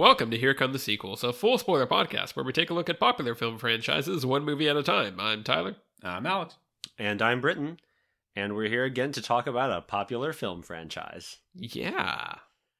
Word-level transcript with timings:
Welcome 0.00 0.30
to 0.30 0.38
Here 0.38 0.54
Come 0.54 0.72
the 0.72 0.78
Sequels, 0.78 1.22
a 1.22 1.30
full 1.30 1.58
spoiler 1.58 1.86
podcast 1.86 2.34
where 2.34 2.42
we 2.42 2.54
take 2.54 2.70
a 2.70 2.74
look 2.74 2.88
at 2.88 2.98
popular 2.98 3.34
film 3.34 3.58
franchises 3.58 4.24
one 4.24 4.46
movie 4.46 4.66
at 4.66 4.74
a 4.74 4.82
time. 4.82 5.20
I'm 5.20 5.44
Tyler. 5.44 5.76
I'm 6.02 6.24
Alex. 6.24 6.56
And 6.98 7.20
I'm 7.20 7.42
Britton, 7.42 7.78
and 8.34 8.56
we're 8.56 8.70
here 8.70 8.84
again 8.84 9.12
to 9.12 9.20
talk 9.20 9.46
about 9.46 9.70
a 9.70 9.82
popular 9.82 10.32
film 10.32 10.62
franchise. 10.62 11.36
Yeah. 11.54 12.36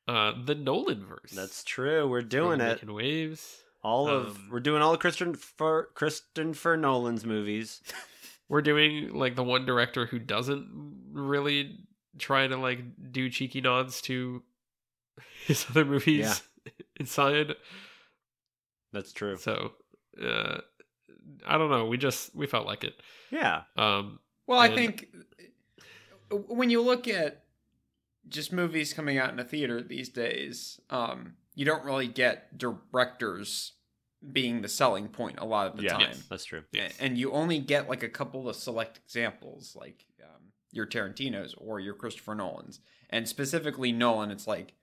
Uh 0.08 0.32
the 0.46 0.54
Nolan 0.54 1.04
verse. 1.04 1.32
That's 1.32 1.62
true. 1.62 2.08
We're 2.08 2.22
doing 2.22 2.62
it. 2.62 2.76
Making 2.82 2.94
waves. 2.94 3.64
All 3.82 4.08
of 4.08 4.36
Um, 4.36 4.48
we're 4.50 4.60
doing 4.60 4.80
all 4.80 4.94
of 4.94 5.00
Christopher 5.00 5.36
for 5.36 5.88
Christopher 5.92 6.78
Nolan's 6.78 7.26
movies. 7.26 7.82
We're 8.48 8.62
doing 8.62 9.12
like 9.12 9.36
the 9.36 9.44
one 9.44 9.66
director 9.66 10.06
who 10.06 10.18
doesn't 10.18 10.66
really 11.12 11.80
try 12.18 12.46
to 12.46 12.56
like 12.56 12.80
do 13.12 13.28
cheeky 13.28 13.60
nods 13.60 14.00
to 14.02 14.42
his 15.46 15.66
other 15.68 15.84
movies 15.84 16.42
inside. 17.00 17.54
That's 18.92 19.12
true. 19.12 19.36
So 19.36 19.72
uh 20.22 20.58
I 21.46 21.58
don't 21.58 21.70
know. 21.70 21.86
We 21.86 21.98
just 21.98 22.34
we 22.34 22.46
felt 22.46 22.66
like 22.66 22.84
it. 22.84 22.94
Yeah. 23.30 23.62
Um 23.76 24.20
Well, 24.46 24.58
I 24.58 24.74
think 24.74 25.08
uh, 26.30 26.36
when 26.36 26.70
you 26.70 26.82
look 26.82 27.08
at 27.08 27.44
just 28.28 28.52
movies 28.52 28.92
coming 28.92 29.18
out 29.18 29.32
in 29.32 29.38
a 29.38 29.44
theater 29.44 29.82
these 29.82 30.08
days, 30.08 30.80
um, 30.90 31.34
you 31.54 31.64
don't 31.64 31.84
really 31.84 32.06
get 32.06 32.56
directors 32.56 33.72
being 34.32 34.62
the 34.62 34.68
selling 34.68 35.08
point 35.08 35.38
a 35.38 35.44
lot 35.44 35.66
of 35.66 35.76
the 35.76 35.84
yeah. 35.84 35.96
time. 35.96 36.16
That's 36.28 36.44
true. 36.44 36.62
Yes. 36.72 36.94
And 37.00 37.16
you 37.16 37.32
only 37.32 37.58
get 37.58 37.88
like 37.88 38.02
a 38.02 38.08
couple 38.08 38.48
of 38.48 38.56
select 38.56 38.98
examples, 38.98 39.76
like 39.78 40.04
um, 40.22 40.52
your 40.70 40.86
Tarantino's 40.86 41.54
or 41.54 41.80
your 41.80 41.94
Christopher 41.94 42.34
Nolan's. 42.34 42.80
And 43.08 43.28
specifically 43.28 43.92
Nolan, 43.92 44.30
it's 44.30 44.46
like 44.46 44.74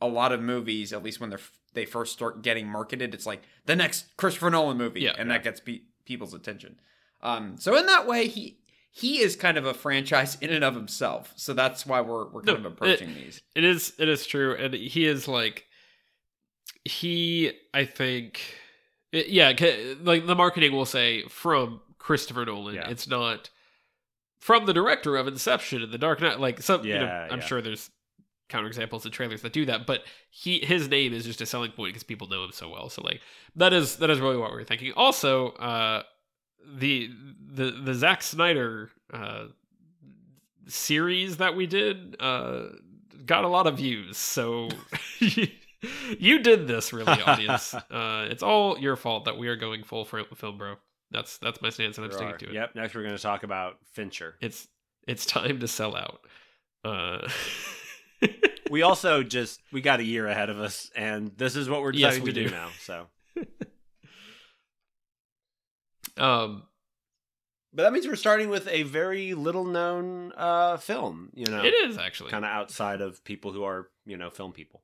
a 0.00 0.06
lot 0.08 0.32
of 0.32 0.40
movies, 0.42 0.92
at 0.92 1.02
least 1.02 1.20
when 1.20 1.30
they're 1.30 1.40
they 1.74 1.84
first 1.84 2.12
start 2.14 2.40
getting 2.42 2.66
marketed, 2.66 3.12
it's 3.14 3.26
like 3.26 3.42
the 3.66 3.76
next 3.76 4.16
Christopher 4.16 4.50
Nolan 4.50 4.78
movie, 4.78 5.00
Yeah. 5.02 5.14
and 5.18 5.28
Yeah. 5.28 5.34
that 5.36 5.44
gets 5.44 5.60
pe- 5.60 5.82
people's 6.06 6.32
attention. 6.32 6.80
Um, 7.22 7.56
so 7.58 7.76
in 7.76 7.86
that 7.86 8.06
way, 8.06 8.28
he 8.28 8.58
he 8.90 9.18
is 9.20 9.36
kind 9.36 9.58
of 9.58 9.66
a 9.66 9.74
franchise 9.74 10.36
in 10.40 10.48
and 10.50 10.64
of 10.64 10.74
himself. 10.74 11.34
So 11.36 11.52
that's 11.52 11.84
why 11.84 12.00
we're 12.00 12.26
we're 12.30 12.42
kind 12.42 12.62
No, 12.62 12.66
of 12.68 12.72
approaching 12.72 13.14
these. 13.14 13.40
it 13.54 13.62
is 13.64 13.92
it 13.98 14.08
is 14.08 14.26
true 14.26 14.54
and 14.56 14.72
he 14.72 15.06
is 15.06 15.28
like 15.28 15.66
he 16.84 17.52
i 17.74 17.84
think 17.84 18.40
it- 19.12 19.28
yeah 19.28 19.48
like 20.02 20.26
the 20.26 20.34
marketing 20.34 20.72
will 20.72 20.86
say 20.86 21.22
from 21.28 21.80
christopher 21.98 22.44
nolan 22.44 22.74
Yeah. 22.76 22.88
it's 22.88 23.08
not 23.08 23.50
from 24.38 24.66
the 24.66 24.72
director 24.72 25.16
of 25.16 25.26
inception 25.26 25.82
and 25.82 25.92
the 25.92 25.98
dark 25.98 26.20
knight 26.20 26.38
like 26.40 26.62
some 26.62 26.84
you 26.84 26.94
know 26.94 27.06
i'm 27.30 27.40
yeah. 27.40 27.44
sure 27.46 27.60
there's 27.60 27.90
counterexamples 28.48 29.04
and 29.04 29.12
trailers 29.12 29.42
that 29.42 29.52
do 29.52 29.64
that 29.64 29.86
but 29.86 30.02
he 30.30 30.60
his 30.60 30.88
name 30.88 31.12
is 31.12 31.24
just 31.24 31.40
a 31.40 31.46
selling 31.46 31.70
point 31.72 31.90
because 31.90 32.02
people 32.04 32.28
know 32.28 32.44
him 32.44 32.52
so 32.52 32.68
well 32.68 32.88
so 32.88 33.02
like 33.02 33.20
that 33.56 33.72
is 33.72 33.96
that 33.96 34.08
is 34.10 34.20
really 34.20 34.36
what 34.36 34.52
we 34.54 34.60
are 34.60 34.64
thinking 34.64 34.92
also 34.96 35.48
uh 35.52 36.02
the 36.76 37.10
the 37.54 37.70
the 37.70 37.94
Zack 37.94 38.22
Snyder 38.22 38.90
uh 39.12 39.46
series 40.68 41.36
that 41.36 41.54
we 41.56 41.66
did 41.66 42.16
uh 42.20 42.64
got 43.24 43.44
a 43.44 43.48
lot 43.48 43.66
of 43.66 43.76
views 43.76 44.16
so 44.16 44.68
you 46.18 46.38
did 46.40 46.66
this 46.66 46.92
really 46.92 47.20
audience 47.26 47.74
uh 47.74 48.26
it's 48.30 48.42
all 48.42 48.78
your 48.78 48.96
fault 48.96 49.24
that 49.24 49.36
we 49.38 49.48
are 49.48 49.56
going 49.56 49.82
full 49.84 50.04
film 50.04 50.58
bro 50.58 50.74
that's 51.10 51.38
that's 51.38 51.60
my 51.62 51.70
stance 51.70 51.98
and 51.98 52.04
i'm 52.04 52.10
There 52.10 52.18
sticking 52.18 52.34
are. 52.34 52.38
to 52.38 52.46
it 52.48 52.54
Yep. 52.54 52.74
Next, 52.74 52.94
we're 52.94 53.02
going 53.02 53.16
to 53.16 53.22
talk 53.22 53.42
about 53.44 53.76
Fincher. 53.92 54.34
it's 54.40 54.66
it's 55.06 55.24
time 55.26 55.60
to 55.60 55.68
sell 55.68 55.94
out 55.96 56.20
uh 56.84 57.28
We 58.76 58.82
also 58.82 59.22
just 59.22 59.62
we 59.72 59.80
got 59.80 60.00
a 60.00 60.04
year 60.04 60.26
ahead 60.26 60.50
of 60.50 60.60
us, 60.60 60.90
and 60.94 61.32
this 61.38 61.56
is 61.56 61.66
what 61.66 61.80
we're 61.80 61.94
Yes, 61.94 62.18
we 62.20 62.30
to 62.30 62.32
do 62.42 62.44
do. 62.44 62.50
now. 62.50 62.68
So, 62.76 63.06
um 66.18 66.62
but 67.72 67.84
that 67.84 67.92
means 67.94 68.06
we're 68.06 68.16
starting 68.16 68.50
with 68.50 68.68
a 68.68 68.82
very 68.82 69.32
little 69.32 69.64
known 69.64 70.30
uh, 70.36 70.76
film. 70.76 71.30
You 71.32 71.46
know, 71.46 71.64
it 71.64 71.72
is 71.72 71.96
actually 71.96 72.32
kind 72.32 72.44
of 72.44 72.50
outside 72.50 73.00
of 73.00 73.24
people 73.24 73.50
who 73.50 73.64
are 73.64 73.88
you 74.04 74.18
know 74.18 74.28
film 74.28 74.52
people. 74.52 74.82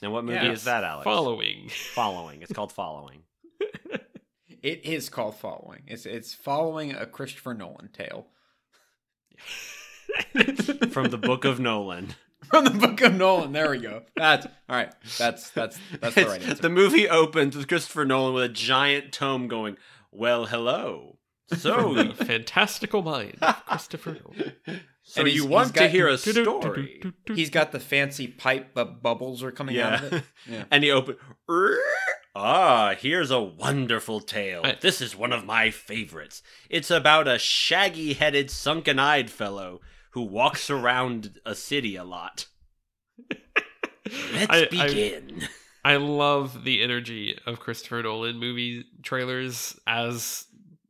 And 0.00 0.14
what 0.14 0.24
movie 0.24 0.46
Yeah. 0.46 0.52
is 0.52 0.64
that, 0.64 0.82
Alex? 0.82 1.04
following 1.04 1.68
Following. 1.94 2.40
It's 2.40 2.54
called 2.54 2.72
Following. 2.72 3.24
It 4.62 4.86
is 4.86 5.10
called 5.10 5.36
following. 5.36 5.82
It's 5.86 6.06
it's 6.06 6.32
following 6.32 6.94
a 6.94 7.04
Christopher 7.04 7.52
Nolan 7.52 7.90
tale 7.92 8.28
From 10.90 11.10
the 11.10 11.18
Book 11.18 11.44
of 11.44 11.58
Nolan. 11.60 12.14
from 12.50 12.64
the 12.64 12.70
Book 12.70 13.00
of 13.00 13.14
Nolan. 13.14 13.52
There 13.52 13.70
we 13.70 13.78
go. 13.78 14.02
That's 14.16 14.46
all 14.68 14.76
right. 14.76 14.92
That's 15.18 15.50
that's 15.50 15.78
that's 16.00 16.14
the 16.14 16.20
It's- 16.22 16.26
right 16.26 16.42
answer. 16.42 16.62
the 16.62 16.68
movie 16.70 17.08
opens 17.08 17.56
with 17.56 17.68
Christopher 17.68 18.04
Nolan 18.04 18.34
with 18.34 18.44
a 18.44 18.48
giant 18.48 19.12
tome 19.12 19.48
going, 19.48 19.76
Well, 20.12 20.46
hello. 20.46 21.18
So, 21.58 21.92
the 21.94 22.14
fantastical 22.14 23.02
mind 23.02 23.36
of 23.42 23.66
christopher 23.66 24.12
Nolan. 24.24 24.52
so 25.02 25.20
And 25.20 25.28
you 25.28 25.42
he's 25.42 25.44
want 25.44 25.74
to 25.74 25.88
hear 25.88 26.08
a 26.08 26.16
story. 26.16 27.02
He's 27.34 27.50
got 27.50 27.70
the 27.72 27.78
fancy 27.80 28.26
pipe, 28.26 28.68
but 28.72 29.02
bubbles 29.02 29.42
are 29.42 29.52
coming 29.52 29.78
out 29.78 30.02
of 30.04 30.12
it. 30.14 30.24
Yeah. 30.48 30.64
And 30.70 30.82
he 30.82 30.90
opened. 30.90 31.18
Ah, 32.36 32.94
here's 32.98 33.30
a 33.30 33.40
wonderful 33.40 34.20
tale. 34.20 34.62
I- 34.64 34.76
this 34.80 35.00
is 35.00 35.14
one 35.14 35.32
of 35.32 35.44
my 35.44 35.70
favorites. 35.70 36.42
It's 36.68 36.90
about 36.90 37.28
a 37.28 37.38
shaggy 37.38 38.14
headed, 38.14 38.50
sunken 38.50 38.98
eyed 38.98 39.30
fellow 39.30 39.80
who 40.14 40.22
walks 40.22 40.70
around 40.70 41.38
a 41.44 41.54
city 41.54 41.94
a 41.96 42.04
lot. 42.04 42.46
Let's 44.32 44.46
I- 44.50 44.68
I- 44.72 44.86
begin. 44.88 45.42
I 45.86 45.96
love 45.96 46.64
the 46.64 46.82
energy 46.82 47.38
of 47.46 47.60
Christopher 47.60 48.02
Nolan 48.02 48.38
movie 48.38 48.86
trailers 49.02 49.78
as 49.86 50.46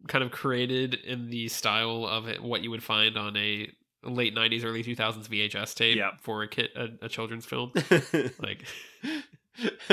kind 0.07 0.23
of 0.23 0.31
created 0.31 0.95
in 0.95 1.31
the 1.31 1.49
style 1.49 2.07
of 2.07 2.29
it, 2.29 2.41
what 2.41 2.63
you 2.63 2.71
would 2.71 2.83
find 2.85 3.17
on 3.17 3.37
a 3.37 3.69
late 4.05 4.37
90s 4.37 4.65
early 4.65 4.85
2000s 4.85 5.27
VHS 5.29 5.75
tape 5.75 5.97
Yep. 5.97 6.21
for 6.21 6.43
a 6.43 6.49
kid 6.49 6.69
a, 6.77 7.07
a 7.07 7.09
children's 7.09 7.45
film 7.47 7.73
like 8.39 8.65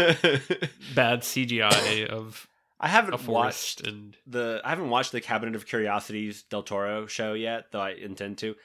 bad 0.94 1.22
CGI 1.22 2.06
of 2.08 2.48
I 2.80 2.88
haven't 2.88 3.26
watched 3.28 3.82
and 3.88 4.16
the 4.28 4.62
I 4.66 4.70
haven't 4.70 4.90
watched 4.90 5.12
the 5.14 5.22
Cabinet 5.22 5.56
of 5.56 5.66
Curiosities 5.66 6.44
Del 6.44 6.64
Toro 6.64 7.06
show 7.08 7.34
yet, 7.34 7.72
though 7.72 7.82
I 7.82 7.92
intend 7.92 8.38
to. 8.40 8.56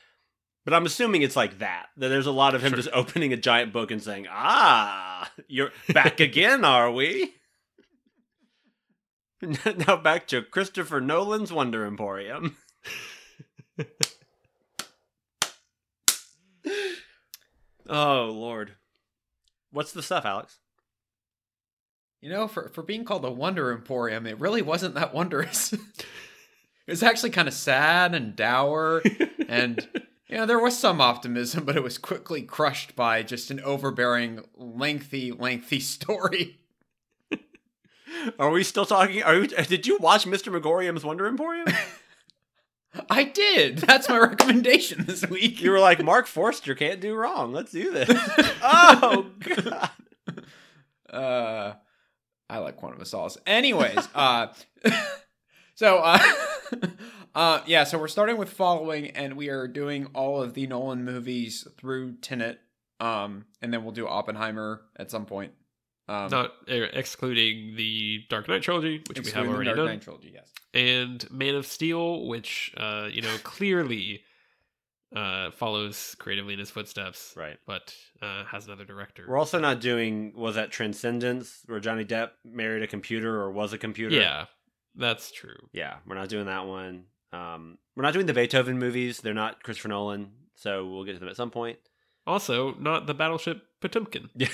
But 0.66 0.74
I'm 0.74 0.84
assuming 0.84 1.22
it's 1.22 1.36
like 1.36 1.60
that. 1.60 1.86
That 1.96 2.08
there's 2.08 2.26
a 2.26 2.32
lot 2.32 2.54
of 2.56 2.62
him 2.62 2.70
Sure. 2.70 2.76
just 2.76 2.88
opening 2.92 3.32
a 3.32 3.36
giant 3.36 3.72
book 3.72 3.90
and 3.92 4.02
saying, 4.02 4.26
"Ah, 4.28 5.30
you're 5.48 5.70
back 5.94 6.18
again, 6.28 6.64
are 6.64 6.90
we?" 6.90 7.34
now 9.86 9.96
back 9.96 10.26
to 10.28 10.42
Christopher 10.42 11.00
Nolan's 11.00 11.52
Wonder 11.52 11.86
Emporium. 11.86 12.56
oh 17.88 18.30
Lord, 18.32 18.72
what's 19.70 19.92
the 19.92 20.02
stuff, 20.02 20.24
Alex? 20.24 20.58
You 22.20 22.30
know, 22.30 22.48
for 22.48 22.68
for 22.70 22.82
being 22.82 23.04
called 23.04 23.24
a 23.24 23.30
Wonder 23.30 23.72
Emporium, 23.72 24.26
it 24.26 24.40
really 24.40 24.62
wasn't 24.62 24.94
that 24.94 25.14
wondrous. 25.14 25.72
it 25.72 25.80
was 26.88 27.02
actually 27.02 27.30
kind 27.30 27.46
of 27.46 27.54
sad 27.54 28.14
and 28.14 28.34
dour, 28.34 29.02
and 29.48 29.86
you 30.28 30.36
know, 30.36 30.46
there 30.46 30.58
was 30.58 30.78
some 30.78 31.00
optimism, 31.00 31.64
but 31.66 31.76
it 31.76 31.82
was 31.82 31.98
quickly 31.98 32.42
crushed 32.42 32.96
by 32.96 33.22
just 33.22 33.50
an 33.50 33.60
overbearing, 33.60 34.40
lengthy, 34.56 35.32
lengthy 35.32 35.80
story. 35.80 36.58
Are 38.38 38.50
we 38.50 38.64
still 38.64 38.86
talking? 38.86 39.22
Are 39.22 39.40
we, 39.40 39.46
did 39.48 39.86
you 39.86 39.98
watch 39.98 40.24
Mr. 40.24 40.50
Magorium's 40.50 41.04
Wonder 41.04 41.26
Emporium? 41.26 41.66
I 43.10 43.24
did. 43.24 43.78
That's 43.78 44.08
my 44.08 44.18
recommendation 44.18 45.04
this 45.04 45.26
week. 45.28 45.60
You 45.60 45.70
were 45.70 45.80
like, 45.80 46.02
Marc 46.02 46.26
Forster 46.26 46.74
can't 46.74 46.98
do 46.98 47.14
wrong. 47.14 47.52
Let's 47.52 47.72
do 47.72 47.92
this. 47.92 48.08
oh 48.62 49.26
god. 49.40 49.90
uh 51.10 51.74
I 52.48 52.58
like 52.58 52.76
Quantum 52.76 53.02
of 53.02 53.08
Solace. 53.08 53.36
Anyways, 53.46 54.08
uh 54.14 54.46
so 55.74 55.98
uh 55.98 56.22
uh 57.34 57.60
yeah, 57.66 57.84
so 57.84 57.98
we're 57.98 58.08
starting 58.08 58.36
with 58.36 58.50
following 58.50 59.10
and 59.10 59.36
we 59.36 59.48
are 59.48 59.66
doing 59.68 60.06
all 60.14 60.42
of 60.42 60.54
the 60.54 60.66
Nolan 60.66 61.04
movies 61.04 61.66
through 61.78 62.16
Tenet. 62.16 62.60
Um 63.00 63.46
and 63.62 63.72
then 63.72 63.82
we'll 63.84 63.92
do 63.94 64.06
Oppenheimer 64.08 64.82
at 64.96 65.10
some 65.10 65.26
point. 65.26 65.52
Um 66.08 66.30
not 66.30 66.52
uh, 66.70 66.74
excluding 66.92 67.74
the 67.76 68.20
Dark 68.28 68.48
Knight 68.48 68.62
trilogy 68.62 69.02
which 69.08 69.18
we 69.18 69.30
have 69.32 69.44
excluding 69.44 69.50
the 69.50 69.54
already 69.54 69.66
Dark 69.68 69.76
done 69.76 69.86
Knight 69.86 70.02
trilogy, 70.02 70.30
yes. 70.34 70.50
and 70.74 71.30
Man 71.30 71.54
of 71.54 71.66
Steel 71.66 72.26
which 72.26 72.72
uh 72.76 73.08
you 73.10 73.22
know 73.22 73.36
clearly 73.42 74.22
uh 75.14 75.50
follows 75.52 76.16
creatively 76.18 76.52
in 76.52 76.58
his 76.58 76.70
footsteps 76.70 77.32
Right. 77.36 77.58
but 77.66 77.94
uh 78.20 78.44
has 78.44 78.66
another 78.66 78.84
director 78.84 79.24
We're 79.28 79.38
also 79.38 79.58
not 79.60 79.80
doing 79.80 80.32
was 80.34 80.56
that 80.56 80.70
Transcendence 80.72 81.60
where 81.66 81.78
Johnny 81.80 82.04
Depp 82.04 82.30
married 82.44 82.82
a 82.82 82.86
computer 82.88 83.40
or 83.40 83.50
was 83.52 83.72
a 83.72 83.78
computer? 83.78 84.16
yeah 84.16 84.46
that's 84.96 85.30
true 85.30 85.68
Yeah, 85.72 85.96
we're 86.06 86.14
not 86.16 86.28
doing 86.28 86.46
that 86.46 86.66
one. 86.66 87.04
Um 87.32 87.78
we're 87.94 88.02
not 88.02 88.12
doing 88.14 88.26
the 88.26 88.34
Beethoven 88.34 88.78
movies. 88.78 89.18
They're 89.20 89.34
not 89.34 89.62
Christopher 89.62 89.88
Nolan, 89.88 90.30
so 90.54 90.86
we'll 90.86 91.04
get 91.04 91.12
to 91.14 91.18
them 91.18 91.28
at 91.28 91.36
some 91.36 91.50
point. 91.50 91.78
Also, 92.26 92.74
not 92.74 93.06
the 93.06 93.14
Battleship 93.14 93.62
Potemkin. 93.80 94.28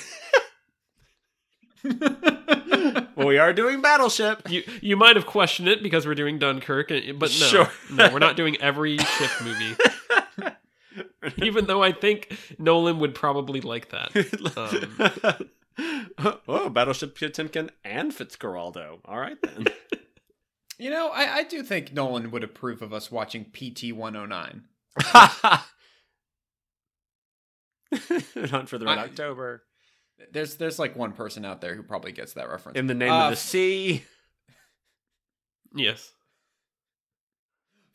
well, 1.85 3.27
we 3.27 3.39
are 3.39 3.53
doing 3.53 3.81
Battleship. 3.81 4.49
You 4.49 4.63
you 4.81 4.97
might 4.97 5.17
have 5.17 5.27
questioned 5.27 5.69
it 5.69 5.83
because 5.83 6.07
we're 6.07 6.15
doing 6.15 6.39
Dunkirk, 6.39 6.89
but 6.89 7.31
no, 7.41 7.47
Sure. 7.47 7.69
no, 7.91 8.13
we're 8.13 8.19
not 8.19 8.37
doing 8.37 8.57
every 8.61 8.99
ship 8.99 9.31
movie. 9.43 9.77
Even 11.39 11.67
though 11.67 11.83
I 11.83 11.93
think 11.93 12.37
Nolan 12.59 12.99
would 12.99 13.15
probably 13.15 13.61
like 13.61 13.91
that. 13.91 15.49
oh, 16.49 16.69
Battleship 16.69 17.19
Potemkin 17.19 17.71
and 17.85 18.13
Fitzcarraldo. 18.13 18.99
All 19.05 19.19
right 19.19 19.39
then. 19.43 19.67
You 20.79 20.91
know, 20.91 21.09
I, 21.11 21.37
I 21.39 21.43
do 21.45 21.63
think 21.63 21.93
Nolan 21.93 22.31
would 22.31 22.45
approve 22.45 22.83
of 22.83 22.93
us 22.93 23.11
watching 23.11 23.45
PT 23.53 23.93
109. 23.93 24.63
Hunt 28.49 28.69
for 28.69 28.79
the 28.79 28.87
Red 28.87 28.99
I- 28.99 29.05
October. 29.05 29.63
There's 30.33 30.57
there's 30.57 30.79
like 30.79 30.95
one 30.95 31.13
person 31.13 31.45
out 31.45 31.61
there 31.61 31.75
who 31.75 31.83
probably 31.83 32.13
gets 32.13 32.35
that 32.35 32.49
reference. 32.49 32.79
In 32.79 32.87
the 32.87 32.95
name 32.95 33.11
Uh, 33.13 33.25
of 33.25 33.31
the 33.31 33.37
sea. 33.37 34.05
yes. 35.75 36.13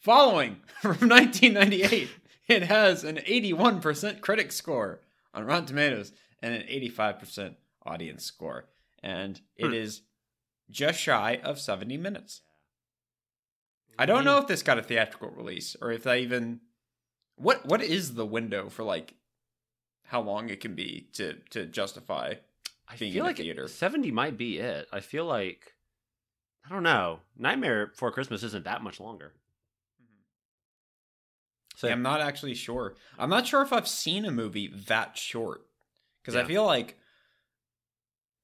Following 0.01 0.57
from 0.81 1.09
1998, 1.09 2.09
it 2.47 2.63
has 2.63 3.03
an 3.03 3.17
81% 3.17 4.21
critic 4.21 4.51
score 4.51 4.99
on 5.33 5.45
Rotten 5.45 5.65
Tomatoes 5.65 6.11
and 6.41 6.53
an 6.53 6.63
85% 6.67 7.55
audience 7.85 8.23
score. 8.23 8.69
And 9.03 9.39
it 9.55 9.67
Hmm. 9.67 9.73
is 9.73 10.01
just 10.69 10.99
shy 10.99 11.39
of 11.43 11.59
70 11.59 11.97
minutes. 11.97 12.41
I 13.97 14.05
don't 14.05 14.25
know 14.25 14.37
if 14.37 14.47
this 14.47 14.63
got 14.63 14.77
a 14.77 14.83
theatrical 14.83 15.29
release 15.29 15.75
or 15.81 15.91
if 15.91 16.03
they 16.03 16.21
even 16.21 16.61
what 17.35 17.65
what 17.65 17.81
is 17.81 18.15
the 18.15 18.25
window 18.25 18.69
for 18.69 18.83
like 18.83 19.15
how 20.05 20.21
long 20.21 20.49
it 20.49 20.59
can 20.59 20.75
be 20.75 21.07
to 21.13 21.33
to 21.51 21.65
justify 21.65 22.35
I 22.87 22.95
being 22.95 23.13
feel 23.13 23.21
in 23.21 23.25
a 23.25 23.29
like 23.29 23.37
theater. 23.37 23.67
70 23.67 24.11
might 24.11 24.37
be 24.37 24.59
it. 24.59 24.87
I 24.91 24.99
feel 24.99 25.25
like 25.25 25.73
I 26.65 26.69
don't 26.73 26.83
know. 26.83 27.19
Nightmare 27.37 27.87
Before 27.87 28.11
Christmas 28.11 28.43
isn't 28.43 28.65
that 28.65 28.83
much 28.83 28.99
longer. 28.99 29.33
So 31.75 31.87
I'm 31.87 32.01
not 32.01 32.21
actually 32.21 32.55
sure. 32.55 32.95
I'm 33.19 33.29
not 33.29 33.45
sure 33.45 33.61
if 33.61 33.71
I've 33.71 33.87
seen 33.87 34.25
a 34.25 34.31
movie 34.31 34.67
that 34.87 35.15
short 35.15 35.61
because 36.21 36.35
I 36.35 36.43
feel 36.43 36.65
like, 36.65 36.97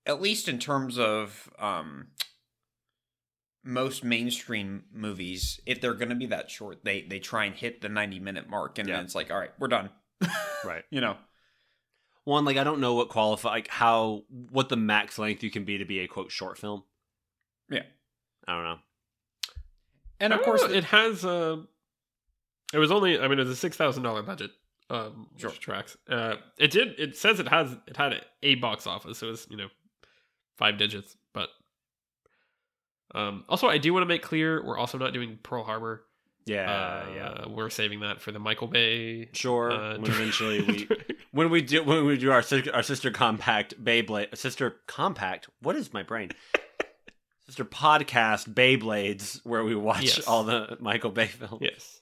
at 0.06 0.22
least 0.22 0.48
in 0.48 0.60
terms 0.60 1.00
of 1.00 1.50
um, 1.58 2.10
most 3.64 4.04
mainstream 4.04 4.84
movies, 4.94 5.60
if 5.66 5.80
they're 5.82 5.94
going 5.94 6.10
to 6.10 6.16
be 6.16 6.26
that 6.28 6.52
short, 6.52 6.84
they 6.84 7.02
they 7.04 7.20
try 7.20 7.46
and 7.46 7.56
hit 7.56 7.82
the 7.82 7.90
90 7.90 8.20
minute 8.20 8.50
mark, 8.50 8.78
and 8.80 8.88
Yeah. 8.88 8.96
then 8.98 9.06
it's 9.06 9.16
like, 9.16 9.32
all 9.32 9.40
right, 9.40 9.52
we're 9.60 9.68
done. 9.70 9.90
right. 10.66 10.84
You 10.90 11.02
know, 11.02 11.18
One 12.26 12.46
like 12.46 12.58
I 12.58 12.64
don't 12.64 12.80
know 12.80 12.94
what 12.94 13.10
qualify 13.10 13.50
like 13.50 13.68
how 13.70 14.24
what 14.52 14.70
the 14.70 14.78
max 14.78 15.18
length 15.20 15.44
you 15.44 15.52
can 15.52 15.64
be 15.66 15.78
to 15.78 15.86
be 15.86 16.00
a 16.00 16.08
quote 16.08 16.32
short 16.32 16.58
film. 16.58 16.84
Yeah. 17.70 17.84
I 18.48 18.54
don't 18.56 18.64
know. 18.64 18.78
and 20.20 20.34
of 20.34 20.42
course, 20.44 20.62
know, 20.62 20.70
it 20.74 20.84
has 20.86 21.24
a. 21.26 21.64
It 22.74 22.78
was 22.80 22.92
only. 22.92 23.20
I 23.20 23.28
mean, 23.28 23.40
it 23.40 23.44
was 23.44 23.50
a 23.50 23.56
six 23.56 23.78
thousand 23.78 24.04
dollar 24.04 24.24
budget. 24.24 24.52
Um, 24.90 25.28
Sure. 25.38 25.50
tracks. 25.52 25.96
Uh, 26.10 26.36
it 26.58 26.72
did. 26.72 27.00
It 27.00 27.16
says 27.18 27.40
it 27.40 27.48
has. 27.48 27.76
It 27.88 27.96
had 27.98 28.22
a 28.42 28.56
box 28.56 28.86
office. 28.88 29.20
So 29.20 29.28
it 29.28 29.32
was 29.32 29.48
you 29.50 29.58
know, 29.58 29.68
five 30.58 30.78
digits. 30.78 31.16
But 31.34 31.50
um, 33.14 33.44
also, 33.50 33.68
I 33.68 33.78
do 33.78 33.94
want 33.94 34.04
to 34.04 34.08
make 34.08 34.22
clear 34.24 34.64
we're 34.64 34.78
also 34.78 34.98
not 34.98 35.14
doing 35.14 35.38
Pearl 35.44 35.64
Harbor. 35.64 36.04
Yeah, 36.46 36.70
uh, 36.70 37.06
yeah. 37.16 37.48
We're 37.48 37.70
saving 37.70 38.02
that 38.02 38.20
for 38.22 38.32
the 38.34 38.40
Michael 38.40 38.68
Bay. 38.68 39.30
Sure. 39.34 39.72
Uh, 39.72 39.98
when 39.98 40.12
eventually 40.12 40.62
we 40.68 40.88
when 41.32 41.50
we 41.50 41.62
do 41.62 41.84
when 41.84 42.06
we 42.06 42.18
do 42.18 42.32
our 42.32 42.42
sister, 42.42 42.74
our 42.76 42.84
sister 42.84 43.12
compact 43.12 43.82
Beyblade 43.82 44.36
sister 44.38 44.76
compact. 44.88 45.48
What 45.62 45.76
is 45.78 45.94
my 45.94 46.04
brain? 46.04 46.32
sister 47.46 47.64
podcast 47.64 48.54
Beyblades, 48.54 49.40
where 49.46 49.64
we 49.64 49.74
watch 49.76 50.04
Yes. 50.04 50.28
all 50.28 50.44
the 50.44 50.78
Michael 50.82 51.12
Bay 51.12 51.28
films. 51.28 51.60
yes. 51.62 52.02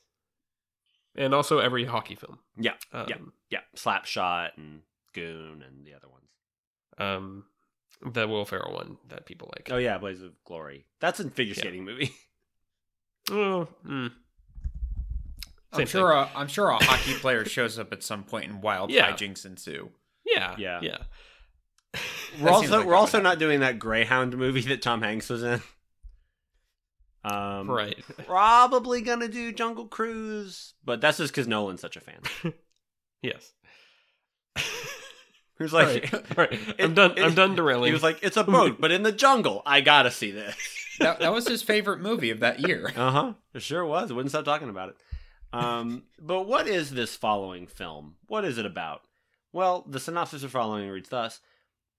And 1.15 1.33
also 1.35 1.59
every 1.59 1.83
hockey 1.85 2.15
film. 2.15 2.39
Yeah, 2.57 2.73
Um, 2.93 3.05
yeah. 3.09 3.15
Yeah, 3.49 3.59
Slapshot 3.75 4.51
and 4.57 4.81
Goon 5.13 5.61
and 5.67 5.85
the 5.85 5.93
other 5.93 6.07
ones. 6.07 6.29
Um, 6.97 7.43
the 8.05 8.27
Will 8.27 8.45
Ferrell 8.45 8.73
one 8.73 8.97
that 9.09 9.25
people 9.25 9.51
like. 9.55 9.69
Oh 9.71 9.77
yeah, 9.77 9.97
Blades 9.97 10.21
of 10.21 10.31
Glory. 10.45 10.85
That's 10.99 11.19
a 11.19 11.29
figure 11.29 11.53
Yeah. 11.55 11.59
skating 11.61 11.85
movie. 11.85 12.13
Oh, 13.29 13.67
mm. 13.87 14.11
I'm 15.71 15.85
sure 15.85 16.11
a, 16.11 16.27
I'm 16.35 16.47
sure 16.47 16.69
a 16.69 16.83
hockey 16.83 17.13
player 17.13 17.45
shows 17.45 17.77
up 17.79 17.93
at 17.93 18.01
some 18.03 18.23
point 18.23 18.49
and 18.49 18.63
wild 18.63 18.89
Yeah. 18.91 19.11
hijinks 19.11 19.45
ensue. 19.45 19.91
Yeah, 20.25 20.55
Yeah. 20.57 20.79
yeah. 20.81 20.97
We're 22.39 22.45
That 22.45 22.51
also 22.53 22.77
like 22.79 22.87
we're 22.87 22.95
also 22.95 23.21
not 23.21 23.37
doing 23.39 23.59
that 23.59 23.77
Greyhound 23.77 24.35
movie 24.35 24.61
that 24.61 24.81
Tom 24.81 25.01
Hanks 25.03 25.29
was 25.29 25.43
in. 25.43 25.61
Um, 27.23 27.69
right. 27.69 28.03
Probably 28.25 29.01
gonna 29.01 29.27
do 29.27 29.51
Jungle 29.51 29.85
Cruise, 29.87 30.73
but 30.83 30.99
that's 30.99 31.17
just 31.19 31.31
because 31.31 31.47
Nolan's 31.47 31.81
such 31.81 31.95
a 31.97 32.01
fan. 32.01 32.21
Yes. 33.21 33.53
Who's 35.57 35.73
All 35.73 35.83
like, 35.83 36.11
right. 36.11 36.13
All 36.37 36.45
right. 36.45 36.59
I'm 36.79 36.93
done. 36.93 37.11
it- 37.17 37.23
I'm 37.23 37.35
done 37.35 37.55
derailing. 37.55 37.87
he 37.87 37.93
was 37.93 38.03
like, 38.03 38.19
"It's 38.23 38.37
a 38.37 38.43
boat, 38.43 38.77
but 38.79 38.91
in 38.91 39.03
the 39.03 39.11
jungle. 39.11 39.61
I 39.65 39.81
gotta 39.81 40.11
see 40.11 40.31
this." 40.31 40.55
That, 40.99 41.19
that 41.21 41.33
was 41.33 41.47
his 41.47 41.63
favorite 41.63 41.99
movie 41.99 42.29
of 42.29 42.41
that 42.41 42.59
year. 42.59 42.91
Uh 42.97 43.09
huh. 43.11 43.33
It 43.55 43.63
sure 43.63 43.83
was. 43.83 44.11
I 44.11 44.13
wouldn't 44.13 44.29
stop 44.29 44.45
talking 44.45 44.69
about 44.69 44.89
it. 44.89 44.95
Um, 45.51 46.03
but 46.19 46.43
what 46.43 46.67
is 46.67 46.91
this 46.91 47.15
following 47.15 47.65
film? 47.65 48.17
What 48.27 48.45
is 48.45 48.59
it 48.59 48.67
about? 48.67 49.01
Well, 49.51 49.83
the 49.89 49.99
synopsis 49.99 50.43
of 50.43 50.51
following 50.51 50.87
reads 50.89 51.09
thus: 51.09 51.39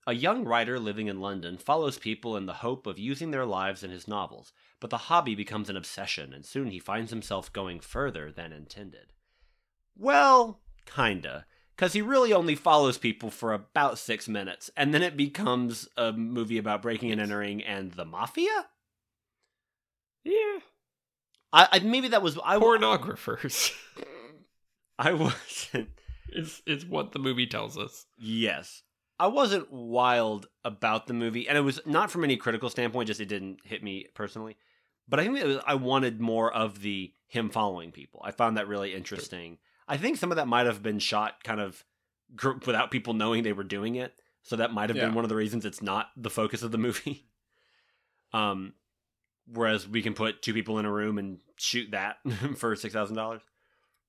A 0.07 0.15
young 0.15 0.45
writer 0.45 0.79
living 0.79 1.09
in 1.09 1.21
London 1.21 1.57
follows 1.59 1.99
people 1.99 2.37
in 2.37 2.47
the 2.47 2.53
hope 2.53 2.87
of 2.87 2.99
using 2.99 3.31
their 3.33 3.47
lives 3.47 3.83
in 3.83 3.91
his 3.91 4.07
novels, 4.07 4.53
but 4.79 4.91
the 4.91 4.99
hobby 4.99 5.35
becomes 5.35 5.69
an 5.69 5.77
obsession, 5.77 6.33
and 6.33 6.45
soon 6.45 6.69
he 6.69 6.79
finds 6.79 7.11
himself 7.11 7.53
going 7.53 7.81
further 7.81 8.31
than 8.31 8.53
intended. 8.53 9.13
Well, 9.97 10.61
kinda. 10.87 11.47
Because 11.77 11.95
he 11.95 12.03
really 12.03 12.33
only 12.33 12.55
follows 12.55 12.99
people 12.99 13.31
for 13.31 13.53
about 13.53 13.99
six 13.99 14.29
minutes, 14.29 14.71
and 14.77 14.93
then 14.93 15.03
it 15.03 15.17
becomes 15.17 15.89
a 15.97 16.13
movie 16.13 16.59
about 16.59 16.83
breaking 16.83 17.11
and 17.11 17.21
entering 17.21 17.63
and 17.63 17.93
the 17.93 18.05
mafia? 18.05 18.67
yeah. 20.25 20.59
I, 21.53 21.69
I 21.73 21.79
maybe 21.81 22.09
that 22.09 22.23
was 22.23 22.39
I 22.45 22.57
Pornographers 22.57 23.73
I 24.99 25.13
wasn't. 25.13 25.89
is 26.29 26.63
is 26.67 26.87
what 26.87 27.13
the 27.13 27.19
movie 27.19 27.47
tells 27.47 27.77
us. 27.77 28.07
Yes, 28.19 28.83
I 29.19 29.27
wasn't 29.27 29.71
wild 29.73 30.47
about 30.65 31.07
the 31.07 31.15
movie, 31.15 31.49
and 31.49 31.59
it 31.59 31.63
was 31.63 31.81
not 31.85 32.11
from 32.11 32.25
any 32.25 32.37
critical 32.37 32.71
standpoint. 32.71 33.09
Just 33.09 33.21
it 33.21 33.27
didn't 33.27 33.59
hit 33.65 33.83
me 33.83 34.07
personally. 34.15 34.57
But 35.09 35.21
I 35.21 35.25
think 35.25 35.43
was, 35.45 35.59
I 35.67 35.75
wanted 35.75 36.21
more 36.21 36.53
of 36.53 36.81
the 36.81 37.13
him 37.27 37.51
following 37.51 37.93
people. 37.93 38.21
I 38.25 38.31
found 38.31 38.57
that 38.57 38.69
really 38.69 38.95
interesting. 38.95 39.59
I 39.89 39.97
think 39.97 40.17
some 40.17 40.31
of 40.31 40.37
that 40.37 40.49
might 40.49 40.67
have 40.67 40.83
been 40.83 40.99
shot 40.99 41.43
kind 41.45 41.61
of 41.61 41.85
gr- 42.37 42.53
without 42.67 42.91
people 42.91 43.15
knowing 43.15 43.43
they 43.43 43.53
were 43.53 43.65
doing 43.65 43.97
it. 43.97 44.13
So 44.43 44.57
that 44.57 44.73
might 44.73 44.91
have 44.91 44.97
been 44.99 45.15
one 45.15 45.25
of 45.25 45.29
the 45.29 45.37
reasons 45.37 45.65
it's 45.65 45.83
not 45.83 46.09
the 46.17 46.31
focus 46.31 46.63
of 46.63 46.73
the 46.73 46.79
movie. 46.87 47.27
Um, 48.33 48.75
whereas 49.53 49.87
we 49.89 50.03
can 50.03 50.15
put 50.15 50.43
two 50.43 50.55
people 50.55 50.79
in 50.79 50.85
a 50.87 50.93
room 50.93 51.19
and 51.19 51.39
shoot 51.57 51.91
that 51.93 52.17
for 52.57 52.75
six 52.77 52.95
thousand 52.95 53.17
dollars. 53.17 53.43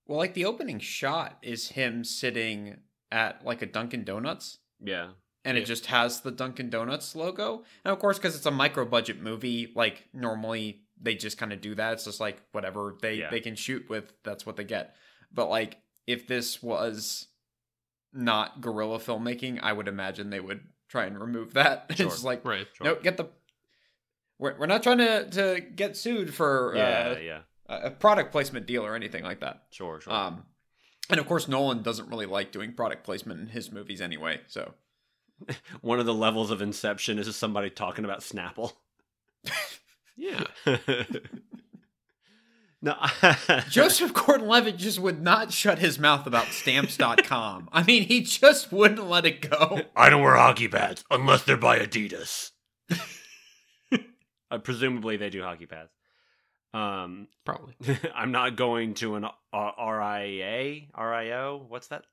Well, 0.07 0.17
like 0.17 0.33
the 0.33 0.45
opening 0.45 0.79
shot 0.79 1.37
is 1.41 1.69
him 1.69 2.03
sitting 2.03 2.77
at 3.11 3.45
like 3.45 3.61
a 3.61 3.65
Dunkin' 3.65 4.03
Donuts, 4.03 4.57
Yeah, 4.81 5.09
and 5.45 5.55
Yeah. 5.57 5.63
it 5.63 5.65
just 5.65 5.85
has 5.87 6.21
the 6.21 6.31
Dunkin' 6.31 6.69
Donuts 6.69 7.15
logo. 7.15 7.63
And 7.85 7.91
of 7.93 7.99
course, 7.99 8.17
because 8.17 8.35
it's 8.35 8.45
a 8.45 8.51
micro 8.51 8.85
budget 8.85 9.21
movie, 9.21 9.71
like 9.75 10.07
normally 10.13 10.81
they 11.01 11.15
just 11.15 11.37
kind 11.37 11.53
of 11.53 11.61
do 11.61 11.75
that. 11.75 11.93
It's 11.93 12.05
just 12.05 12.19
like 12.19 12.41
whatever 12.53 12.95
they 13.01 13.15
Yeah. 13.15 13.29
they 13.29 13.39
can 13.39 13.55
shoot 13.55 13.87
with, 13.89 14.13
that's 14.23 14.45
what 14.45 14.55
they 14.55 14.63
get. 14.63 14.95
But 15.33 15.49
like 15.49 15.77
if 16.07 16.27
this 16.27 16.61
was 16.61 17.27
not 18.13 18.61
guerrilla 18.61 18.99
filmmaking, 18.99 19.59
I 19.61 19.73
would 19.73 19.87
imagine 19.87 20.29
they 20.29 20.39
would 20.39 20.61
try 20.87 21.05
and 21.05 21.19
remove 21.19 21.53
that. 21.53 21.91
Sure. 21.95 22.07
it's 22.07 22.23
like 22.23 22.45
Right. 22.45 22.67
no, 22.81 22.95
get 22.95 23.17
the. 23.17 23.25
We're, 24.39 24.57
we're 24.57 24.65
not 24.65 24.83
trying 24.83 24.97
to, 24.97 25.29
to 25.29 25.61
get 25.61 25.95
sued 25.95 26.33
for 26.33 26.73
yeah, 26.75 27.13
uh, 27.15 27.19
yeah. 27.19 27.39
a 27.67 27.87
a 27.87 27.91
product 27.91 28.31
placement 28.31 28.65
deal 28.65 28.85
or 28.85 28.95
anything 28.95 29.23
like 29.23 29.39
that. 29.39 29.63
Sure, 29.69 30.01
sure. 30.01 30.11
Um, 30.11 30.43
and 31.09 31.19
of 31.19 31.27
course, 31.27 31.47
Nolan 31.47 31.83
doesn't 31.83 32.09
really 32.09 32.25
like 32.25 32.51
doing 32.51 32.73
product 32.73 33.03
placement 33.03 33.39
in 33.39 33.47
his 33.47 33.71
movies 33.71 34.01
anyway. 34.01 34.41
So 34.47 34.73
One 35.81 35.99
of 35.99 36.05
the 36.05 36.13
levels 36.13 36.51
of 36.51 36.61
Inception 36.61 37.19
is 37.19 37.33
somebody 37.35 37.69
talking 37.69 38.05
about 38.05 38.19
Snapple. 38.21 38.73
Yeah. 40.15 40.43
No, 42.83 42.97
Joseph 43.69 44.13
Gordon-Levitt 44.13 44.75
just 44.75 44.99
would 44.99 45.21
not 45.21 45.53
shut 45.53 45.79
his 45.79 45.97
mouth 45.97 46.27
about 46.27 46.47
Stamps.com. 46.47 47.69
I 47.71 47.81
mean, 47.81 48.03
he 48.03 48.21
just 48.21 48.73
wouldn't 48.73 49.09
let 49.09 49.25
it 49.25 49.49
go. 49.49 49.83
I 49.95 50.09
don't 50.09 50.21
wear 50.21 50.35
hockey 50.35 50.67
pads 50.67 51.05
unless 51.09 51.43
they're 51.43 51.55
by 51.55 51.79
Adidas. 51.79 52.51
uh, 54.51 54.57
presumably, 54.57 55.15
they 55.15 55.29
do 55.29 55.41
hockey 55.41 55.65
pads. 55.65 55.91
Um, 56.73 57.29
Probably. 57.45 57.73
I'm 58.15 58.33
not 58.33 58.57
going 58.57 58.95
to 58.95 59.15
an 59.15 59.27
uh, 59.53 59.71
RIA, 59.79 60.81
RIO. 60.99 61.65
What's 61.69 61.87
that? 61.87 62.03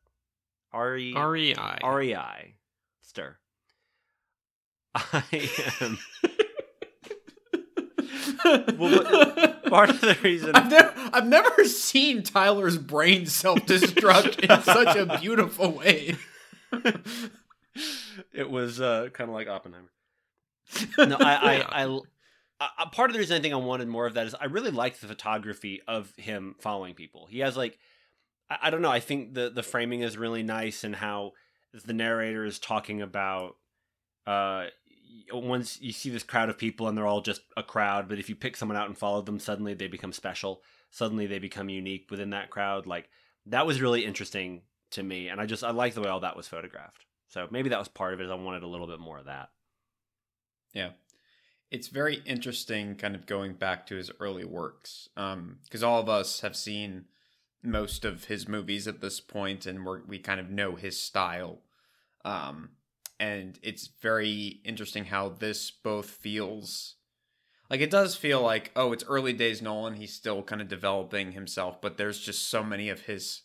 R 0.73 0.97
E 0.97 1.15
R 1.17 1.37
E 1.37 1.57
I. 1.57 1.79
R 1.83 2.01
E 2.01 2.15
I. 2.15 2.55
Stir. 3.03 3.37
I 4.95 5.25
am. 5.81 5.99
Well, 8.79 9.60
part 9.71 9.89
of 9.91 10.01
the 10.03 10.19
reason 10.23 10.55
I've 10.55 10.71
never, 10.71 10.93
I've 11.13 11.27
never 11.27 11.65
seen 11.65 12.23
Tyler's 12.23 12.77
brain 12.77 13.25
self 13.27 13.61
destruct 13.61 14.41
in 14.41 14.63
such 14.63 14.97
a 14.97 15.19
beautiful 15.19 15.71
way. 15.73 16.17
it 18.33 18.51
was 18.51 18.81
uh, 18.81 19.09
kind 19.13 19.31
of 19.31 19.35
like 19.35 19.49
Oppenheimer. 19.49 19.91
No, 20.99 21.17
I, 21.19 21.35
I, 21.35 21.55
Yeah. 21.57 21.67
I, 21.71 21.85
I, 22.61 22.69
I- 22.79 22.89
part 22.93 23.09
of 23.11 23.15
the 23.15 23.19
reason 23.19 23.39
I 23.39 23.41
think 23.41 23.55
I 23.55 23.59
wanted 23.59 23.89
more 23.89 24.07
of 24.07 24.15
that 24.15 24.27
is 24.27 24.35
I 24.35 24.45
really 24.45 24.71
liked 24.71 25.01
the 25.01 25.07
photography 25.07 25.81
of 25.89 26.13
him 26.17 26.57
following 26.61 26.95
people. 26.95 27.27
He 27.31 27.39
has 27.39 27.57
like, 27.57 27.79
I, 28.51 28.59
I 28.65 28.71
don't 28.71 28.83
know. 28.83 28.91
I 28.91 29.01
think 29.01 29.33
the 29.35 29.49
the 29.51 29.63
framing 29.63 30.01
is 30.03 30.19
really 30.19 30.43
nice 30.43 30.85
and 30.85 30.95
how 30.95 31.33
the 31.73 31.95
narrator 31.95 32.45
is 32.45 32.59
talking 32.59 33.01
about. 33.01 33.57
Uh, 34.27 34.67
once 35.33 35.81
you 35.81 35.93
see 35.93 36.11
this 36.11 36.23
crowd 36.23 36.49
of 36.49 36.59
people 36.59 36.89
and 36.89 36.97
they're 36.97 37.07
all 37.07 37.21
just 37.21 37.43
a 37.57 37.63
crowd, 37.63 38.09
but 38.09 38.19
if 38.19 38.29
you 38.29 38.37
pick 38.37 38.57
someone 38.57 38.77
out 38.77 38.89
and 38.89 38.99
follow 38.99 39.23
them, 39.23 39.39
suddenly 39.39 39.75
they 39.75 39.89
become 39.89 40.13
special. 40.13 40.63
Suddenly 40.91 41.27
they 41.27 41.39
become 41.39 41.69
unique 41.69 42.11
within 42.11 42.31
that 42.31 42.51
crowd. 42.51 42.87
Like 42.87 43.09
that 43.47 43.67
was 43.67 43.81
really 43.81 44.05
interesting 44.05 44.63
to 44.91 45.03
me, 45.03 45.29
and 45.29 45.41
I 45.41 45.47
just 45.47 45.63
I 45.63 45.71
like 45.71 45.95
the 45.95 46.01
way 46.01 46.09
all 46.09 46.21
that 46.21 46.37
was 46.37 46.49
photographed. 46.49 47.05
So 47.29 47.47
maybe 47.51 47.69
that 47.69 47.79
was 47.79 47.89
part 47.89 48.13
of 48.13 48.21
it. 48.21 48.29
I 48.29 48.35
wanted 48.35 48.65
a 48.65 48.69
little 48.69 48.89
bit 48.89 48.99
more 48.99 49.19
of 49.19 49.27
that. 49.27 49.51
Yeah. 50.73 50.91
It's 51.71 51.87
very 51.87 52.23
interesting 52.27 52.97
kind 52.97 53.15
of 53.15 53.27
going 53.27 53.55
back 53.55 53.87
to 53.87 53.95
his 53.95 54.11
early 54.19 54.45
works. 54.45 55.09
Um, 55.17 55.59
because 55.65 55.85
all 55.85 56.01
of 56.01 56.09
us 56.09 56.41
have 56.41 56.57
seen 56.57 57.05
most 57.63 58.05
of 58.05 58.25
his 58.25 58.49
movies 58.49 58.89
at 58.89 59.01
this 59.01 59.21
point 59.21 59.67
and 59.67 59.87
we're, 59.87 60.03
we 60.05 60.19
kind 60.19 60.41
of 60.41 60.51
know 60.51 60.75
his 60.75 61.01
style. 61.01 61.61
Um, 62.25 62.71
and 63.21 63.59
it's 63.63 63.87
very 64.01 64.61
interesting 64.65 65.05
how 65.05 65.29
this 65.29 65.71
both 65.71 66.11
feels 66.11 66.97
like 67.71 67.81
it 67.81 67.91
does 67.91 68.17
feel 68.17 68.41
like, 68.43 68.73
oh, 68.75 68.93
it's 68.93 69.05
early 69.07 69.33
days 69.33 69.63
Nolan. 69.63 69.95
He's 69.95 70.13
still 70.13 70.43
kind 70.43 70.61
of 70.61 70.67
developing 70.67 71.31
himself, 71.31 71.81
but 71.81 71.97
there's 71.99 72.19
just 72.19 72.49
so 72.49 72.65
many 72.65 72.89
of 72.89 73.03
his 73.03 73.43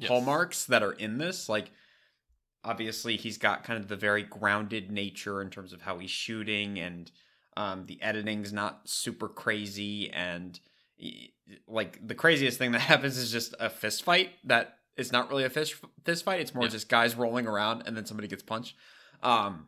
Yes. 0.00 0.10
hallmarks 0.10 0.64
that 0.66 0.84
are 0.84 0.92
in 0.92 1.18
this. 1.18 1.48
Like, 1.48 1.72
obviously, 2.62 3.16
he's 3.16 3.36
got 3.38 3.64
kind 3.64 3.80
of 3.82 3.88
the 3.88 3.96
very 3.96 4.22
grounded 4.22 4.92
nature 4.92 5.42
in 5.42 5.50
terms 5.50 5.72
of 5.72 5.82
how 5.82 5.98
he's 5.98 6.10
shooting, 6.12 6.78
and 6.78 7.10
um, 7.56 7.86
the 7.86 8.00
editing's 8.00 8.52
not 8.52 8.88
super 8.88 9.26
crazy. 9.28 10.08
And 10.12 10.60
like, 11.66 12.06
the 12.06 12.14
craziest 12.14 12.58
thing 12.58 12.70
that 12.72 12.78
happens 12.92 13.16
is 13.16 13.32
just 13.32 13.54
a 13.58 13.68
fist 13.68 14.04
fight 14.04 14.30
that 14.44 14.78
is 14.96 15.10
not 15.12 15.30
really 15.30 15.44
a 15.44 15.50
fist 15.50 15.74
fist 16.04 16.24
fight. 16.24 16.40
It's 16.40 16.54
more 16.54 16.64
Yeah. 16.64 16.70
just 16.70 16.88
guys 16.88 17.16
rolling 17.16 17.46
around 17.48 17.82
and 17.86 17.96
then 17.96 18.06
somebody 18.06 18.28
gets 18.28 18.42
punched. 18.42 18.76
Um, 19.22 19.66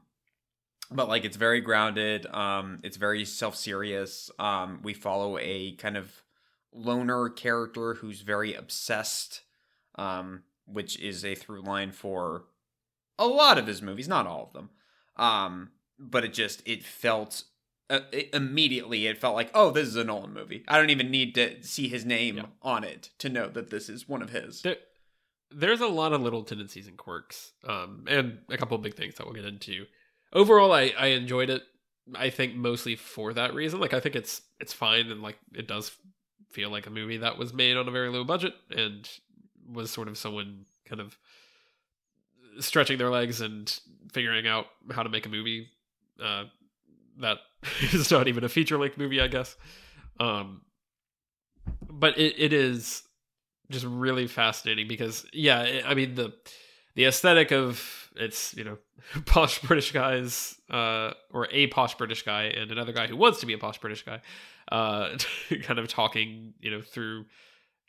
but 0.90 1.09
like 1.09 1.25
it's 1.25 1.37
very 1.37 1.61
grounded 1.61 2.26
um 2.35 2.80
it's 2.83 2.97
very 2.97 3.25
self-serious. 3.25 4.30
Um 4.38 4.80
we 4.83 4.92
follow 4.95 5.38
a 5.38 5.73
kind 5.76 5.97
of 5.97 6.23
loner 6.73 7.28
character 7.28 7.95
who's 7.95 8.21
very 8.23 8.54
obsessed 8.54 9.42
um 9.97 10.42
which 10.66 10.99
is 11.00 11.25
a 11.25 11.35
through 11.35 11.62
line 11.62 11.92
for 11.92 12.45
a 13.19 13.26
lot 13.26 13.59
of 13.59 13.66
his 13.66 13.83
movies 13.83 14.09
not 14.09 14.26
all 14.26 14.45
of 14.49 14.52
them. 14.52 14.71
Um 15.16 15.71
but 15.99 16.25
it 16.25 16.33
just 16.33 16.62
it 16.66 16.83
felt 16.85 17.45
uh, 17.88 18.00
it, 18.12 18.30
immediately 18.33 19.07
it 19.07 19.19
felt 19.19 19.35
like 19.37 19.50
oh 19.54 19.71
this 19.71 19.87
is 19.87 19.97
a 19.97 20.04
Nolan 20.04 20.33
movie. 20.33 20.64
I 20.69 20.76
don't 20.78 20.90
even 20.90 21.11
need 21.11 21.35
to 21.37 21.62
see 21.62 21.88
his 21.88 22.04
name 22.04 22.37
Yeah. 22.38 22.47
on 22.62 22.83
it 22.85 23.11
to 23.19 23.28
know 23.28 23.49
that 23.49 23.71
this 23.71 23.88
is 23.88 24.09
one 24.09 24.23
of 24.23 24.30
his. 24.30 24.62
There, 24.62 24.76
there's 25.52 25.80
a 25.80 25.87
lot 25.87 26.12
of 26.12 26.21
little 26.21 26.45
tendencies 26.45 26.87
and 26.87 26.97
quirks, 26.97 27.52
um, 27.66 28.04
and 28.09 28.38
a 28.49 28.57
couple 28.57 28.76
of 28.76 28.83
big 28.83 28.95
things 28.95 29.16
that 29.16 29.26
we'll 29.26 29.35
get 29.35 29.45
into. 29.45 29.87
Overall, 30.33 30.73
I, 30.73 30.92
I 30.99 31.07
enjoyed 31.09 31.50
it. 31.50 31.62
I 32.14 32.30
think 32.30 32.54
mostly 32.54 32.97
for 32.97 33.33
that 33.35 33.54
reason. 33.54 33.80
Like, 33.80 33.95
I 33.95 34.00
think 34.00 34.16
it's 34.16 34.42
it's 34.59 34.73
fine, 34.73 35.11
and 35.11 35.23
like 35.23 35.38
it 35.54 35.66
does 35.66 35.90
feel 36.50 36.71
like 36.71 36.87
a 36.87 36.90
movie 36.90 37.19
that 37.19 37.38
was 37.38 37.52
made 37.52 37.76
on 37.76 37.88
a 37.88 37.92
very 37.92 38.09
low 38.11 38.25
budget 38.25 38.54
and 38.71 39.09
was 39.73 39.90
sort 39.90 40.09
of 40.09 40.19
someone 40.19 40.66
kind 40.85 41.00
of 41.00 41.16
stretching 42.59 42.99
their 42.99 43.11
legs 43.11 43.40
and 43.40 43.78
figuring 44.12 44.47
out 44.47 44.66
how 44.90 45.02
to 45.02 45.09
make 45.09 45.26
a 45.26 45.28
movie 45.28 45.69
uh, 46.23 46.45
that 47.19 47.38
is 47.92 48.11
not 48.11 48.28
even 48.28 48.45
a 48.45 48.49
feature 48.49 48.78
length 48.78 48.99
movie, 48.99 49.21
I 49.21 49.28
guess. 49.28 49.57
Um, 50.19 50.62
but 51.88 52.19
it, 52.19 52.35
it 52.38 52.52
is 52.52 53.02
just 53.71 53.87
really 53.87 54.27
fascinating 54.27 54.89
because 54.89 55.25
yeah 55.33 55.81
i 55.87 55.95
mean 55.95 56.15
the 56.15 56.33
the 56.97 57.05
aesthetic 57.05 57.53
of 57.53 58.11
it's 58.17 58.55
you 58.55 58.65
know 58.65 58.77
posh 59.27 59.61
british 59.61 59.93
guys 59.93 60.57
uh 60.71 61.12
or 61.33 61.49
a 61.50 61.67
posh 61.69 61.95
british 61.97 62.23
guy 62.23 62.45
and 62.45 62.71
another 62.71 62.93
guy 62.93 63.07
who 63.07 63.17
wants 63.17 63.41
to 63.41 63.47
be 63.47 63.53
a 63.53 63.59
posh 63.59 63.79
british 63.79 64.05
guy 64.05 64.21
uh 64.73 65.17
kind 65.62 65.79
of 65.79 65.89
talking 65.89 66.53
you 66.61 66.71
know 66.71 66.83
through 66.83 67.25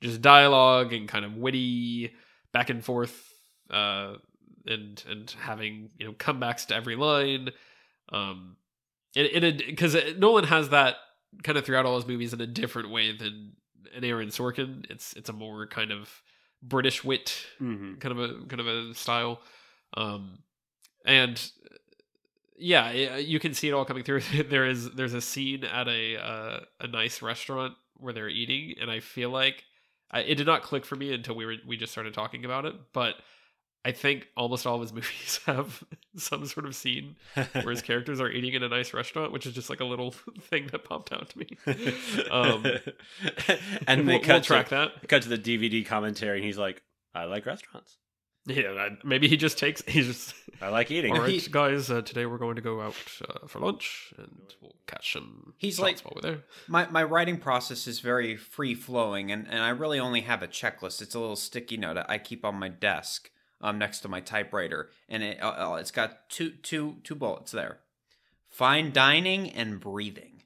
just 0.01 0.21
dialogue 0.21 0.93
and 0.93 1.07
kind 1.07 1.25
of 1.25 1.35
witty 1.35 2.13
back 2.51 2.69
and 2.69 2.83
forth 2.83 3.33
uh 3.69 4.15
and 4.67 5.03
and 5.09 5.35
having 5.39 5.89
you 5.97 6.05
know 6.05 6.13
comebacks 6.13 6.67
to 6.67 6.75
every 6.75 6.95
line. 6.95 7.49
Um 8.11 8.57
in, 9.15 9.25
in 9.25 9.43
a 9.43 9.51
because 9.51 9.95
nolan 10.17 10.45
has 10.45 10.69
that 10.69 10.95
kind 11.43 11.57
of 11.57 11.65
throughout 11.65 11.85
all 11.85 11.95
his 11.95 12.07
movies 12.07 12.33
in 12.33 12.41
a 12.41 12.47
different 12.47 12.89
way 12.89 13.15
than 13.15 13.53
an 13.95 14.03
Aaron 14.03 14.29
Sorkin. 14.29 14.85
It's 14.89 15.13
it's 15.13 15.29
a 15.29 15.33
more 15.33 15.67
kind 15.67 15.91
of 15.91 16.21
British 16.63 17.03
wit 17.03 17.45
Mm-hmm. 17.61 17.95
kind 17.95 18.17
of 18.17 18.19
a 18.19 18.45
kind 18.45 18.59
of 18.59 18.67
a 18.67 18.93
style, 18.95 19.41
um, 19.95 20.39
and 21.05 21.37
uh, 21.71 21.75
yeah, 22.57 22.91
you 23.17 23.39
can 23.39 23.53
see 23.53 23.67
it 23.67 23.73
all 23.73 23.85
coming 23.85 24.03
through. 24.03 24.21
there 24.49 24.65
is 24.67 24.91
there's 24.91 25.13
a 25.13 25.21
scene 25.21 25.63
at 25.63 25.87
a 25.87 26.17
uh, 26.17 26.59
a 26.79 26.87
nice 26.87 27.21
restaurant 27.21 27.73
where 27.95 28.13
they're 28.13 28.29
eating, 28.29 28.75
and 28.79 28.89
I 28.91 28.99
feel 28.99 29.29
like 29.29 29.63
I, 30.11 30.21
it 30.21 30.35
did 30.35 30.47
not 30.47 30.63
click 30.63 30.85
for 30.85 30.95
me 30.95 31.13
until 31.13 31.35
we 31.35 31.45
were 31.45 31.55
we 31.67 31.77
just 31.77 31.91
started 31.91 32.13
talking 32.13 32.45
about 32.45 32.65
it, 32.65 32.75
but. 32.93 33.15
I 33.83 33.91
think 33.91 34.27
almost 34.37 34.67
all 34.67 34.75
of 34.75 34.81
his 34.81 34.93
movies 34.93 35.39
have 35.45 35.83
some 36.15 36.45
sort 36.45 36.65
of 36.67 36.75
scene 36.75 37.15
where 37.33 37.71
his 37.71 37.81
characters 37.89 38.21
are 38.21 38.29
eating 38.29 38.53
in 38.53 38.61
a 38.63 38.69
nice 38.69 38.93
restaurant, 38.93 39.31
which 39.31 39.45
is 39.47 39.53
just 39.53 39.69
like 39.69 39.79
a 39.79 39.85
little 39.85 40.11
thing 40.11 40.67
that 40.71 40.83
popped 40.83 41.11
out 41.11 41.29
to 41.29 41.37
me. 41.39 41.57
Um, 42.29 42.65
and 43.87 44.07
they 44.07 44.13
we'll, 44.13 44.19
cut 44.21 44.27
we'll 44.27 44.41
to- 44.41 44.47
track 44.47 44.69
that. 44.69 45.07
cut 45.07 45.23
to 45.23 45.29
the 45.29 45.37
DVD 45.37 45.85
commentary, 45.85 46.37
and 46.37 46.45
he's 46.45 46.57
like, 46.57 46.81
"I 47.15 47.25
like 47.25 47.45
restaurants. 47.45 47.97
Yeah, 48.45 48.73
that- 48.73 49.05
maybe 49.05 49.27
he 49.27 49.37
just 49.37 49.57
takes. 49.57 49.83
He's 49.87 50.07
just 50.07 50.35
I 50.61 50.69
like 50.69 50.89
eating." 50.91 51.13
all 51.13 51.21
right, 51.21 51.29
He- 51.29 51.49
guys. 51.49 51.89
Uh, 51.89 52.01
today 52.01 52.25
we're 52.25 52.37
going 52.37 52.55
to 52.55 52.61
go 52.61 52.81
out 52.81 52.95
uh, 53.27 53.47
for 53.47 53.59
lunch, 53.59 54.13
and 54.17 54.53
we'll 54.61 54.75
catch 54.87 55.13
some. 55.13 55.53
He's 55.57 55.79
like- 55.79 55.99
while 56.01 56.13
we're 56.15 56.21
there. 56.21 56.43
my 56.67 56.87
my 56.89 57.03
writing 57.03 57.37
process 57.37 57.87
is 57.87 57.99
very 57.99 58.35
free 58.35 58.73
flowing 58.75 59.31
and, 59.31 59.47
and 59.47 59.59
I 59.61 59.69
really 59.69 59.99
only 59.99 60.21
have 60.21 60.41
a 60.43 60.47
checklist. 60.47 61.01
It's 61.01 61.15
a 61.15 61.19
little 61.19 61.35
sticky 61.35 61.77
note 61.77 61.97
I 62.07 62.17
keep 62.17 62.43
on 62.45 62.55
my 62.55 62.69
desk 62.69 63.29
um 63.61 63.77
next 63.77 63.99
to 64.01 64.07
my 64.09 64.19
typewriter 64.21 64.89
and 65.09 65.23
it 65.23 65.41
uh, 65.41 65.71
uh, 65.71 65.75
it's 65.75 65.91
got 65.91 66.29
two 66.29 66.51
two 66.63 66.97
two 67.03 67.15
bullets 67.15 67.51
there. 67.51 67.79
Fine 68.49 68.91
dining 68.91 69.49
and 69.51 69.79
breathing. 69.79 70.43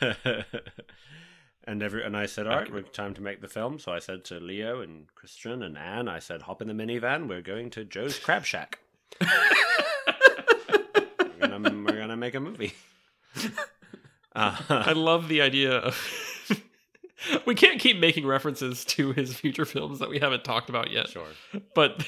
and 1.64 1.82
every 1.82 2.04
and 2.04 2.16
I 2.16 2.26
said, 2.26 2.46
"All 2.46 2.56
right, 2.56 2.72
we're 2.72 2.82
time 2.82 3.14
to 3.14 3.22
make 3.22 3.40
the 3.40 3.48
film." 3.48 3.78
So 3.78 3.92
I 3.92 3.98
said 3.98 4.24
to 4.26 4.40
Leo 4.40 4.80
and 4.80 5.06
Christian 5.14 5.62
and 5.62 5.76
Anne, 5.78 6.08
I 6.08 6.18
said, 6.18 6.42
"Hop 6.42 6.62
in 6.62 6.68
the 6.68 6.74
minivan. 6.74 7.28
We're 7.28 7.42
going 7.42 7.70
to 7.70 7.84
Joe's 7.84 8.18
Crab 8.18 8.44
Shack. 8.44 8.78
we're, 9.20 9.28
gonna, 11.48 11.70
we're 11.84 11.98
gonna 11.98 12.16
make 12.16 12.34
a 12.34 12.40
movie." 12.40 12.74
I 14.34 14.56
Uh, 14.68 14.94
love 14.94 15.28
the 15.28 15.42
idea 15.42 15.72
of. 15.72 15.96
we 17.46 17.54
can't 17.54 17.80
keep 17.80 17.98
making 17.98 18.26
references 18.26 18.84
to 18.84 19.12
his 19.12 19.34
future 19.34 19.64
films 19.64 19.98
that 19.98 20.08
we 20.08 20.18
haven't 20.18 20.44
talked 20.44 20.68
about 20.68 20.90
yet. 20.90 21.08
sure. 21.08 21.26
but 21.74 22.06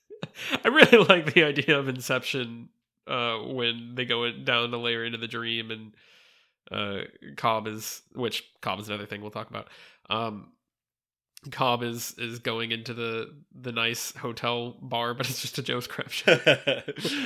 I 0.64 0.68
really 0.68 1.04
like 1.04 1.34
the 1.34 1.44
idea 1.44 1.78
of 1.78 1.88
Inception 1.88 2.68
uh, 3.06 3.38
when 3.38 3.94
they 3.94 4.04
go 4.04 4.24
in, 4.24 4.44
down 4.44 4.70
the 4.70 4.78
layer 4.78 5.04
into 5.04 5.18
the 5.18 5.28
dream 5.28 5.70
and 5.70 5.94
uh, 6.70 7.04
Cobb 7.36 7.66
is, 7.66 8.02
which 8.14 8.44
Cobb 8.60 8.80
is 8.80 8.88
another 8.88 9.06
thing 9.06 9.22
we'll 9.22 9.30
talk 9.30 9.48
about. 9.48 9.68
Um, 10.10 10.52
Cobb 11.52 11.84
is 11.84 12.14
is 12.18 12.40
going 12.40 12.72
into 12.72 12.92
the 12.92 13.32
the 13.54 13.70
nice 13.70 14.14
hotel 14.16 14.76
bar, 14.82 15.14
but 15.14 15.30
it's 15.30 15.40
just 15.40 15.56
a 15.58 15.62
Joe's 15.62 15.86
Crab 15.86 16.10
Shack 16.10 16.44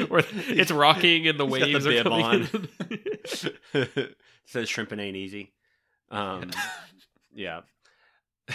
where 0.08 0.22
it's 0.32 0.70
rocking 0.70 1.26
and 1.26 1.40
the 1.40 1.46
He's 1.46 1.58
got 1.58 1.66
the 1.66 1.72
waves 1.72 1.86
are 1.86 2.02
coming 2.02 2.48
on. 3.74 4.08
Says 4.44 4.68
shrimping 4.68 5.00
ain't 5.00 5.16
easy. 5.16 5.52
Um, 6.10 6.50
yeah. 7.34 7.60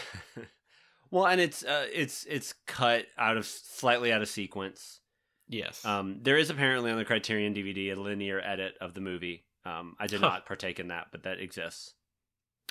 well, 1.12 1.26
and 1.28 1.40
it's 1.42 1.64
uh, 1.64 1.88
it's 1.94 2.26
it's 2.26 2.54
cut 2.66 3.06
out 3.18 3.38
of 3.38 3.46
slightly 3.46 4.12
out 4.12 4.22
of 4.22 4.28
sequence. 4.28 5.00
yes, 5.48 5.84
Um, 5.86 6.20
there 6.22 6.38
is 6.38 6.50
apparently 6.50 6.92
on 6.92 6.98
the 6.98 7.06
Criterion 7.06 7.54
DVD 7.54 7.96
a 7.96 8.00
linear 8.00 8.40
edit 8.44 8.76
of 8.82 8.94
the 8.94 9.02
movie. 9.02 9.46
Um, 9.66 9.96
I 10.00 10.08
did 10.08 10.20
Huh. 10.22 10.28
not 10.30 10.46
partake 10.46 10.80
in 10.80 10.90
that, 10.90 11.08
but 11.12 11.24
that 11.24 11.40
exists. 11.40 11.94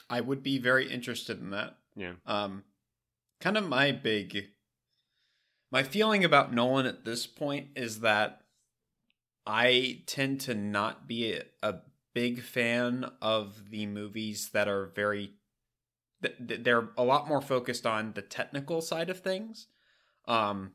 I 0.09 0.21
would 0.21 0.43
be 0.43 0.59
very 0.59 0.91
interested 0.91 1.41
in 1.41 1.51
that. 1.51 1.77
Yeah. 1.97 2.13
Um 2.27 2.65
kind 3.41 3.57
of 3.57 3.67
my 3.69 3.93
big 3.93 4.49
My 5.73 5.83
feeling 5.83 6.25
about 6.25 6.53
Nolan 6.53 6.87
at 6.87 7.05
this 7.05 7.27
point 7.27 7.69
is 7.77 8.01
that 8.01 8.43
I 9.47 10.03
tend 10.07 10.41
to 10.43 10.55
not 10.55 11.07
be 11.09 11.33
a, 11.33 11.45
a 11.63 11.77
big 12.15 12.43
fan 12.43 13.11
of 13.21 13.71
the 13.71 13.87
movies 13.87 14.51
that 14.53 14.69
are 14.69 14.87
very 14.87 15.35
th- 16.23 16.63
they're 16.63 16.89
a 16.97 17.05
lot 17.05 17.29
more 17.29 17.41
focused 17.43 17.87
on 17.87 18.13
the 18.15 18.23
technical 18.23 18.81
side 18.81 19.11
of 19.11 19.21
things. 19.21 19.69
Um 20.27 20.73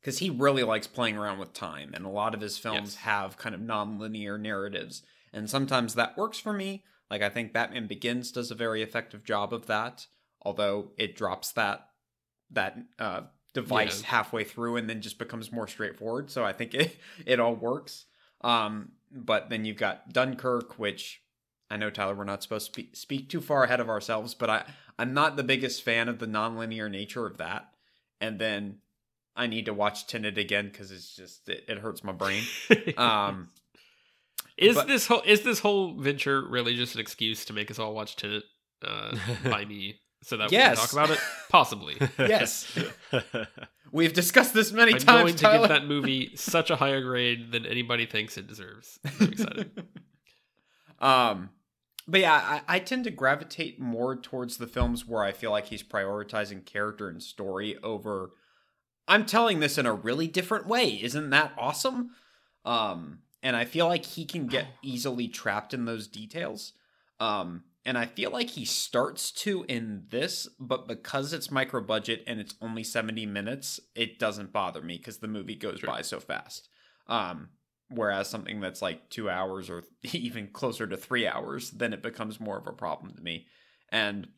because 0.00 0.18
he 0.18 0.30
really 0.30 0.62
likes 0.62 0.86
playing 0.86 1.16
around 1.18 1.38
with 1.38 1.52
time 1.52 1.90
and 1.92 2.04
a 2.06 2.08
lot 2.08 2.32
of 2.34 2.40
his 2.40 2.56
films 2.56 2.94
Yes. 2.94 2.96
have 2.96 3.36
kind 3.36 3.54
of 3.54 3.60
non-linear 3.60 4.38
narratives 4.38 5.02
and 5.32 5.50
sometimes 5.50 5.94
that 5.96 6.16
works 6.16 6.38
for 6.38 6.52
me 6.52 6.84
like 7.10 7.20
i 7.20 7.28
think 7.28 7.52
batman 7.52 7.88
begins 7.88 8.30
does 8.30 8.50
a 8.52 8.54
very 8.54 8.80
effective 8.80 9.24
job 9.24 9.52
of 9.52 9.66
that 9.66 10.06
although 10.40 10.92
it 10.96 11.16
drops 11.16 11.50
that 11.52 11.88
that 12.50 12.76
uh 13.00 13.22
device 13.54 14.00
Yeah. 14.02 14.06
halfway 14.08 14.44
through 14.44 14.76
and 14.76 14.88
then 14.88 15.00
just 15.02 15.18
becomes 15.18 15.50
more 15.50 15.66
straightforward 15.66 16.30
so 16.30 16.44
i 16.44 16.52
think 16.52 16.74
it 16.82 16.96
it 17.26 17.40
all 17.40 17.56
works 17.56 18.06
um 18.42 18.92
but 19.10 19.50
then 19.50 19.64
you've 19.64 19.76
got 19.78 20.12
dunkirk 20.12 20.78
which 20.78 21.22
i 21.70 21.76
know 21.76 21.90
tyler 21.90 22.14
we're 22.14 22.24
not 22.24 22.42
supposed 22.42 22.66
to 22.66 22.72
speak, 22.72 22.96
speak 22.96 23.28
too 23.28 23.40
far 23.40 23.64
ahead 23.64 23.80
of 23.80 23.88
ourselves 23.88 24.34
but 24.34 24.48
i 24.50 24.64
i'm 24.98 25.12
not 25.14 25.36
the 25.36 25.42
biggest 25.44 25.82
fan 25.82 26.08
of 26.08 26.18
the 26.18 26.26
nonlinear 26.26 26.90
nature 26.90 27.26
of 27.26 27.36
that 27.38 27.68
and 28.20 28.38
then 28.38 28.78
i 29.36 29.46
need 29.46 29.66
to 29.66 29.74
watch 29.74 30.06
tenet 30.06 30.38
again 30.38 30.68
because 30.68 30.90
it's 30.90 31.14
just 31.14 31.48
it, 31.48 31.64
it 31.68 31.78
hurts 31.78 32.02
my 32.04 32.12
brain 32.12 32.42
um 32.96 33.48
is 34.56 34.74
but- 34.74 34.88
this 34.88 35.06
whole 35.06 35.22
is 35.24 35.42
this 35.42 35.60
whole 35.60 35.94
venture 36.00 36.42
really 36.48 36.74
just 36.74 36.94
an 36.94 37.00
excuse 37.00 37.44
to 37.44 37.52
make 37.52 37.70
us 37.70 37.78
all 37.78 37.94
watch 37.94 38.16
Tenet 38.16 38.42
uh, 38.84 39.16
by 39.44 39.64
me 39.66 40.00
so 40.24 40.36
that 40.36 40.50
we 40.50 40.56
Yes. 40.56 40.78
can 40.78 40.86
talk 40.86 40.92
about 40.92 41.10
it? 41.16 41.20
Possibly. 41.48 41.94
Yes. 42.18 42.66
we've 43.92 44.12
discussed 44.12 44.52
this 44.54 44.72
many 44.72 44.94
I'm 44.94 44.98
times 44.98 45.20
going 45.22 45.34
to 45.36 45.40
Tyler. 45.42 45.58
give 45.60 45.68
that 45.68 45.86
movie 45.86 46.34
such 46.34 46.70
a 46.70 46.76
higher 46.76 47.00
grade 47.02 47.52
than 47.52 47.66
anybody 47.66 48.04
thinks 48.06 48.36
it 48.36 48.48
deserves. 48.48 48.98
I'm 49.20 49.28
excited. 49.32 49.70
um, 50.98 51.50
but 52.08 52.20
yeah, 52.20 52.60
I, 52.66 52.76
I 52.76 52.78
tend 52.80 53.04
to 53.04 53.10
gravitate 53.10 53.78
more 53.78 54.16
towards 54.16 54.56
the 54.56 54.66
films 54.66 55.06
where 55.06 55.22
I 55.22 55.32
feel 55.32 55.50
like 55.50 55.66
he's 55.66 55.82
prioritizing 55.82 56.64
character 56.64 57.08
and 57.08 57.22
story 57.22 57.76
over. 57.82 58.30
I'm 59.06 59.26
telling 59.26 59.60
this 59.60 59.78
in 59.78 59.86
a 59.86 59.92
really 59.92 60.26
different 60.26 60.66
way. 60.66 61.00
Isn't 61.02 61.30
that 61.30 61.52
awesome? 61.56 62.10
Um, 62.64 63.20
and 63.42 63.54
I 63.54 63.64
feel 63.64 63.86
like 63.86 64.04
he 64.04 64.24
can 64.24 64.46
get 64.46 64.66
easily 64.82 65.28
trapped 65.28 65.74
in 65.74 65.84
those 65.84 66.08
details. 66.08 66.72
Um, 67.20 67.64
and 67.84 67.96
I 67.96 68.06
feel 68.06 68.30
like 68.30 68.50
he 68.50 68.64
starts 68.64 69.30
to 69.32 69.64
in 69.68 70.04
this, 70.08 70.48
but 70.58 70.88
because 70.88 71.32
it's 71.32 71.50
micro 71.50 71.80
budget 71.80 72.22
and 72.26 72.38
it's 72.40 72.54
only 72.60 72.84
70 72.84 73.24
minutes, 73.26 73.80
it 73.94 74.18
doesn't 74.18 74.52
bother 74.52 74.82
me 74.82 74.96
because 74.98 75.18
the 75.18 75.28
movie 75.28 75.54
goes 75.54 75.80
Sure. 75.80 75.88
by 75.88 76.02
so 76.02 76.20
fast. 76.20 76.68
Um, 77.06 77.48
whereas 77.90 78.28
something 78.28 78.60
that's 78.60 78.82
like 78.82 79.08
two 79.10 79.28
hours 79.30 79.70
or 79.70 79.84
even 80.12 80.48
closer 80.48 80.86
to 80.86 80.96
three 80.96 81.26
hours, 81.26 81.70
then 81.70 81.92
it 81.92 82.02
becomes 82.02 82.40
more 82.40 82.58
of 82.58 82.66
a 82.66 82.72
problem 82.72 83.14
to 83.14 83.22
me. 83.22 83.46
And 83.90 84.28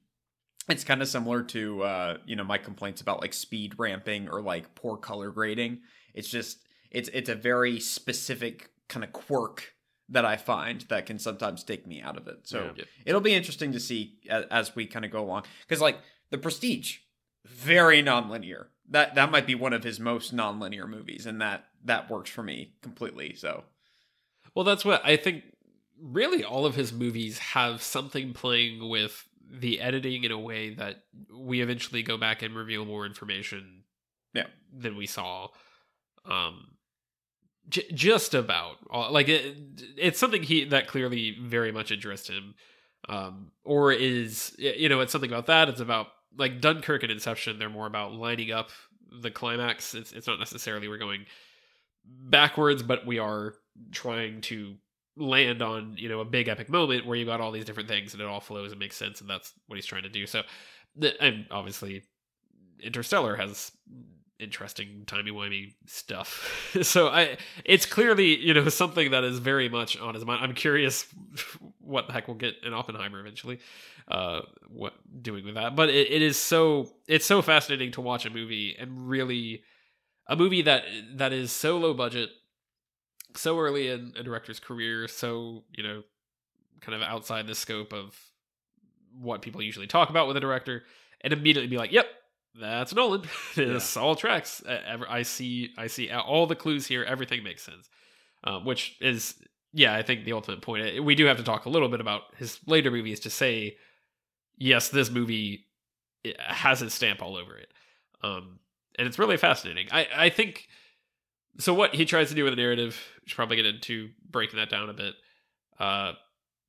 it's 0.69 0.85
kind 0.85 1.03
of 1.03 1.09
similar 1.09 1.43
to 1.43 1.83
uh, 1.83 2.17
you 2.27 2.37
know 2.37 2.45
my 2.45 2.59
complaints 2.59 3.01
about 3.01 3.21
like 3.21 3.33
speed 3.33 3.75
ramping 3.79 4.29
or 4.29 4.41
like 4.41 4.75
poor 4.75 4.97
color 4.97 5.31
grading. 5.31 5.81
It's 6.15 6.29
just 6.29 6.59
it's 6.91 7.09
it's 7.13 7.29
a 7.29 7.35
very 7.35 7.81
specific 7.81 8.71
kind 8.89 9.05
of 9.05 9.13
quirk 9.13 9.75
that 10.09 10.25
I 10.25 10.37
find 10.37 10.81
that 10.89 11.07
can 11.07 11.19
sometimes 11.21 11.63
take 11.63 11.87
me 11.87 12.03
out 12.03 12.17
of 12.17 12.27
it. 12.27 12.41
So 12.43 12.73
Yeah. 12.77 12.85
it'll 13.07 13.21
be 13.21 13.33
interesting 13.35 13.71
to 13.73 13.81
see 13.81 14.19
as, 14.29 14.45
as 14.51 14.75
we 14.77 14.87
kind 14.87 15.05
of 15.05 15.11
go 15.13 15.23
along 15.23 15.45
because 15.67 15.81
like 15.81 15.99
the 16.31 16.39
Prestige, 16.39 16.99
very 17.45 18.03
nonlinear. 18.03 18.67
That 18.89 19.15
that 19.15 19.31
might 19.31 19.47
be 19.47 19.55
one 19.55 19.73
of 19.73 19.85
his 19.85 19.99
most 20.01 20.35
nonlinear 20.35 20.89
movies, 20.89 21.27
and 21.27 21.41
that 21.41 21.65
that 21.85 22.11
works 22.11 22.31
for 22.31 22.43
me 22.43 22.75
completely. 22.83 23.35
So 23.35 23.65
Well, 24.55 24.65
that's 24.65 24.85
what 24.85 25.05
I 25.05 25.17
think. 25.17 25.45
Really, 26.03 26.43
all 26.43 26.65
of 26.65 26.75
his 26.75 26.95
movies 26.95 27.39
have 27.39 27.83
something 27.83 28.33
playing 28.33 28.89
with 28.89 29.27
the 29.51 29.81
editing 29.81 30.25
in 30.25 30.33
a 30.33 30.39
way 30.39 30.71
that 30.75 31.05
we 31.35 31.61
eventually 31.61 32.03
go 32.03 32.17
back 32.17 32.41
and 32.43 32.55
reveal 32.55 32.87
more 32.87 33.05
information. 33.05 33.83
Yeah. 34.33 34.47
Than 34.73 34.97
we 34.97 35.07
saw. 35.07 35.49
Um, 36.25 36.69
j- 37.69 37.91
just 37.93 38.35
about 38.35 38.77
like 39.13 39.29
it, 39.29 39.57
it's 39.97 40.19
something 40.19 40.43
he 40.43 40.65
that 40.65 40.87
clearly 40.87 41.37
very 41.41 41.73
much 41.73 41.91
interests 41.91 42.29
him. 42.29 42.55
Um, 43.09 43.53
or 43.65 43.93
is 43.93 44.55
you 44.59 44.89
know 44.89 45.01
it's 45.01 45.13
something 45.13 45.31
about 45.31 45.47
that. 45.47 45.69
It's 45.69 45.81
about 45.81 46.09
like 46.37 46.61
Dunkirk 46.61 47.03
and 47.03 47.11
Inception. 47.11 47.59
They're 47.59 47.71
more 47.71 47.87
about 47.87 48.13
lining 48.13 48.53
up 48.53 48.71
the 49.11 49.31
climax. 49.31 49.95
It's 49.95 50.13
it's 50.13 50.27
not 50.27 50.39
necessarily 50.39 50.89
we're 50.89 50.99
going 50.99 51.27
backwards, 52.05 52.83
but 52.83 53.07
we 53.07 53.19
are 53.19 53.55
trying 53.93 54.41
to 54.43 54.77
land 55.17 55.61
on 55.61 55.97
you 55.99 56.09
know 56.09 56.21
a 56.21 56.25
big 56.25 56.49
epic 56.49 56.69
moment 56.69 57.07
where 57.07 57.17
you 57.17 57.27
got 57.27 57.41
all 57.41 57.53
these 57.53 57.65
different 57.65 57.89
things 57.89 58.13
and 58.15 58.23
it 58.23 58.27
all 58.27 58.41
flows 58.41 58.71
and 58.71 58.79
makes 58.79 58.97
sense, 58.97 59.21
and 59.21 59.29
that's 59.29 59.53
what 59.67 59.77
he's 59.77 59.87
trying 59.87 60.03
to 60.05 60.09
do. 60.09 60.27
So, 60.27 60.43
and 61.21 61.47
obviously, 61.51 62.03
Interstellar 62.83 63.37
has 63.37 63.73
interesting 64.41 65.05
timey 65.07 65.31
wimey 65.31 65.75
stuff. 65.87 66.75
so 66.83 67.09
I, 67.09 67.37
it's 67.65 67.87
clearly 67.87 68.37
you 68.39 68.55
know 68.55 68.69
something 68.69 69.11
that 69.13 69.25
is 69.25 69.39
very 69.39 69.69
much 69.69 69.99
on 69.99 70.15
his 70.15 70.25
mind. 70.25 70.43
I'm 70.43 70.55
curious 70.55 71.07
what 71.81 72.07
the 72.07 72.13
heck 72.13 72.27
we'll 72.29 72.37
get 72.37 72.55
in 72.65 72.75
Oppenheimer 72.75 73.21
eventually. 73.21 73.61
Uh, 74.09 74.41
what 74.69 74.95
doing 75.23 75.45
with 75.45 75.55
that? 75.55 75.77
But 75.77 75.91
it, 75.91 76.11
it 76.11 76.23
is 76.23 76.37
so 76.37 76.91
it's 77.07 77.27
so 77.27 77.43
fascinating 77.43 77.93
to 77.93 78.01
watch 78.01 78.27
a 78.27 78.31
movie 78.31 78.77
and 78.79 79.09
really 79.09 79.63
a 80.31 80.37
movie 80.37 80.63
that 80.63 80.85
that 81.17 81.33
is 81.35 81.53
so 81.53 81.77
low 81.77 81.93
budget, 81.93 82.31
so 83.37 83.59
early 83.59 83.89
in 83.89 84.15
a 84.17 84.23
director's 84.23 84.59
career, 84.61 85.07
so 85.09 85.65
you 85.77 85.83
know, 85.83 86.03
kind 86.81 86.95
of 86.95 87.03
outside 87.03 87.47
the 87.47 87.55
scope 87.55 87.93
of 87.93 88.19
what 89.19 89.43
people 89.43 89.61
usually 89.61 89.87
talk 89.87 90.09
about 90.09 90.27
with 90.29 90.37
a 90.37 90.41
director, 90.41 90.85
and 91.21 91.33
immediately 91.35 91.69
be 91.69 91.77
like, 91.77 91.93
"Yep, 91.93 92.07
that's 92.59 92.95
Nolan. 92.95 93.23
this 93.57 93.97
all 93.97 94.15
tracks. 94.15 94.63
Ever- 94.67 95.11
I 95.11 95.23
see, 95.23 95.71
I 95.77 95.89
see 95.89 96.11
all 96.11 96.47
the 96.47 96.57
clues 96.57 96.87
here. 96.87 97.05
Everything 97.05 97.43
makes 97.43 97.63
sense." 97.63 97.91
Um, 98.43 98.65
which 98.65 98.97
is, 99.03 99.35
yeah, 99.75 99.95
I 99.95 100.01
think 100.03 100.25
the 100.25 100.33
ultimate 100.33 100.63
point. 100.63 100.99
Uh, 100.99 101.03
We 101.03 101.15
do 101.15 101.27
have 101.27 101.37
to 101.37 101.43
talk 101.43 101.67
a 101.67 101.69
little 101.69 101.91
bit 101.91 102.01
about 102.01 102.23
his 102.39 102.59
later 102.67 102.91
movies 102.91 103.21
to 103.21 103.29
say, 103.31 103.77
yes, 104.57 104.89
this 104.89 105.11
movie 105.11 105.67
has 106.39 106.81
his 106.81 106.95
stamp 106.95 107.21
all 107.21 107.37
over 107.37 107.55
it. 107.59 107.69
Um, 108.23 108.61
and 109.01 109.09
it's 109.09 109.19
really 109.19 109.39
fascinating. 109.39 109.89
I, 109.91 110.07
I 110.15 110.29
think 110.29 110.69
so. 111.59 111.73
What 111.75 111.95
he 111.95 112.05
tries 112.05 112.29
to 112.29 112.35
do 112.35 112.45
with 112.45 112.53
the 112.53 112.61
narrative, 112.61 113.01
we 113.23 113.29
should 113.29 113.37
probably 113.37 113.57
get 113.57 113.67
into 113.67 114.11
breaking 114.31 114.59
that 114.59 114.69
down 114.71 114.91
a 114.91 114.93
bit. 114.93 115.15
Uh, 115.79 116.13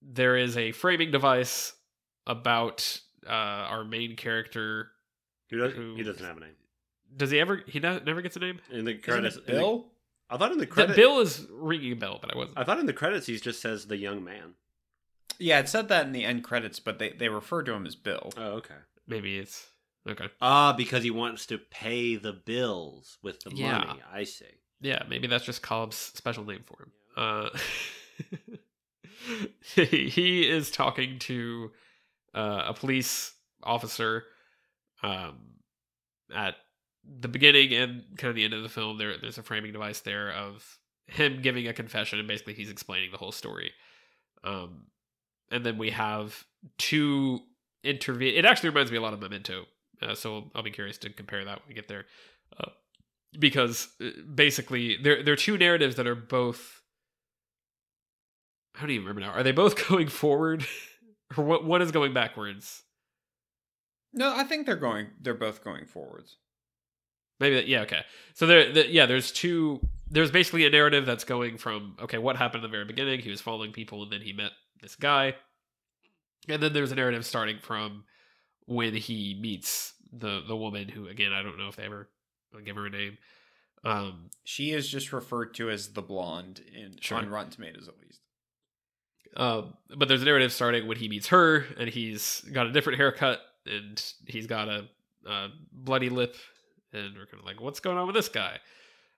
there 0.02 0.38
is 0.38 0.56
a 0.58 0.72
framing 0.72 1.12
device 1.12 1.74
about 2.26 3.00
uh, 3.28 3.32
our 3.32 3.84
main 3.84 4.16
character. 4.16 4.92
He, 5.48 5.58
does, 5.58 5.74
Who- 5.74 5.96
he 5.96 6.04
doesn't 6.04 6.26
have 6.26 6.38
a 6.38 6.40
name. 6.40 6.56
Does 7.16 7.30
he 7.30 7.40
ever? 7.42 7.62
He 7.68 7.80
no- 7.82 8.00
never 8.00 8.22
gets 8.22 8.38
a 8.38 8.40
name. 8.40 8.60
In 8.72 8.86
the 8.86 8.94
credits, 8.96 9.36
it 9.36 9.44
in 9.48 9.54
the- 9.56 9.60
Bill? 9.60 9.88
I 10.30 10.38
thought 10.38 10.54
in 10.54 10.60
the 10.60 10.66
credits. 10.66 10.96
Bill 10.96 11.20
is 11.20 11.46
ringing 11.52 11.92
a 11.92 11.96
bell, 11.98 12.18
but 12.22 12.34
I 12.34 12.38
wasn't. 12.38 12.58
I 12.58 12.64
thought 12.64 12.80
in 12.80 12.86
the 12.86 12.94
credits 12.94 13.28
he 13.28 13.38
just 13.38 13.62
says 13.62 13.88
the 13.88 13.98
young 13.98 14.24
man. 14.24 14.54
Yeah, 15.40 15.60
it 15.60 15.68
said 15.68 15.90
that 15.90 16.06
in 16.06 16.14
the 16.14 16.24
end 16.24 16.46
credits, 16.46 16.80
but 16.80 17.00
they 17.00 17.10
they 17.10 17.28
refer 17.28 17.64
to 17.64 17.74
him 17.74 17.86
as 17.86 17.98
Bill. 17.98 18.32
Oh, 18.38 18.52
okay. 18.54 18.76
Maybe 19.06 19.38
it's 19.40 19.68
okay. 20.08 20.28
Ah, 20.42 20.74
because 20.74 21.04
he 21.04 21.12
wants 21.12 21.46
to 21.48 21.58
pay 21.58 22.16
the 22.16 22.34
bills 22.34 23.18
with 23.22 23.42
the 23.42 23.52
Yeah. 23.56 23.78
money. 23.80 24.02
I 24.12 24.24
see. 24.24 24.46
Yeah, 24.82 25.04
maybe 25.10 25.28
that's 25.28 25.46
just 25.46 25.62
Cobb's 25.62 25.96
special 25.98 26.44
name 26.44 26.64
for 26.66 26.84
him. 26.84 26.92
Uh, 27.16 27.50
he 29.76 30.50
is 30.50 30.72
talking 30.72 31.20
to 31.20 31.72
uh, 32.34 32.64
a 32.68 32.74
police 32.74 33.34
officer 33.64 34.24
um, 35.04 35.38
at 36.34 36.56
the 37.20 37.28
beginning 37.28 37.74
and 37.74 38.04
kind 38.18 38.30
of 38.30 38.36
the 38.36 38.44
end 38.44 38.54
of 38.54 38.64
the 38.64 38.70
film. 38.70 38.98
There, 38.98 39.18
there's 39.18 39.38
a 39.38 39.44
framing 39.44 39.72
device 39.72 40.00
there 40.02 40.32
of 40.32 40.78
him 41.08 41.42
giving 41.42 41.68
a 41.68 41.74
confession, 41.74 42.20
and 42.20 42.28
basically 42.28 42.54
he's 42.54 42.70
explaining 42.70 43.12
the 43.12 43.18
whole 43.18 43.32
story. 43.32 43.72
Um, 44.44 44.88
and 45.52 45.66
then 45.66 45.78
we 45.78 45.92
have 45.92 46.44
two 46.78 47.40
intervene. 47.84 48.36
It 48.36 48.46
actually 48.46 48.70
reminds 48.70 48.92
me 48.92 48.98
a 48.98 49.02
lot 49.02 49.14
of 49.14 49.20
Memento, 49.20 49.66
uh, 50.02 50.16
so 50.16 50.52
I'll 50.56 50.64
be 50.64 50.72
curious 50.72 50.98
to 51.00 51.10
compare 51.10 51.46
that 51.46 51.60
when 51.60 51.70
we 51.70 51.74
get 51.74 51.88
there 51.88 52.06
because 53.40 53.88
uh, 54.04 54.10
basically 54.34 54.98
they're 55.02 55.24
they're 55.24 55.36
two 55.36 55.58
narratives 55.58 55.96
that 55.96 56.08
are 56.08 56.16
both 56.16 56.82
how 58.76 58.88
do 58.88 58.94
you 58.94 59.02
remember 59.02 59.22
now? 59.22 59.32
Are 59.32 59.44
they 59.44 59.52
both 59.52 59.88
going 59.88 60.08
forward, 60.08 60.66
or 61.38 61.44
what? 61.44 61.66
One 61.66 61.82
is 61.82 61.92
going 61.92 62.14
backwards. 62.14 62.84
No, 64.14 64.34
I 64.36 64.44
think 64.44 64.66
they're 64.66 64.76
going. 64.76 65.08
They're 65.22 65.34
both 65.34 65.64
going 65.64 65.86
forwards. 65.86 66.38
Maybe 67.40 67.56
that, 67.56 67.68
yeah, 67.68 67.82
okay. 67.82 68.02
So 68.34 68.46
there, 68.46 68.72
the, 68.72 68.90
yeah, 68.90 69.06
there's 69.06 69.32
two. 69.32 69.80
There's 70.10 70.32
basically 70.32 70.66
a 70.66 70.70
narrative 70.70 71.06
that's 71.06 71.24
going 71.24 71.58
from 71.58 71.96
okay, 72.02 72.18
what 72.18 72.38
happened 72.38 72.64
in 72.64 72.70
the 72.70 72.76
very 72.76 72.86
beginning? 72.86 73.20
He 73.20 73.30
was 73.30 73.42
following 73.42 73.72
people, 73.72 74.04
and 74.04 74.12
then 74.12 74.22
he 74.22 74.34
met 74.34 74.52
this 74.82 74.96
guy, 74.96 75.36
and 76.48 76.62
then 76.62 76.74
there's 76.74 76.92
a 76.92 76.96
narrative 76.96 77.26
starting 77.26 77.60
from 77.60 78.04
when 78.72 78.94
he 78.96 79.38
meets 79.40 79.94
the 80.12 80.42
the 80.48 80.56
woman 80.56 80.88
who, 80.90 81.08
again, 81.08 81.34
I 81.34 81.42
don't 81.44 81.58
know 81.58 81.68
if 81.68 81.76
they 81.76 81.84
ever 81.84 82.08
give 82.66 82.76
her 82.76 82.86
a 82.86 82.90
name. 82.90 83.18
Um, 83.84 84.30
She 84.44 84.72
is 84.72 84.88
just 84.88 85.12
referred 85.12 85.54
to 85.56 85.70
as 85.70 85.94
the 85.94 86.02
blonde 86.02 86.62
in 86.74 86.98
Sure. 87.00 87.18
on 87.18 87.30
Rotten 87.30 87.52
Tomatoes, 87.52 87.88
at 87.88 87.96
least. 88.00 88.20
Um, 89.36 89.74
but 89.96 90.08
there's 90.08 90.22
a 90.22 90.26
narrative 90.26 90.52
starting 90.52 90.88
when 90.88 90.98
he 90.98 91.08
meets 91.08 91.28
her, 91.28 91.66
and 91.80 91.90
he's 91.90 92.42
got 92.52 92.68
a 92.68 92.72
different 92.72 92.98
haircut, 93.00 93.40
and 93.66 94.04
he's 94.28 94.46
got 94.46 94.68
a, 94.68 94.88
a 95.26 95.48
bloody 95.72 96.10
lip, 96.10 96.36
and 96.94 97.16
we're 97.18 97.26
kind 97.26 97.40
of 97.40 97.46
like, 97.46 97.62
what's 97.62 97.80
going 97.80 97.98
on 97.98 98.06
with 98.08 98.16
this 98.16 98.28
guy? 98.30 98.60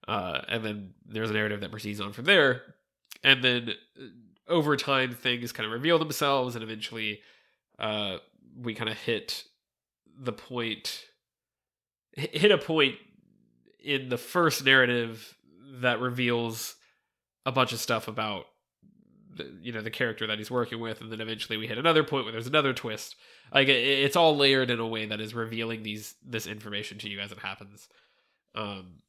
Uh, 0.07 0.41
and 0.47 0.63
then 0.63 0.93
there's 1.07 1.31
a 1.31 1.33
narrative 1.33 1.61
that 1.61 1.71
proceeds 1.71 1.99
on 1.99 2.13
from 2.13 2.25
there, 2.25 2.61
and 3.23 3.43
then 3.43 3.71
uh, 3.99 4.51
over 4.51 4.77
time 4.77 5.13
things 5.15 5.51
kind 5.51 5.65
of 5.65 5.73
reveal 5.73 5.97
themselves, 5.97 6.55
and 6.55 6.63
eventually, 6.63 7.19
uh, 7.79 8.17
we 8.59 8.73
kind 8.73 8.89
of 8.89 8.97
hit 8.97 9.43
the 10.17 10.33
point, 10.33 11.05
hit 12.13 12.51
a 12.51 12.57
point 12.57 12.95
in 13.83 14.09
the 14.09 14.17
first 14.17 14.63
narrative 14.63 15.37
that 15.81 15.99
reveals 15.99 16.75
a 17.45 17.51
bunch 17.51 17.73
of 17.73 17.79
stuff 17.79 18.07
about 18.07 18.45
the, 19.35 19.51
you 19.61 19.71
know 19.71 19.81
the 19.81 19.89
character 19.89 20.27
that 20.27 20.37
he's 20.37 20.51
working 20.51 20.79
with 20.79 21.01
and 21.01 21.11
then 21.11 21.19
eventually 21.19 21.57
we 21.57 21.65
hit 21.65 21.79
another 21.79 22.03
point 22.03 22.23
where 22.23 22.31
there's 22.31 22.47
another 22.47 22.71
twist. 22.71 23.15
Like 23.51 23.67
it, 23.67 23.71
it's 23.71 24.15
all 24.15 24.37
layered 24.37 24.69
in 24.69 24.79
a 24.79 24.87
way 24.87 25.07
that 25.07 25.19
is 25.19 25.33
revealing 25.33 25.81
these 25.81 26.15
this 26.23 26.45
information 26.45 26.99
to 26.99 27.09
you 27.09 27.19
as 27.19 27.31
it 27.31 27.39
happens. 27.39 27.89
Um 28.53 29.01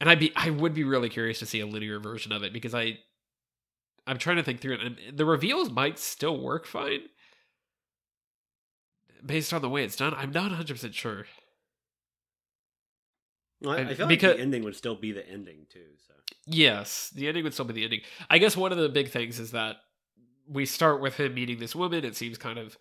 and 0.00 0.08
i'd 0.08 0.20
be 0.20 0.32
i 0.36 0.50
would 0.50 0.74
be 0.74 0.84
really 0.84 1.08
curious 1.08 1.38
to 1.38 1.46
see 1.46 1.60
a 1.60 1.66
linear 1.66 1.98
version 1.98 2.32
of 2.32 2.42
it 2.42 2.52
because 2.52 2.74
i 2.74 2.98
i'm 4.06 4.18
trying 4.18 4.36
to 4.36 4.42
think 4.42 4.60
through 4.60 4.74
it 4.74 4.80
and 4.80 4.96
the 5.16 5.24
reveals 5.24 5.70
might 5.70 5.98
still 5.98 6.40
work 6.40 6.66
fine 6.66 7.00
based 9.24 9.52
on 9.52 9.62
the 9.62 9.68
way 9.68 9.84
it's 9.84 9.96
done 9.96 10.14
i'm 10.14 10.30
not 10.32 10.50
100% 10.50 10.94
sure 10.94 11.26
Well, 13.60 13.76
I, 13.76 13.80
I 13.82 13.94
feel 13.94 14.06
because- 14.06 14.28
like 14.30 14.36
the 14.36 14.42
ending 14.42 14.64
would 14.64 14.76
still 14.76 14.94
be 14.94 15.12
the 15.12 15.28
ending 15.28 15.66
too. 15.68 15.86
So 16.06 16.14
Yes, 16.46 17.10
the 17.14 17.26
ending 17.28 17.44
would 17.44 17.52
still 17.54 17.64
be 17.64 17.74
the 17.74 17.84
ending. 17.84 18.00
I 18.30 18.38
guess 18.38 18.56
one 18.56 18.70
of 18.72 18.78
the 18.78 18.88
big 18.88 19.10
things 19.10 19.38
is 19.40 19.50
that 19.50 19.76
we 20.48 20.64
start 20.64 21.00
with 21.00 21.16
him 21.18 21.34
meeting 21.34 21.58
this 21.58 21.74
woman. 21.74 22.04
It 22.04 22.16
seems 22.16 22.38
kind 22.38 22.58
of 22.58 22.78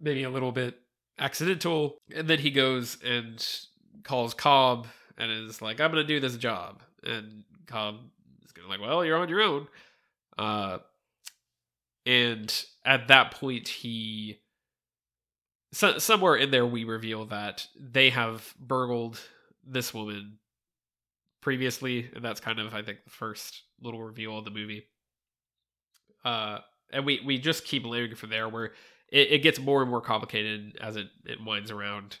maybe 0.00 0.22
a 0.22 0.30
little 0.30 0.52
bit 0.52 0.78
accidental, 1.18 1.96
and 2.14 2.28
then 2.28 2.38
he 2.38 2.50
goes 2.50 2.98
and 3.02 3.44
calls 4.04 4.34
Cobb 4.34 4.86
and 5.16 5.32
is 5.32 5.60
like, 5.62 5.80
"I'm 5.80 5.90
going 5.90 6.06
to 6.06 6.06
do 6.06 6.20
this 6.20 6.36
job," 6.36 6.82
and 7.02 7.44
Cobb 7.66 7.96
is 8.44 8.52
going 8.52 8.66
to 8.66 8.70
like, 8.70 8.80
"Well, 8.80 9.04
you're 9.04 9.16
on 9.18 9.28
your 9.30 9.40
own." 9.42 9.66
Uh, 10.38 10.78
and 12.06 12.64
at 12.84 13.08
that 13.08 13.32
point, 13.32 13.66
he 13.68 14.38
so, 15.72 15.98
somewhere 15.98 16.36
in 16.36 16.50
there 16.50 16.66
we 16.66 16.84
reveal 16.84 17.26
that 17.26 17.66
they 17.78 18.10
have 18.10 18.54
burgled 18.58 19.20
this 19.64 19.92
woman 19.94 20.38
previously, 21.40 22.10
and 22.14 22.24
that's 22.24 22.40
kind 22.40 22.58
of 22.58 22.74
I 22.74 22.82
think 22.82 23.04
the 23.04 23.10
first 23.10 23.62
little 23.80 24.02
reveal 24.02 24.36
of 24.38 24.44
the 24.44 24.50
movie. 24.50 24.84
Uh, 26.24 26.58
and 26.92 27.06
we 27.06 27.20
we 27.24 27.38
just 27.38 27.64
keep 27.64 27.84
layering 27.86 28.14
from 28.14 28.30
there, 28.30 28.48
where 28.48 28.72
it, 29.08 29.32
it 29.32 29.38
gets 29.42 29.58
more 29.58 29.80
and 29.82 29.90
more 29.90 30.00
complicated 30.00 30.76
as 30.80 30.96
it 30.96 31.06
it 31.24 31.38
winds 31.44 31.70
around, 31.70 32.18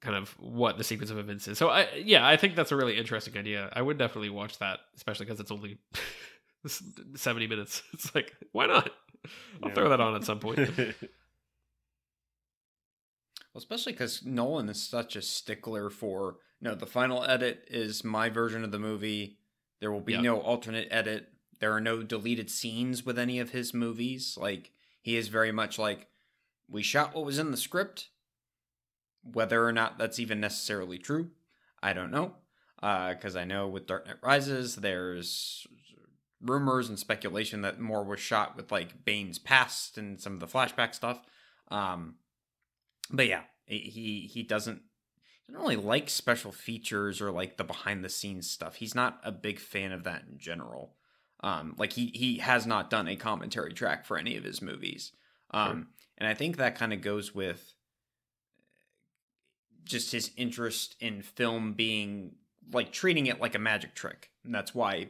kind 0.00 0.16
of 0.16 0.30
what 0.40 0.76
the 0.76 0.84
sequence 0.84 1.10
of 1.10 1.18
events 1.18 1.46
is. 1.48 1.56
So 1.56 1.68
I 1.70 1.88
yeah, 2.04 2.26
I 2.26 2.36
think 2.36 2.56
that's 2.56 2.72
a 2.72 2.76
really 2.76 2.98
interesting 2.98 3.36
idea. 3.38 3.70
I 3.72 3.80
would 3.80 3.96
definitely 3.96 4.30
watch 4.30 4.58
that, 4.58 4.80
especially 4.96 5.26
because 5.26 5.40
it's 5.40 5.50
only 5.52 5.78
seventy 7.16 7.46
minutes. 7.46 7.82
It's 7.94 8.14
like 8.14 8.34
why 8.52 8.66
not? 8.66 8.90
I'll 9.62 9.68
Yeah. 9.70 9.74
throw 9.74 9.88
that 9.90 10.00
on 10.00 10.14
at 10.16 10.24
some 10.24 10.40
point. 10.40 10.58
Well, 13.52 13.58
especially 13.60 13.92
because 13.92 14.24
Nolan 14.24 14.68
is 14.68 14.82
such 14.82 15.16
a 15.16 15.22
stickler 15.22 15.90
for 15.90 16.36
no, 16.60 16.74
the 16.74 16.86
final 16.86 17.24
edit 17.24 17.64
is 17.68 18.04
my 18.04 18.28
version 18.28 18.62
of 18.64 18.70
the 18.70 18.78
movie. 18.78 19.38
There 19.80 19.90
will 19.90 20.00
be 20.02 20.12
Yeah. 20.12 20.20
no 20.20 20.40
alternate 20.40 20.88
edit. 20.90 21.32
There 21.58 21.72
are 21.72 21.80
no 21.80 22.02
deleted 22.02 22.50
scenes 22.50 23.04
with 23.04 23.18
any 23.18 23.38
of 23.40 23.50
his 23.50 23.72
movies. 23.72 24.36
Like 24.40 24.72
he 25.00 25.16
is 25.16 25.28
very 25.28 25.52
much 25.52 25.78
like 25.78 26.08
we 26.68 26.82
shot 26.82 27.14
what 27.14 27.24
was 27.24 27.38
in 27.38 27.50
the 27.50 27.56
script. 27.56 28.08
Whether 29.22 29.66
or 29.66 29.72
not 29.72 29.98
that's 29.98 30.18
even 30.18 30.40
necessarily 30.40 30.98
true, 30.98 31.30
I 31.82 31.92
don't 31.92 32.10
know. 32.10 32.36
Because 32.80 33.36
I 33.36 33.44
know 33.44 33.68
with 33.68 33.86
Dark 33.86 34.06
Knight 34.06 34.16
Rises, 34.22 34.76
there's 34.76 35.66
rumors 36.40 36.88
and 36.88 36.98
speculation 36.98 37.60
that 37.60 37.78
more 37.78 38.02
was 38.02 38.18
shot 38.20 38.56
with 38.56 38.72
like 38.72 39.04
Bane's 39.04 39.38
past 39.38 39.98
and 39.98 40.18
some 40.18 40.32
of 40.34 40.40
the 40.40 40.46
flashback 40.46 40.94
stuff. 40.94 41.20
Um, 41.68 42.14
but 43.10 43.26
yeah, 43.26 43.42
he 43.66 44.30
he 44.32 44.42
doesn't 44.42 44.82
he 45.46 45.52
doesn't 45.52 45.62
really 45.62 45.76
like 45.76 46.08
special 46.08 46.52
features 46.52 47.20
or 47.20 47.30
like 47.30 47.56
the 47.56 47.64
behind 47.64 48.04
the 48.04 48.08
scenes 48.08 48.50
stuff. 48.50 48.76
He's 48.76 48.94
not 48.94 49.20
a 49.24 49.32
big 49.32 49.58
fan 49.58 49.92
of 49.92 50.04
that 50.04 50.24
in 50.30 50.38
general. 50.38 50.94
Um, 51.42 51.74
like 51.78 51.92
he 51.94 52.12
he 52.14 52.38
has 52.38 52.66
not 52.66 52.90
done 52.90 53.08
a 53.08 53.16
commentary 53.16 53.72
track 53.72 54.04
for 54.04 54.18
any 54.18 54.36
of 54.36 54.44
his 54.44 54.60
movies. 54.60 55.12
Um, 55.52 55.88
and 56.18 56.28
I 56.28 56.34
think 56.34 56.56
that 56.56 56.76
kind 56.76 56.92
of 56.92 57.00
goes 57.00 57.34
with 57.34 57.74
just 59.84 60.12
his 60.12 60.30
interest 60.36 60.94
in 61.00 61.22
film 61.22 61.72
being 61.72 62.36
like 62.72 62.92
treating 62.92 63.26
it 63.26 63.40
like 63.40 63.54
a 63.54 63.58
magic 63.58 63.94
trick. 63.94 64.30
And 64.44 64.54
that's 64.54 64.74
why 64.74 65.08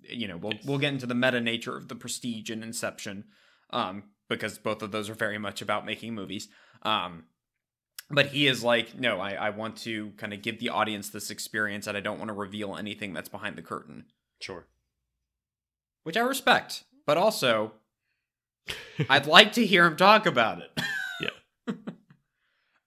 you 0.00 0.28
know, 0.28 0.36
we'll 0.36 0.54
we'll 0.64 0.78
get 0.78 0.92
into 0.92 1.06
the 1.06 1.14
meta 1.14 1.40
nature 1.40 1.76
of 1.76 1.88
the 1.88 1.94
Prestige 1.94 2.50
and 2.50 2.62
Inception, 2.62 3.24
um, 3.70 4.04
because 4.28 4.58
both 4.58 4.82
of 4.82 4.92
those 4.92 5.08
are 5.08 5.14
very 5.14 5.38
much 5.38 5.62
about 5.62 5.86
making 5.86 6.14
movies. 6.14 6.48
Um, 6.82 7.24
but 8.10 8.26
he 8.26 8.46
is 8.46 8.64
like, 8.64 8.98
no, 8.98 9.20
I, 9.20 9.32
I 9.32 9.50
want 9.50 9.76
to 9.78 10.10
kind 10.16 10.32
of 10.32 10.40
give 10.40 10.58
the 10.58 10.70
audience 10.70 11.10
this 11.10 11.30
experience, 11.30 11.86
and 11.86 11.96
I 11.96 12.00
don't 12.00 12.18
want 12.18 12.28
to 12.28 12.34
reveal 12.34 12.76
anything 12.76 13.12
that's 13.12 13.28
behind 13.28 13.56
the 13.56 13.62
curtain, 13.62 14.06
sure. 14.40 14.66
which 16.04 16.16
I 16.16 16.20
respect. 16.20 16.84
But 17.06 17.18
also, 17.18 17.72
I'd 19.10 19.26
like 19.26 19.52
to 19.52 19.66
hear 19.66 19.84
him 19.84 19.96
talk 19.96 20.26
about 20.26 20.60
it. 20.60 20.70
Yeah. 21.20 21.74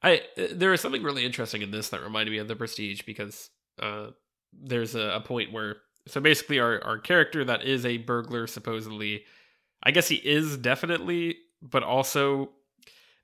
I 0.02 0.22
there 0.54 0.72
is 0.72 0.80
something 0.80 1.04
really 1.04 1.26
interesting 1.26 1.62
in 1.62 1.72
this 1.72 1.90
that 1.90 2.02
reminded 2.02 2.32
me 2.32 2.38
of 2.38 2.48
the 2.48 2.56
Prestige 2.56 3.02
because 3.02 3.50
uh, 3.78 4.12
there's 4.54 4.96
a, 4.96 5.16
a 5.16 5.20
point 5.20 5.52
where 5.52 5.78
so 6.08 6.22
basically 6.22 6.60
our 6.60 6.82
our 6.84 6.98
character 6.98 7.44
that 7.44 7.64
is 7.66 7.86
a 7.86 7.98
burglar 7.98 8.48
supposedly, 8.48 9.26
I 9.84 9.92
guess 9.92 10.08
he 10.08 10.16
is 10.16 10.56
definitely, 10.56 11.36
but 11.62 11.84
also 11.84 12.52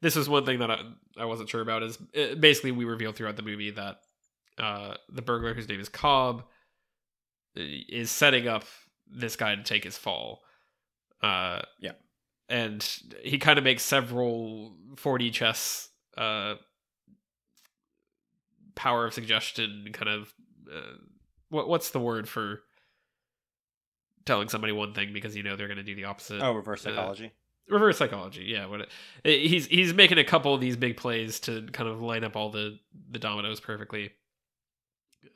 this 0.01 0.15
is 0.15 0.27
one 0.29 0.45
thing 0.45 0.59
that 0.59 0.69
I, 0.71 0.81
I 1.17 1.25
wasn't 1.25 1.49
sure 1.49 1.61
about 1.61 1.83
is 1.83 1.97
uh, 2.15 2.35
basically 2.35 2.71
we 2.71 2.85
reveal 2.85 3.11
throughout 3.11 3.35
the 3.35 3.41
movie 3.43 3.71
that 3.71 3.97
uh, 4.57 4.95
the 5.09 5.21
burglar 5.21 5.53
whose 5.53 5.67
name 5.67 5.79
is 5.79 5.89
Cobb 5.89 6.41
uh, 7.57 7.61
is 7.89 8.11
setting 8.11 8.47
up 8.47 8.63
this 9.09 9.35
guy 9.35 9.55
to 9.55 9.63
take 9.63 9.83
his 9.83 9.97
fall. 9.97 10.41
Uh, 11.21 11.61
Yeah. 11.79 11.93
and 12.49 12.83
he 13.23 13.37
kind 13.39 13.57
of 13.57 13.63
makes 13.63 13.83
several 13.83 14.75
4D 14.95 15.31
chess 15.33 15.89
uh, 16.17 16.55
power 18.75 19.05
of 19.05 19.13
suggestion 19.13 19.87
kind 19.93 20.09
of 20.09 20.33
uh, 20.71 20.97
what 21.49 21.67
what's 21.67 21.89
the 21.91 21.99
word 21.99 22.27
for 22.29 22.61
telling 24.25 24.49
somebody 24.49 24.73
one 24.73 24.93
thing 24.93 25.13
because 25.13 25.35
you 25.35 25.41
know 25.43 25.55
they're 25.55 25.67
going 25.67 25.77
to 25.77 25.83
do 25.83 25.95
the 25.95 26.03
opposite 26.03 26.41
Oh, 26.43 26.51
reverse 26.53 26.81
psychology. 26.83 27.31
Reverse 27.69 27.97
psychology 27.97 28.43
yeah 28.45 28.65
what 28.65 28.81
it, 28.81 28.89
it- 29.23 29.47
he's 29.47 29.65
he's 29.67 29.93
making 29.93 30.17
a 30.17 30.23
couple 30.23 30.53
of 30.53 30.61
these 30.61 30.75
big 30.77 30.95
plays 30.97 31.39
to 31.41 31.63
kind 31.73 31.89
of 31.89 32.01
line 32.01 32.23
up 32.23 32.35
all 32.35 32.49
the 32.49 32.77
the 33.11 33.19
dominoes 33.19 33.59
perfectly 33.59 34.11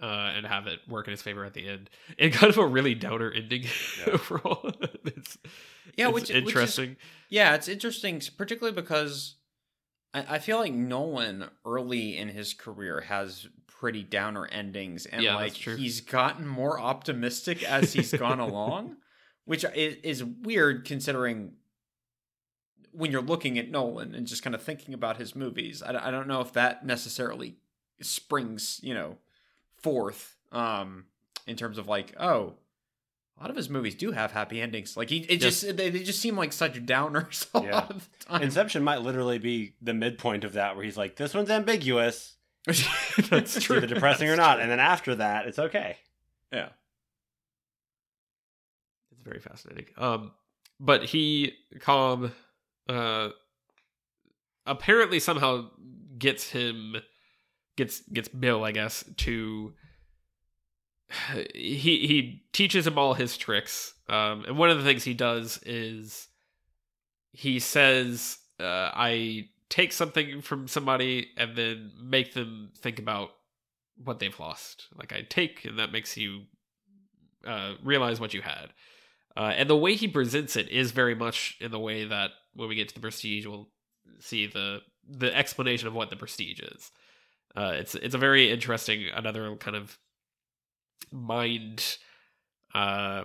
uh 0.02 0.32
and 0.36 0.46
have 0.46 0.67
it 0.67 0.80
work 0.88 1.08
in 1.08 1.12
his 1.12 1.22
favor 1.22 1.44
at 1.44 1.54
the 1.54 1.67
end 1.67 1.89
and 2.17 2.32
kind 2.34 2.50
of 2.52 2.58
a 2.58 2.65
really 2.65 2.96
downer 2.96 3.32
ending 3.32 3.63
Yeah. 4.00 4.13
overall 4.13 4.72
it's 5.06 5.38
Yeah, 5.98 6.08
it's 6.08 6.13
which- 6.13 6.22
which 6.24 6.30
is- 6.32 6.36
interesting 6.36 6.96
Yeah, 7.30 7.56
it's 7.56 7.67
interesting, 7.67 8.22
particularly 8.38 8.76
because 8.76 9.36
I, 10.13 10.36
I 10.36 10.39
feel 10.39 10.58
like 10.58 10.74
Nolan 10.74 11.46
early 11.65 12.17
in 12.17 12.30
his 12.30 12.54
career 12.54 13.02
has 13.02 13.48
pretty 13.67 14.04
downer 14.04 14.46
endings, 14.46 15.06
and 15.08 15.24
Yeah, 15.24 15.36
like 15.36 15.56
true. 15.56 15.76
he's 15.76 16.02
gotten 16.02 16.48
more 16.48 16.80
optimistic 16.80 17.63
as 17.63 17.94
he's 17.94 18.13
gone 18.13 18.39
along, 18.50 18.98
which 19.46 19.63
is, 19.76 19.96
is 20.04 20.24
weird 20.24 20.86
considering 20.86 21.54
when 22.93 23.12
you're 23.12 23.21
looking 23.21 23.58
at 23.58 23.69
Nolan 23.69 24.13
and 24.15 24.27
just 24.27 24.43
kind 24.43 24.54
of 24.56 24.62
thinking 24.62 24.93
about 24.93 25.17
his 25.17 25.36
movies. 25.36 25.82
I, 25.82 26.08
I 26.08 26.12
don't 26.12 26.27
know 26.27 26.41
if 26.41 26.54
that 26.54 26.86
necessarily 26.86 27.56
springs, 28.01 28.80
you 28.84 28.93
know, 28.93 29.17
forth 29.77 30.36
um, 30.51 31.06
in 31.47 31.56
terms 31.56 31.77
of 31.77 31.88
like, 31.88 32.13
oh, 32.19 32.56
a 33.38 33.41
lot 33.41 33.49
of 33.49 33.56
his 33.56 33.69
movies 33.69 33.95
do 33.95 34.12
have 34.12 34.32
happy 34.32 34.62
endings. 34.62 34.95
Like 34.95 35.10
he, 35.10 35.19
it 35.21 35.41
Yes. 35.41 35.62
just 35.62 35.77
they, 35.77 35.89
they 35.89 36.04
just 36.04 36.19
seem 36.19 36.36
like 36.36 36.54
such 36.54 36.73
downers 36.86 37.47
a 37.60 37.63
Yeah. 37.65 37.73
lot 37.75 37.89
of 37.91 38.10
the 38.19 38.25
time. 38.25 38.41
Inception 38.43 38.84
might 38.84 39.01
literally 39.01 39.39
be 39.39 39.73
the 39.82 39.93
midpoint 39.93 40.43
of 40.43 40.54
that, 40.54 40.75
where 40.75 40.86
he's 40.86 40.97
like, 40.97 41.15
"This 41.15 41.34
one's 41.34 41.49
ambiguous. 41.49 42.36
that's 42.67 43.56
It's 43.56 43.62
true 43.65 43.77
either 43.77 43.88
depressing 43.88 44.30
or 44.30 44.36
not." 44.36 44.56
true. 44.56 44.62
And 44.63 44.71
then 44.71 44.80
after 44.80 45.15
that, 45.15 45.47
it's 45.47 45.58
okay. 45.58 45.97
yeah. 46.51 46.69
It's 49.12 49.21
very 49.21 49.39
fascinating. 49.39 49.86
Um, 49.97 50.32
but 50.80 51.04
he, 51.06 51.54
Cobb, 51.80 52.32
uh, 52.89 53.30
apparently 54.65 55.20
somehow 55.20 55.70
gets 56.17 56.50
him 56.50 56.96
gets 57.78 58.02
gets 58.02 58.28
Bill, 58.28 58.63
I 58.63 58.72
guess, 58.72 59.04
to 59.17 59.74
he 61.54 62.08
he 62.08 62.44
teaches 62.54 62.88
him 62.88 62.98
all 62.98 63.13
his 63.13 63.38
tricks. 63.38 63.94
Um, 64.10 64.46
and 64.46 64.58
one 64.58 64.70
of 64.70 64.78
the 64.78 64.84
things 64.84 65.04
he 65.04 65.13
does 65.13 65.60
is 65.65 66.28
he 67.32 67.60
says, 67.60 68.38
uh, 68.60 68.91
"I 68.94 69.50
take 69.70 69.94
something 69.94 70.41
from 70.41 70.67
somebody 70.67 71.30
and 71.38 71.56
then 71.56 71.91
make 72.02 72.34
them 72.34 72.72
think 72.78 73.00
about 73.00 73.30
what 74.04 74.20
they've 74.20 74.39
lost. 74.39 74.88
Like 74.96 75.13
I 75.13 75.22
take, 75.22 75.65
and 75.65 75.80
that 75.80 75.91
makes 75.91 76.17
you 76.17 76.44
uh, 77.46 77.74
realize 77.84 78.20
what 78.20 78.34
you 78.34 78.41
had." 78.41 78.74
Uh, 79.36 79.54
and 79.56 79.70
the 79.70 79.78
way 79.78 79.96
he 79.96 80.08
presents 80.08 80.56
it 80.56 80.70
is 80.70 80.91
very 80.91 81.15
much 81.15 81.58
in 81.62 81.72
the 81.72 81.80
way 81.80 82.06
that 82.06 82.32
when 82.54 82.67
we 82.67 82.76
get 82.76 82.89
to 82.89 82.94
the 82.94 83.00
prestige, 83.00 83.46
we'll 83.46 83.70
see 84.20 84.48
the 84.48 84.80
the 85.08 85.36
explanation 85.36 85.88
of 85.88 85.94
what 85.94 86.10
the 86.10 86.15
prestige 86.15 86.60
is. 86.60 86.91
Uh, 87.56 87.74
it's 87.76 87.96
it's 87.96 88.15
a 88.15 88.17
very 88.17 88.52
interesting 88.52 89.06
another 89.13 89.56
kind 89.56 89.76
of 89.76 89.98
mind 91.12 91.98
uh, 92.74 93.24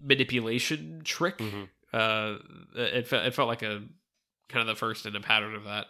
manipulation 0.00 1.02
trick. 1.04 1.38
Mhm. 1.38 1.68
Uh, 1.92 2.38
it 2.74 3.06
felt 3.06 3.26
it 3.26 3.34
felt 3.34 3.48
like 3.48 3.62
a 3.62 3.82
kind 4.48 4.60
of 4.60 4.66
the 4.66 4.78
first 4.78 5.06
in 5.06 5.14
a 5.16 5.20
pattern 5.20 5.54
of 5.54 5.64
that 5.64 5.86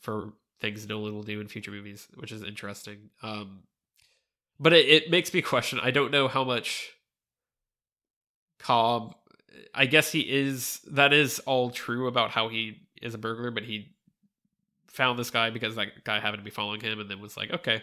for 0.00 0.32
things 0.60 0.86
Nolan 0.86 1.14
will 1.14 1.22
do 1.22 1.40
in 1.40 1.48
future 1.48 1.70
movies, 1.70 2.06
which 2.14 2.32
is 2.32 2.42
interesting. 2.42 3.10
Um, 3.22 3.64
but 4.58 4.72
it, 4.72 4.88
it 4.88 5.10
makes 5.10 5.32
me 5.34 5.42
question. 5.42 5.80
I 5.82 5.90
don't 5.90 6.10
know 6.10 6.28
how 6.28 6.44
much 6.44 6.92
Cobb. 8.58 9.14
I 9.74 9.86
guess 9.86 10.12
he 10.12 10.20
is. 10.20 10.80
That 10.90 11.12
is 11.12 11.38
all 11.40 11.70
true 11.70 12.06
about 12.06 12.30
how 12.30 12.48
he 12.48 12.78
is 13.02 13.14
a 13.14 13.18
burglar, 13.18 13.50
but 13.50 13.64
he 13.64 13.94
found 14.88 15.18
this 15.18 15.30
guy 15.30 15.50
because 15.50 15.76
that 15.76 16.04
guy 16.04 16.20
happened 16.20 16.40
to 16.40 16.44
be 16.44 16.50
following 16.50 16.80
him, 16.80 17.00
and 17.00 17.10
then 17.10 17.20
was 17.20 17.36
like, 17.36 17.50
"Okay, 17.50 17.82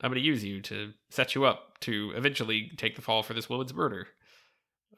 I'm 0.00 0.10
going 0.10 0.20
to 0.20 0.26
use 0.26 0.44
you 0.44 0.60
to 0.62 0.92
set 1.10 1.34
you 1.34 1.44
up 1.44 1.78
to 1.80 2.12
eventually 2.14 2.70
take 2.76 2.96
the 2.96 3.02
fall 3.02 3.22
for 3.22 3.34
this 3.34 3.48
woman's 3.48 3.74
murder." 3.74 4.08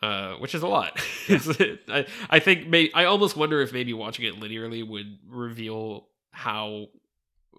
Uh, 0.02 0.34
which 0.34 0.52
is 0.52 0.62
a 0.62 0.66
lot. 0.66 1.00
I 1.28 2.06
I 2.28 2.40
think 2.40 2.66
may 2.66 2.90
I 2.92 3.04
almost 3.04 3.36
wonder 3.36 3.60
if 3.60 3.72
maybe 3.72 3.92
watching 3.92 4.24
it 4.24 4.40
linearly 4.40 4.86
would 4.86 5.18
reveal 5.28 6.08
how 6.32 6.86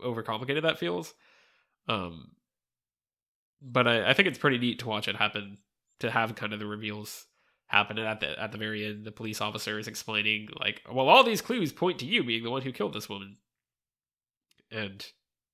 overcomplicated 0.04 0.64
that 0.64 0.78
feels. 0.78 1.14
Um, 1.88 2.32
but 3.62 3.88
I, 3.88 4.10
I 4.10 4.14
think 4.14 4.28
it's 4.28 4.38
pretty 4.38 4.58
neat 4.58 4.80
to 4.80 4.88
watch 4.90 5.08
it 5.08 5.16
happen. 5.16 5.60
To 6.00 6.12
have 6.12 6.36
kind 6.36 6.52
of 6.52 6.60
the 6.60 6.66
reveals 6.66 7.28
happen 7.74 7.98
and 7.98 8.08
at 8.08 8.20
the 8.20 8.40
at 8.42 8.52
the 8.52 8.58
very 8.58 8.86
end. 8.86 9.04
The 9.04 9.12
police 9.12 9.42
officer 9.42 9.80
is 9.80 9.88
explaining 9.88 10.50
like, 10.60 10.82
well, 10.90 11.10
all 11.10 11.24
these 11.24 11.42
clues 11.42 11.74
point 11.74 12.00
to 12.00 12.06
you 12.06 12.24
being 12.24 12.44
the 12.44 12.52
one 12.52 12.62
who 12.62 12.72
killed 12.72 12.94
this 12.94 13.10
woman, 13.10 13.38
and 14.72 15.06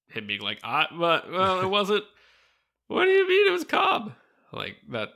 him 0.09 0.27
being 0.27 0.41
like, 0.41 0.59
I 0.63 0.87
but 0.91 1.31
well, 1.31 1.61
it 1.61 1.69
wasn't. 1.69 2.03
what 2.87 3.05
do 3.05 3.11
you 3.11 3.27
mean 3.27 3.47
it 3.47 3.51
was 3.51 3.63
Cobb? 3.63 4.11
Like 4.51 4.75
that. 4.89 5.09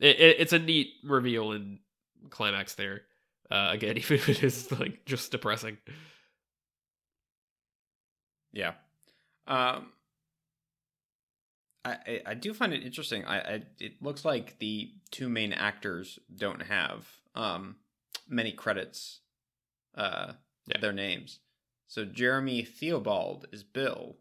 It, 0.00 0.18
it, 0.18 0.36
it's 0.40 0.52
a 0.52 0.58
neat 0.58 0.88
reveal 1.04 1.52
and 1.52 1.78
climax 2.30 2.74
there. 2.74 3.02
Uh, 3.50 3.68
again, 3.72 3.96
even 3.98 4.16
if 4.16 4.28
it 4.28 4.42
is 4.42 4.70
like 4.72 5.04
just 5.04 5.30
depressing. 5.30 5.78
Yeah. 8.52 8.72
Um, 9.46 9.92
I, 11.84 11.90
I 11.92 12.20
I 12.26 12.34
do 12.34 12.52
find 12.54 12.72
it 12.74 12.82
interesting. 12.84 13.24
I, 13.24 13.38
I 13.40 13.62
it 13.78 14.02
looks 14.02 14.24
like 14.24 14.58
the 14.58 14.92
two 15.10 15.28
main 15.28 15.52
actors 15.52 16.18
don't 16.34 16.62
have 16.62 17.06
um 17.34 17.76
many 18.28 18.52
credits 18.52 19.20
uh 19.94 20.32
Yeah. 20.66 20.78
their 20.80 20.92
names. 20.92 21.40
So 21.88 22.04
Jeremy 22.04 22.62
Theobald 22.62 23.46
is 23.52 23.62
Bill. 23.64 24.16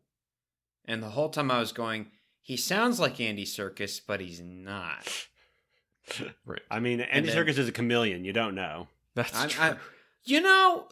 And 0.85 1.03
the 1.03 1.09
whole 1.09 1.29
time 1.29 1.51
I 1.51 1.59
was 1.59 1.71
going, 1.71 2.07
he 2.41 2.57
sounds 2.57 2.99
like 2.99 3.19
Andy 3.21 3.45
Serkis, 3.45 4.01
but 4.05 4.19
he's 4.21 4.41
not. 4.41 5.27
right. 6.45 6.61
I 6.71 6.79
mean, 6.79 7.01
Andy 7.01 7.29
then- 7.29 7.37
Serkis 7.45 7.59
is 7.59 7.67
a 7.67 7.71
chameleon. 7.71 8.25
You 8.25 8.33
don't 8.33 8.55
know. 8.55 8.87
That's 9.15 9.35
I'm- 9.35 9.49
true. 9.49 9.63
I- 9.63 9.77
You 10.25 10.41
know, 10.41 10.89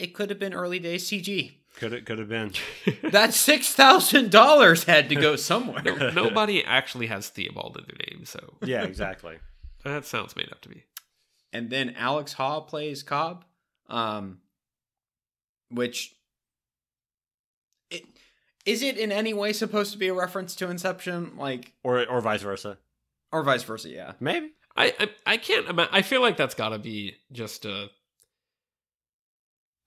it 0.00 0.08
could 0.14 0.30
have 0.30 0.38
been 0.40 0.54
early 0.54 0.78
days 0.80 1.06
CG. 1.08 1.58
Could 1.76 1.92
it 1.92 2.06
could 2.06 2.18
have 2.18 2.28
been. 2.28 2.52
That 3.10 3.34
six 3.34 3.72
thousand 3.74 4.30
dollars 4.30 4.84
had 4.84 5.08
to 5.08 5.14
go 5.14 5.36
somewhere. 5.50 5.82
no, 5.82 6.10
nobody 6.10 6.64
actually 6.64 7.06
has 7.08 7.28
Theobald 7.28 7.76
in 7.78 7.84
their 7.86 8.06
name, 8.16 8.24
so 8.24 8.54
Yeah, 8.62 8.82
exactly. 8.84 9.38
that 9.84 10.04
sounds 10.04 10.36
made 10.36 10.50
up 10.52 10.60
to 10.62 10.68
me. 10.70 10.84
and 11.52 11.70
then 11.70 11.94
Alex 11.96 12.34
Haw 12.34 12.60
plays 12.60 13.02
Cobb, 13.02 13.44
um, 13.88 14.38
which 15.70 16.14
it 17.90 18.04
is 18.64 18.82
it 18.82 18.96
in 18.96 19.10
any 19.12 19.34
way 19.34 19.52
supposed 19.52 19.92
to 19.92 19.98
be 19.98 20.08
a 20.08 20.14
reference 20.14 20.54
to 20.56 20.70
Inception, 20.70 21.36
like 21.36 21.72
or 21.82 22.06
or 22.08 22.20
vice 22.20 22.42
versa. 22.42 22.78
or 23.32 23.42
vice 23.42 23.62
versa? 23.64 23.88
Yeah, 23.88 24.12
Maybe. 24.20 24.50
I 24.76 24.94
I, 24.98 25.08
I 25.26 25.36
can't. 25.36 25.68
ima- 25.68 25.88
I 25.92 26.02
feel 26.02 26.20
like 26.22 26.36
that's 26.36 26.54
got 26.54 26.70
to 26.70 26.78
be 26.78 27.16
just 27.32 27.64
a. 27.64 27.90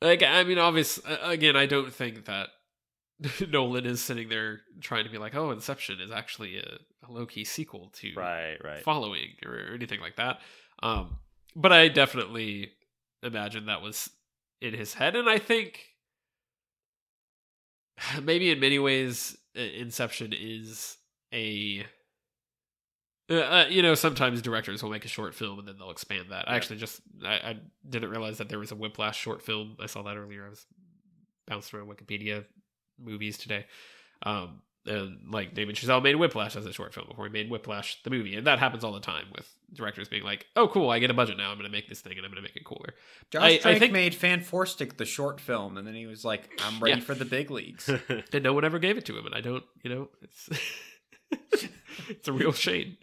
Like 0.06 0.24
I 0.24 0.44
mean, 0.44 0.58
obvious. 0.60 1.00
uh, 1.06 1.18
Again, 1.24 1.56
I 1.56 1.66
don't 1.66 1.92
think 1.94 2.26
that 2.26 2.50
Nolan 3.50 3.86
is 3.86 4.04
sitting 4.04 4.30
there 4.30 4.62
trying 4.82 5.06
to 5.06 5.10
be 5.10 5.18
like, 5.18 5.36
"Oh, 5.36 5.52
Inception 5.52 6.00
is 6.00 6.12
actually 6.12 6.58
a, 6.58 6.78
a 7.08 7.12
low 7.12 7.26
key 7.26 7.44
sequel 7.44 7.92
to 7.96 8.14
Right, 8.16 8.58
right. 8.64 8.84
following 8.84 9.30
or 9.46 9.74
anything 9.74 10.00
like 10.02 10.18
that." 10.18 10.40
Um, 10.84 11.18
but 11.56 11.72
I 11.72 11.88
definitely 11.88 12.72
imagine 13.24 13.66
that 13.66 13.82
was 13.82 14.10
in 14.62 14.74
his 14.74 14.94
head, 14.94 15.16
and 15.16 15.30
I 15.30 15.38
think 15.40 15.82
maybe 18.24 18.52
in 18.52 18.60
many 18.60 18.80
ways, 18.80 19.38
Inception 19.56 20.34
is 20.38 20.98
a. 21.34 21.86
Uh, 23.30 23.34
uh, 23.36 23.66
you 23.70 23.82
know, 23.82 23.96
sometimes 23.96 24.42
directors 24.42 24.84
will 24.84 24.92
make 24.92 25.06
a 25.06 25.08
short 25.08 25.34
film 25.34 25.58
and 25.60 25.68
then 25.68 25.76
they'll 25.80 25.90
expand 25.92 26.28
that. 26.30 26.48
I 26.50 26.56
actually 26.56 26.78
just 26.78 27.02
I, 27.26 27.34
I 27.34 27.58
didn't 27.90 28.10
realize 28.12 28.38
that 28.38 28.50
there 28.50 28.60
was 28.60 28.72
a 28.72 28.76
Whiplash 28.76 29.18
short 29.20 29.42
film. 29.42 29.78
I 29.80 29.88
saw 29.88 30.04
that 30.04 30.16
earlier. 30.18 30.46
I 30.46 30.50
was 30.50 30.66
bouncing 31.48 31.80
around 31.80 31.90
Wikipedia 31.90 32.46
movies 33.00 33.38
today. 33.38 33.66
Um, 34.24 34.62
and 34.88 35.18
like 35.34 35.56
David 35.56 35.76
Chazelle 35.76 36.04
made 36.04 36.16
Whiplash 36.16 36.56
as 36.56 36.68
a 36.68 36.72
short 36.72 36.94
film 36.94 37.08
before 37.10 37.26
he 37.26 37.32
made 37.32 37.50
Whiplash 37.50 38.04
the 38.04 38.12
movie, 38.12 38.36
and 38.36 38.46
that 38.46 38.60
happens 38.60 38.84
all 38.84 38.92
the 38.94 39.00
time 39.00 39.26
with 39.36 39.52
directors 39.74 40.08
being 40.08 40.22
like, 40.22 40.46
"Oh, 40.56 40.68
cool, 40.68 40.92
I 40.92 41.00
get 41.00 41.10
a 41.10 41.14
budget 41.16 41.38
now. 41.38 41.50
I'm 41.50 41.58
going 41.58 41.66
to 41.66 41.72
make 41.76 41.90
this 41.90 42.02
thing, 42.02 42.16
and 42.18 42.24
I'm 42.24 42.32
going 42.32 42.44
to 42.44 42.48
make 42.48 42.56
it 42.56 42.64
cooler." 42.66 42.94
Josh 43.32 43.42
I- 43.42 43.48
I 43.48 43.58
Trank 43.58 43.80
think- 43.80 43.94
made 43.94 44.14
Fan 44.14 44.42
Forstick 44.42 44.98
the 44.98 45.06
short 45.06 45.42
film, 45.42 45.78
and 45.78 45.88
then 45.88 45.96
he 45.96 46.06
was 46.06 46.24
like, 46.24 46.52
"I'm 46.64 46.80
ready 46.80 47.00
Yeah. 47.00 47.04
for 47.04 47.16
the 47.16 47.26
big 47.26 47.50
leagues." 47.50 47.90
And 48.32 48.44
no 48.44 48.54
one 48.54 48.64
ever 48.64 48.78
gave 48.78 48.96
it 48.96 49.06
to 49.06 49.18
him, 49.18 49.26
and 49.26 49.34
I 49.34 49.42
don't, 49.42 49.64
you 49.84 49.90
know, 49.90 50.10
it's 50.22 50.50
it's 52.10 52.28
a 52.28 52.34
real 52.34 52.52
shame. 52.52 52.98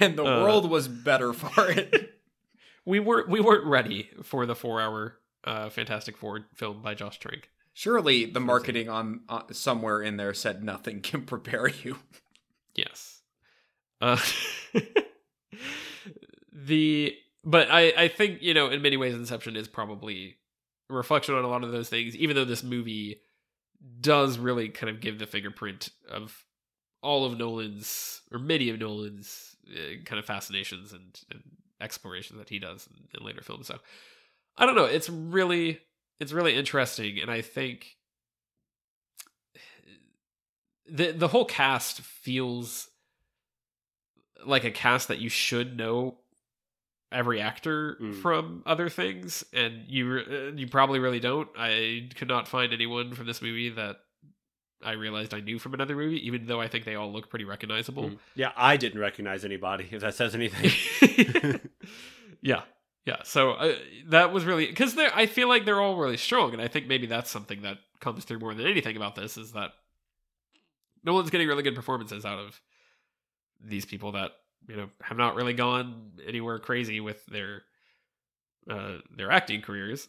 and 0.00 0.16
the 0.16 0.24
Uh. 0.24 0.42
world 0.42 0.68
was 0.70 0.88
better 0.88 1.32
for 1.32 1.70
it. 1.70 2.14
We 2.84 3.00
weren't 3.00 3.28
we 3.28 3.40
weren't 3.40 3.66
ready 3.66 4.08
for 4.22 4.46
the 4.46 4.54
four 4.54 4.80
hour 4.80 5.18
uh, 5.44 5.68
Fantastic 5.68 6.16
Four 6.16 6.46
film 6.54 6.80
by 6.80 6.94
Josh 6.94 7.18
Trank. 7.18 7.50
Surely 7.74 8.24
the 8.24 8.40
marketing 8.40 8.88
on 8.88 9.20
uh, 9.28 9.42
somewhere 9.52 10.00
in 10.00 10.16
there 10.16 10.32
said 10.32 10.64
nothing 10.64 11.02
can 11.02 11.26
prepare 11.26 11.68
you. 11.68 11.98
Yes. 12.74 13.20
Uh, 14.00 14.16
the 16.52 17.14
but 17.44 17.70
I 17.70 17.92
I 17.96 18.08
think 18.08 18.42
you 18.42 18.54
know 18.54 18.68
in 18.70 18.82
many 18.82 18.96
ways 18.96 19.14
Inception 19.14 19.56
is 19.56 19.68
probably 19.68 20.36
a 20.90 20.94
reflection 20.94 21.34
on 21.34 21.44
a 21.44 21.48
lot 21.48 21.64
of 21.64 21.72
those 21.72 21.88
things. 21.88 22.16
Even 22.16 22.36
though 22.36 22.44
this 22.44 22.62
movie 22.62 23.20
does 24.00 24.38
really 24.38 24.68
kind 24.68 24.90
of 24.90 25.00
give 25.00 25.18
the 25.18 25.26
fingerprint 25.26 25.90
of 26.10 26.44
all 27.02 27.24
of 27.24 27.38
Nolan's 27.38 28.22
or 28.32 28.38
many 28.38 28.70
of 28.70 28.78
Nolan's 28.80 29.56
uh, 29.72 30.02
kind 30.04 30.18
of 30.18 30.24
fascinations 30.24 30.92
and, 30.92 31.20
and 31.30 31.42
explorations 31.80 32.38
that 32.38 32.48
he 32.48 32.58
does 32.58 32.88
in, 32.90 33.18
in 33.20 33.26
later 33.26 33.42
films. 33.42 33.66
So 33.68 33.78
I 34.56 34.66
don't 34.66 34.74
know. 34.76 34.84
It's 34.84 35.08
really 35.08 35.80
it's 36.20 36.32
really 36.32 36.54
interesting, 36.56 37.18
and 37.20 37.30
I 37.30 37.42
think 37.42 37.96
the 40.90 41.12
the 41.12 41.28
whole 41.28 41.44
cast 41.44 42.00
feels 42.00 42.88
like 44.46 44.64
a 44.64 44.70
cast 44.70 45.08
that 45.08 45.18
you 45.18 45.28
should 45.28 45.76
know 45.76 46.18
every 47.10 47.40
actor 47.40 47.96
Mm. 48.00 48.20
from 48.22 48.62
other 48.66 48.88
things 48.88 49.42
and 49.52 49.84
you 49.88 50.20
uh, 50.30 50.56
you 50.56 50.66
probably 50.68 50.98
really 50.98 51.20
don't 51.20 51.48
i 51.56 52.08
could 52.14 52.28
not 52.28 52.46
find 52.46 52.72
anyone 52.72 53.14
from 53.14 53.26
this 53.26 53.40
movie 53.40 53.70
that 53.70 53.96
i 54.82 54.92
realized 54.92 55.34
i 55.34 55.40
knew 55.40 55.58
from 55.58 55.74
another 55.74 55.96
movie 55.96 56.24
even 56.26 56.46
though 56.46 56.60
i 56.60 56.68
think 56.68 56.84
they 56.84 56.94
all 56.94 57.12
look 57.12 57.28
pretty 57.30 57.44
recognizable 57.44 58.04
Mm. 58.04 58.18
Yeah, 58.34 58.52
I 58.56 58.76
didn't 58.76 59.00
recognize 59.00 59.44
anybody. 59.44 59.88
If 59.90 60.00
that 60.02 60.14
says 60.14 60.34
anything. 60.34 60.70
yeah 62.40 62.62
yeah 63.04 63.16
so 63.24 63.52
uh, 63.52 63.74
that 64.08 64.32
was 64.32 64.44
really 64.44 64.66
because 64.66 64.96
i 64.98 65.26
feel 65.26 65.48
like 65.48 65.64
they're 65.64 65.80
all 65.80 65.96
really 65.96 66.16
strong 66.16 66.52
and 66.52 66.62
i 66.62 66.68
think 66.68 66.86
maybe 66.86 67.06
that's 67.06 67.30
something 67.30 67.62
that 67.62 67.78
comes 68.00 68.24
through 68.24 68.38
more 68.38 68.54
than 68.54 68.66
anything 68.66 68.96
about 68.96 69.16
this 69.16 69.36
is 69.36 69.52
that 69.52 69.70
no 71.02 71.14
one's 71.14 71.30
getting 71.30 71.48
really 71.48 71.62
good 71.62 71.74
performances 71.74 72.24
out 72.24 72.38
of 72.38 72.60
these 73.64 73.84
people 73.84 74.12
that 74.12 74.32
you 74.68 74.76
know 74.76 74.88
have 75.00 75.16
not 75.18 75.34
really 75.34 75.54
gone 75.54 76.12
anywhere 76.26 76.58
crazy 76.58 77.00
with 77.00 77.24
their 77.26 77.62
uh 78.70 78.98
their 79.16 79.30
acting 79.30 79.62
careers 79.62 80.08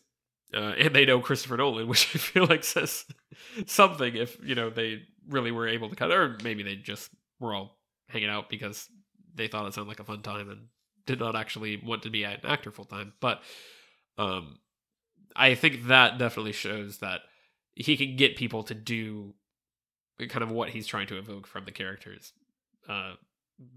uh, 0.54 0.74
and 0.78 0.96
they 0.96 1.06
know 1.06 1.20
Christopher 1.20 1.58
Nolan, 1.58 1.88
which 1.90 2.16
I 2.16 2.20
feel 2.20 2.46
like 2.46 2.64
says 2.64 3.06
something. 3.66 4.16
If 4.16 4.38
you 4.44 4.56
know 4.56 4.70
they 4.70 5.04
really 5.28 5.52
were 5.52 5.68
able 5.68 5.90
to 5.90 5.96
cut, 5.96 6.12
or 6.12 6.38
maybe 6.44 6.64
they 6.64 6.76
just 6.76 7.10
were 7.40 7.54
all 7.54 7.78
hanging 8.08 8.30
out 8.30 8.50
because 8.50 8.88
they 9.36 9.48
thought 9.48 9.68
it 9.68 9.74
sounded 9.74 9.90
like 9.90 10.00
a 10.00 10.04
fun 10.04 10.22
time 10.22 10.50
and 10.50 10.68
did 11.06 11.20
not 11.20 11.36
actually 11.36 11.82
want 11.84 12.04
to 12.04 12.10
be 12.10 12.24
an 12.24 12.40
actor 12.44 12.72
full 12.72 12.86
time. 12.86 13.14
But 13.20 13.42
um, 14.18 14.58
I 15.36 15.56
think 15.56 15.88
that 15.88 16.18
definitely 16.18 16.52
shows 16.52 16.98
that 16.98 17.22
he 17.74 17.96
can 17.96 18.16
get 18.16 18.36
people 18.36 18.64
to 18.64 18.74
do 18.74 19.34
kind 20.28 20.44
of 20.44 20.52
what 20.52 20.70
he's 20.70 20.88
trying 20.88 21.08
to 21.08 21.18
evoke 21.18 21.48
from 21.48 21.66
the 21.66 21.72
characters 21.72 22.34
uh, 22.90 23.14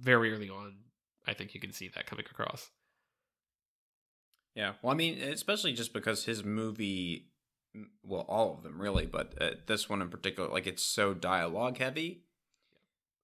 very 0.01 0.33
early 0.33 0.51
on. 0.51 0.75
I 1.27 1.35
think 1.35 1.55
you 1.55 1.61
can 1.61 1.73
see 1.73 1.89
that 1.95 2.07
coming 2.07 2.25
across. 2.29 2.71
Yeah. 4.55 4.73
Well, 4.83 4.93
I 4.93 4.97
mean, 4.97 5.21
especially 5.21 5.73
just 5.73 5.93
because 5.93 6.25
his 6.25 6.45
movie, 6.45 7.29
well, 8.03 8.27
all 8.29 8.55
of 8.55 8.63
them 8.63 8.81
really, 8.81 9.07
but 9.07 9.35
uh, 9.41 9.51
this 9.67 9.89
one 9.89 10.03
in 10.03 10.09
particular, 10.09 10.49
like 10.49 10.67
it's 10.67 10.83
so 10.83 11.15
dialogue 11.15 11.79
heavy. 11.79 12.23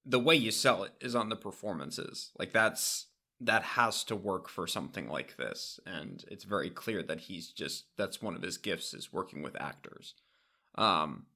The 0.06 0.18
way 0.18 0.36
you 0.36 0.50
sell 0.50 0.84
it 0.84 0.92
is 1.00 1.14
on 1.14 1.28
the 1.28 1.36
performances. 1.36 2.30
Like 2.38 2.52
that's 2.52 3.06
that 3.40 3.62
has 3.62 4.02
to 4.04 4.16
work 4.16 4.48
for 4.48 4.66
something 4.66 5.08
like 5.08 5.36
this, 5.36 5.78
and 5.86 6.24
it's 6.30 6.44
very 6.44 6.70
clear 6.70 7.02
that 7.02 7.20
he's 7.20 7.48
just 7.48 7.84
that's 7.96 8.22
one 8.22 8.34
of 8.34 8.42
his 8.42 8.56
gifts 8.56 8.94
is 8.94 9.12
working 9.12 9.42
with 9.42 9.60
actors. 9.60 10.14
Um, 10.76 11.26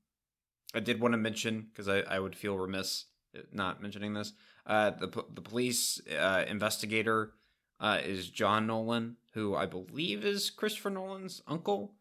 I 0.74 0.81
did 0.81 1.00
want 1.00 1.12
to 1.12 1.18
mention 1.18 1.68
because 1.70 1.88
I, 1.88 1.98
I 2.00 2.18
would 2.18 2.35
feel 2.35 2.57
remiss 2.57 3.07
not 3.52 3.83
mentioning 3.83 4.14
this. 4.14 4.33
Uh, 4.66 4.90
the 4.90 5.09
the 5.35 5.42
police 5.42 6.00
uh, 6.09 6.44
investigator 6.48 7.33
uh, 7.82 7.98
is 8.02 8.30
John 8.30 8.66
Nolan, 8.66 9.16
who 9.34 9.54
I 9.54 9.66
believe 9.66 10.24
is 10.24 10.48
Christopher 10.48 10.88
Nolan's 10.88 11.42
uncle, 11.46 11.92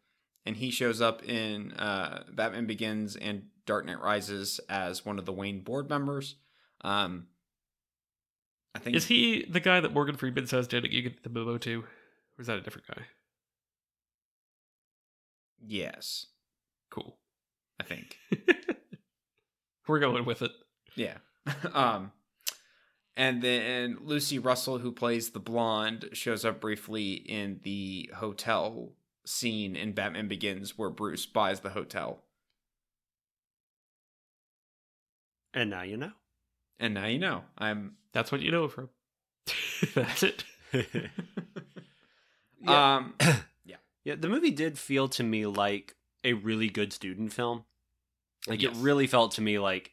and 0.46 0.56
he 0.56 0.70
shows 0.70 1.02
up 1.02 1.22
in 1.24 1.72
uh, 1.72 2.22
Batman 2.32 2.66
Begins 2.66 3.16
and 3.16 3.48
Dark 3.66 3.84
Knight 3.84 4.00
Rises 4.00 4.60
as 4.70 5.04
one 5.04 5.18
of 5.18 5.26
the 5.26 5.32
Wayne 5.32 5.60
board 5.60 5.90
members. 5.90 6.36
Um, 6.82 7.26
I 8.74 8.78
think 8.78 8.96
Is 8.96 9.06
he 9.06 9.44
the 9.44 9.60
guy 9.60 9.80
that 9.80 9.92
Morgan 9.92 10.16
Freeman 10.16 10.46
says 10.46 10.66
didn't 10.66 10.92
you 10.92 11.02
get 11.02 11.22
the 11.22 11.28
memo 11.28 11.58
to? 11.58 11.80
Or 11.80 12.40
is 12.40 12.46
that 12.46 12.56
a 12.56 12.62
different 12.62 12.86
guy? 12.86 13.02
yes, 15.64 16.26
Cool. 16.90 17.16
I 17.80 17.84
think. 17.84 18.18
We're 19.88 19.98
going 19.98 20.24
with 20.26 20.42
it. 20.42 20.52
Yeah. 20.94 21.16
um 21.72 22.12
and 23.16 23.42
then 23.42 23.98
Lucy 24.02 24.38
Russell 24.38 24.78
who 24.78 24.92
plays 24.92 25.30
the 25.30 25.40
blonde 25.40 26.08
shows 26.12 26.44
up 26.44 26.60
briefly 26.60 27.12
in 27.12 27.60
the 27.62 28.10
hotel 28.16 28.92
scene 29.24 29.76
in 29.76 29.92
Batman 29.92 30.28
Begins 30.28 30.76
where 30.78 30.90
Bruce 30.90 31.26
buys 31.26 31.60
the 31.60 31.70
hotel. 31.70 32.22
And 35.54 35.70
now 35.70 35.82
you 35.82 35.96
know. 35.96 36.12
And 36.78 36.94
now 36.94 37.06
you 37.06 37.18
know. 37.18 37.44
I'm 37.58 37.96
That's 38.12 38.32
what 38.32 38.40
you 38.40 38.50
know 38.50 38.68
from. 38.68 38.88
That's 39.94 40.22
it. 40.22 40.44
Yeah. 42.64 42.94
um 42.96 43.14
Yeah, 43.64 43.76
Yeah, 44.04 44.14
the 44.14 44.28
movie 44.28 44.52
did 44.52 44.78
feel 44.78 45.08
to 45.08 45.24
me 45.24 45.46
like 45.46 45.96
a 46.22 46.34
really 46.34 46.68
good 46.68 46.92
student 46.92 47.32
film. 47.32 47.64
Like 48.46 48.62
Yes. 48.62 48.76
it 48.76 48.80
really 48.80 49.08
felt 49.08 49.32
to 49.32 49.40
me 49.40 49.58
like 49.58 49.90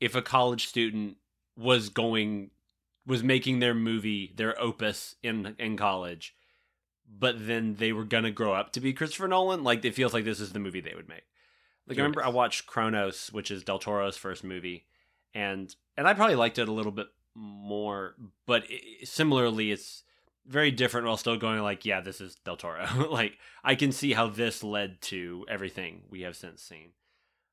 if 0.00 0.16
a 0.16 0.22
college 0.22 0.66
student 0.66 1.18
was 1.56 1.88
going 1.88 2.50
was 3.06 3.22
making 3.22 3.58
their 3.58 3.74
movie, 3.74 4.32
their 4.36 4.60
opus 4.60 5.16
in 5.22 5.54
in 5.58 5.76
college, 5.76 6.34
but 7.08 7.46
then 7.46 7.74
they 7.76 7.92
were 7.92 8.04
gonna 8.04 8.30
grow 8.30 8.52
up 8.52 8.72
to 8.72 8.80
be 8.80 8.92
Christopher 8.92 9.28
Nolan, 9.28 9.64
like 9.64 9.84
it 9.84 9.94
feels 9.94 10.14
like 10.14 10.24
this 10.24 10.40
is 10.40 10.52
the 10.52 10.58
movie 10.58 10.80
they 10.80 10.94
would 10.94 11.08
make. 11.08 11.24
Like 11.86 11.98
I 11.98 12.02
remember 12.02 12.24
I 12.24 12.28
watched 12.28 12.66
Cronos, 12.66 13.32
which 13.32 13.50
is 13.50 13.64
Del 13.64 13.78
Toro's 13.78 14.16
first 14.16 14.44
movie, 14.44 14.86
and 15.34 15.74
and 15.96 16.06
I 16.06 16.14
probably 16.14 16.36
liked 16.36 16.58
it 16.58 16.68
a 16.68 16.72
little 16.72 16.92
bit 16.92 17.08
more, 17.34 18.14
but 18.46 18.64
it, 18.68 19.08
similarly, 19.08 19.72
it's 19.72 20.04
very 20.46 20.70
different 20.70 21.06
while 21.06 21.16
still 21.16 21.36
going 21.36 21.60
like, 21.60 21.84
yeah, 21.84 22.00
this 22.00 22.20
is 22.20 22.36
Del 22.44 22.56
Toro. 22.56 22.86
like 23.10 23.38
I 23.64 23.74
can 23.74 23.92
see 23.92 24.12
how 24.12 24.28
this 24.28 24.62
led 24.62 25.00
to 25.02 25.44
everything 25.48 26.02
we 26.10 26.22
have 26.22 26.36
since 26.36 26.62
seen. 26.62 26.90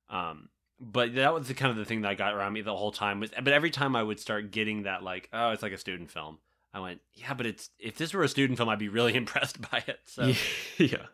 Um, 0.09 0.49
but 0.79 1.15
that 1.15 1.33
was 1.33 1.47
the 1.47 1.53
kind 1.53 1.71
of 1.71 1.77
the 1.77 1.85
thing 1.85 2.01
that 2.01 2.17
got 2.17 2.33
around 2.33 2.53
me 2.53 2.61
the 2.61 2.75
whole 2.75 2.91
time. 2.91 3.19
Was, 3.19 3.31
but 3.31 3.53
every 3.53 3.71
time 3.71 3.95
I 3.95 4.03
would 4.03 4.19
start 4.19 4.51
getting 4.51 4.83
that, 4.83 5.03
like, 5.03 5.29
oh, 5.33 5.51
it's 5.51 5.63
like 5.63 5.73
a 5.73 5.77
student 5.77 6.11
film. 6.11 6.37
I 6.73 6.79
went, 6.79 7.01
yeah, 7.13 7.33
but 7.33 7.45
it's 7.45 7.69
if 7.79 7.97
this 7.97 8.13
were 8.13 8.23
a 8.23 8.29
student 8.29 8.57
film, 8.57 8.69
I'd 8.69 8.79
be 8.79 8.89
really 8.89 9.15
impressed 9.23 9.59
by 9.69 9.83
it. 9.87 9.99
So 10.05 10.31
yeah. 10.77 11.07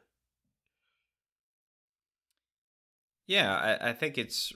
yeah, 3.27 3.55
I, 3.81 3.89
I 3.89 3.93
think 3.93 4.17
it's 4.17 4.53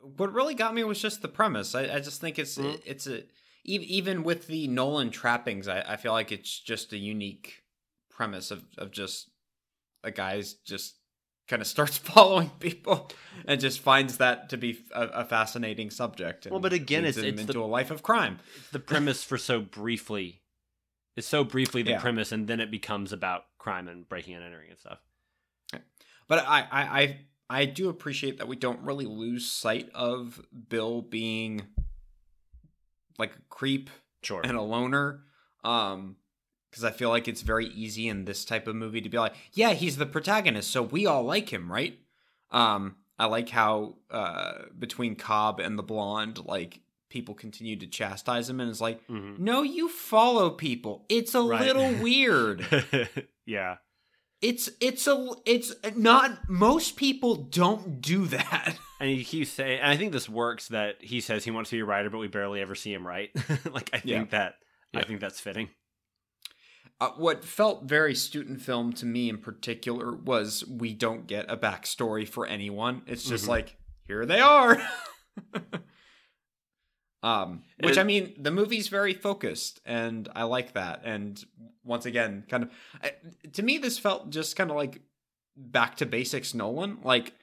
what 0.00 0.32
really 0.32 0.54
got 0.54 0.74
me 0.74 0.84
was 0.84 1.00
just 1.00 1.22
the 1.22 1.28
premise. 1.28 1.74
I, 1.74 1.82
I 1.96 2.00
just 2.00 2.20
think 2.20 2.38
it's 2.38 2.56
Mhm. 2.56 2.80
it's 2.84 3.06
a 3.06 3.24
even 3.64 4.22
with 4.22 4.46
the 4.46 4.66
Nolan 4.68 5.10
trappings, 5.10 5.68
I, 5.68 5.80
I 5.82 5.96
feel 5.96 6.12
like 6.12 6.32
it's 6.32 6.58
just 6.58 6.94
a 6.94 6.98
unique 6.98 7.62
premise 8.08 8.50
of, 8.50 8.64
of 8.78 8.90
just 8.90 9.28
a 10.02 10.10
guy's 10.10 10.54
just 10.54 10.96
kind 11.50 11.60
of 11.60 11.68
starts 11.68 11.98
following 12.12 12.50
people 12.60 13.10
and 13.44 13.60
just 13.60 13.80
finds 13.80 14.16
that 14.18 14.48
to 14.50 14.56
be 14.56 14.78
a, 14.94 15.02
a 15.08 15.24
fascinating 15.24 15.90
subject. 15.90 16.46
and 16.46 16.52
Well, 16.52 16.60
but 16.60 16.72
again, 16.72 17.04
it's- 17.04 17.16
it's 17.22 17.40
into 17.40 17.52
the- 17.52 17.60
a 17.60 17.64
life 17.66 17.90
of 17.90 18.02
crime. 18.02 18.38
the 18.72 18.78
premise 18.80 19.22
for 19.24 19.36
so 19.36 19.60
briefly 19.60 20.40
is 21.16 21.26
so 21.26 21.42
briefly 21.44 21.82
the 21.82 21.90
Yeah. 21.90 22.00
premise, 22.00 22.30
and 22.32 22.46
then 22.46 22.60
it 22.60 22.70
becomes 22.70 23.12
about 23.12 23.44
crime 23.58 23.88
and 23.88 24.08
breaking 24.08 24.34
and 24.36 24.44
entering 24.44 24.70
and 24.70 24.78
stuff. 24.78 24.98
But 26.28 26.46
I, 26.46 26.60
I, 26.70 27.00
I, 27.00 27.20
I 27.50 27.64
do 27.64 27.88
appreciate 27.88 28.38
that 28.38 28.46
we 28.46 28.54
don't 28.54 28.80
really 28.82 29.06
lose 29.06 29.50
sight 29.50 29.90
of 29.92 30.40
Bill 30.68 31.02
being 31.02 31.66
like 33.18 33.34
a 33.34 33.40
creep 33.48 33.90
Sure. 34.22 34.40
and 34.44 34.56
a 34.56 34.62
loner. 34.62 35.24
Um, 35.64 36.16
because 36.70 36.84
I 36.84 36.90
feel 36.90 37.08
like 37.10 37.26
it's 37.28 37.42
very 37.42 37.66
easy 37.66 38.08
in 38.08 38.24
this 38.24 38.44
type 38.44 38.66
of 38.68 38.76
movie 38.76 39.00
to 39.00 39.08
be 39.08 39.18
like, 39.18 39.34
yeah, 39.52 39.72
he's 39.72 39.96
the 39.96 40.06
protagonist, 40.06 40.70
so 40.70 40.82
we 40.82 41.06
all 41.06 41.22
like 41.24 41.52
him, 41.52 41.70
right? 41.70 41.98
Um, 42.50 42.96
I 43.18 43.26
like 43.26 43.48
how 43.50 43.96
uh 44.10 44.52
between 44.78 45.14
Cobb 45.16 45.60
and 45.60 45.78
the 45.78 45.82
blonde, 45.82 46.38
like 46.44 46.80
people 47.10 47.34
continue 47.34 47.76
to 47.76 47.86
chastise 47.86 48.48
him, 48.48 48.60
and 48.60 48.70
it's 48.70 48.80
like, 48.80 49.06
Mhm. 49.08 49.38
no, 49.38 49.62
you 49.62 49.88
follow 49.88 50.50
people. 50.50 51.04
It's 51.08 51.34
a 51.34 51.42
Right. 51.42 51.60
little 51.62 51.92
weird. 52.02 52.64
yeah. 53.46 53.76
It's 54.40 54.70
it's 54.80 55.06
a 55.06 55.28
it's 55.44 55.74
not 55.96 56.48
most 56.48 56.96
people 56.96 57.34
don't 57.36 58.00
do 58.00 58.26
that. 58.26 58.76
And 59.00 59.08
he 59.08 59.24
keeps 59.24 59.48
saying, 59.50 59.80
and 59.80 59.90
I 59.90 59.96
think 59.96 60.12
this 60.12 60.28
works 60.28 60.68
that 60.68 60.96
he 61.02 61.22
says 61.22 61.42
he 61.42 61.50
wants 61.50 61.70
to 61.70 61.76
be 61.76 61.80
a 61.80 61.86
writer, 61.86 62.10
but 62.10 62.18
we 62.18 62.28
barely 62.28 62.60
ever 62.60 62.74
see 62.74 62.92
him 62.92 63.06
write. 63.06 63.30
like 63.72 63.88
I 63.94 63.98
think 64.00 64.04
Yeah. 64.04 64.24
that 64.30 64.56
I 64.94 65.04
think 65.04 65.20
that's 65.20 65.40
fitting. 65.40 65.70
Uh, 67.00 67.10
what 67.16 67.44
felt 67.44 67.84
very 67.84 68.14
student 68.14 68.60
film 68.60 68.92
to 68.92 69.06
me 69.06 69.28
in 69.30 69.38
particular 69.38 70.14
was 70.14 70.64
we 70.66 70.92
don't 70.92 71.26
get 71.26 71.46
a 71.50 71.56
backstory 71.56 72.28
for 72.28 72.46
anyone. 72.46 73.00
It's 73.06 73.24
just 73.24 73.46
Mhm. 73.46 73.48
like 73.48 73.76
here 74.06 74.26
they 74.26 74.40
are. 74.40 74.76
um, 77.22 77.62
which 77.80 77.96
It- 77.96 78.00
I 78.00 78.04
mean, 78.04 78.34
the 78.38 78.50
movie's 78.50 78.88
very 78.88 79.14
focused, 79.14 79.80
and 79.84 80.28
I 80.34 80.44
like 80.44 80.72
that. 80.74 81.02
And 81.04 81.42
once 81.84 82.06
again, 82.06 82.44
kind 82.48 82.64
of 82.64 82.70
I, 83.02 83.12
to 83.52 83.62
me, 83.62 83.78
this 83.78 83.98
felt 83.98 84.30
just 84.30 84.56
kind 84.56 84.70
of 84.70 84.76
like 84.76 85.00
back 85.56 85.96
to 85.96 86.06
basics. 86.06 86.54
Nolan, 86.54 86.98
like 87.02 87.34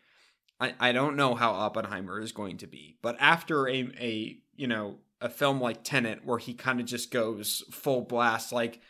I, 0.59 0.73
I 0.79 0.91
don't 0.91 1.15
know 1.15 1.35
how 1.35 1.51
Oppenheimer 1.51 2.19
is 2.19 2.31
going 2.31 2.57
to 2.57 2.67
be, 2.67 2.97
but 3.01 3.15
after 3.19 3.67
a 3.67 3.89
a 3.99 4.37
you 4.55 4.67
know 4.67 4.97
a 5.21 5.29
film 5.29 5.59
like 5.61 5.83
Tenet, 5.83 6.25
where 6.25 6.37
he 6.39 6.53
kind 6.53 6.79
of 6.79 6.85
just 6.85 7.11
goes 7.11 7.63
full 7.71 8.01
blast, 8.01 8.51
like 8.51 8.81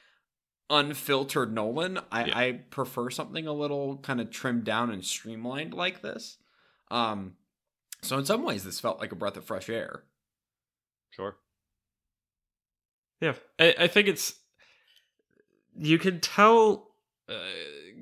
unfiltered 0.69 1.53
Nolan, 1.53 1.99
I, 2.11 2.25
Yeah. 2.25 2.37
I 2.37 2.51
prefer 2.69 3.09
something 3.09 3.47
a 3.47 3.53
little 3.53 3.97
kind 3.97 4.19
of 4.19 4.29
trimmed 4.31 4.63
down 4.65 4.91
and 4.91 5.03
streamlined 5.03 5.73
like 5.73 6.01
this. 6.01 6.37
Um, 6.91 7.35
so 8.01 8.17
in 8.17 8.25
some 8.25 8.43
ways, 8.43 8.63
this 8.63 8.79
felt 8.79 8.99
like 8.99 9.11
a 9.11 9.15
breath 9.15 9.37
of 9.37 9.45
fresh 9.45 9.69
air. 9.69 10.03
Sure. 11.11 11.37
Yeah, 13.21 13.33
I, 13.57 13.75
I 13.79 13.87
think 13.87 14.07
it's 14.07 14.35
you 15.75 15.97
can 15.97 16.19
tell 16.19 16.91
uh, 17.27 17.33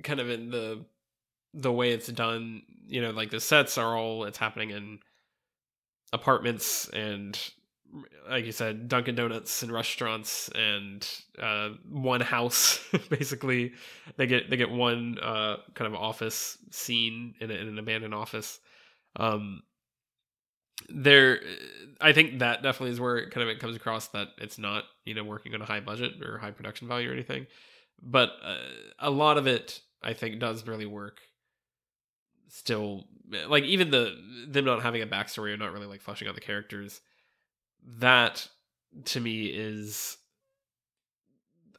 kind 0.03 0.20
of 0.20 0.30
in 0.30 0.49
the 0.49 0.86
the 1.53 1.72
way 1.72 1.91
it's 1.91 2.07
done. 2.07 2.63
You 2.88 3.01
know, 3.01 3.11
like 3.11 3.30
the 3.30 3.39
sets 3.39 3.78
are 3.78 3.95
all 3.95 4.26
it's 4.26 4.38
happening 4.38 4.72
in 4.72 4.99
apartments 6.11 6.89
and 6.89 7.39
like 8.30 8.46
you 8.46 8.52
said, 8.52 8.88
Dunkin' 8.88 9.16
Donuts 9.16 9.64
and 9.64 9.72
restaurants 9.72 10.50
and 10.56 11.08
uh, 11.41 11.70
one 11.89 12.22
house. 12.22 12.84
Basically, 13.10 13.74
they 14.18 14.28
get 14.28 14.50
they 14.50 14.58
get 14.58 14.70
one 14.70 15.18
uh, 15.22 15.58
kind 15.74 15.93
of 15.93 16.00
office 16.00 16.58
scene 16.72 17.36
in, 17.39 17.52
a, 17.52 17.54
in 17.54 17.68
an 17.68 17.80
abandoned 17.80 18.14
office. 18.14 18.60
Um, 19.16 19.64
there 20.89 21.39
i 22.02 22.12
think 22.12 22.39
that 22.39 22.62
definitely 22.62 22.91
is 22.91 23.00
where 23.00 23.18
it 23.18 23.32
kind 23.32 23.41
of 23.41 23.50
it 23.50 23.60
comes 23.60 23.78
across 23.78 24.10
that 24.10 24.28
it's 24.38 24.60
not 24.60 24.84
you 25.06 25.16
know 25.16 25.24
working 25.24 25.56
on 25.56 25.62
a 25.62 25.66
high 25.66 25.80
budget 25.80 26.22
or 26.22 26.38
high 26.38 26.52
production 26.52 26.86
value 26.86 27.10
or 27.10 27.14
anything 27.14 27.48
but 28.04 28.34
uh, 28.43 28.58
a 29.00 29.10
lot 29.10 29.38
of 29.38 29.48
it 29.48 29.82
I 30.04 30.14
think 30.14 30.39
does 30.39 30.68
really 30.68 30.86
work. 30.86 31.20
Still, 32.48 33.06
like 33.48 33.64
even 33.64 33.89
the 33.89 34.16
them 34.48 34.66
not 34.66 34.84
having 34.84 35.02
a 35.02 35.08
backstory 35.08 35.52
or 35.52 35.58
not 35.58 35.74
really 35.74 35.88
like 35.88 36.02
fleshing 36.02 36.28
out 36.28 36.36
the 36.36 36.41
characters, 36.41 37.02
that 38.00 38.48
to 39.06 39.20
me 39.20 39.46
is, 39.46 40.18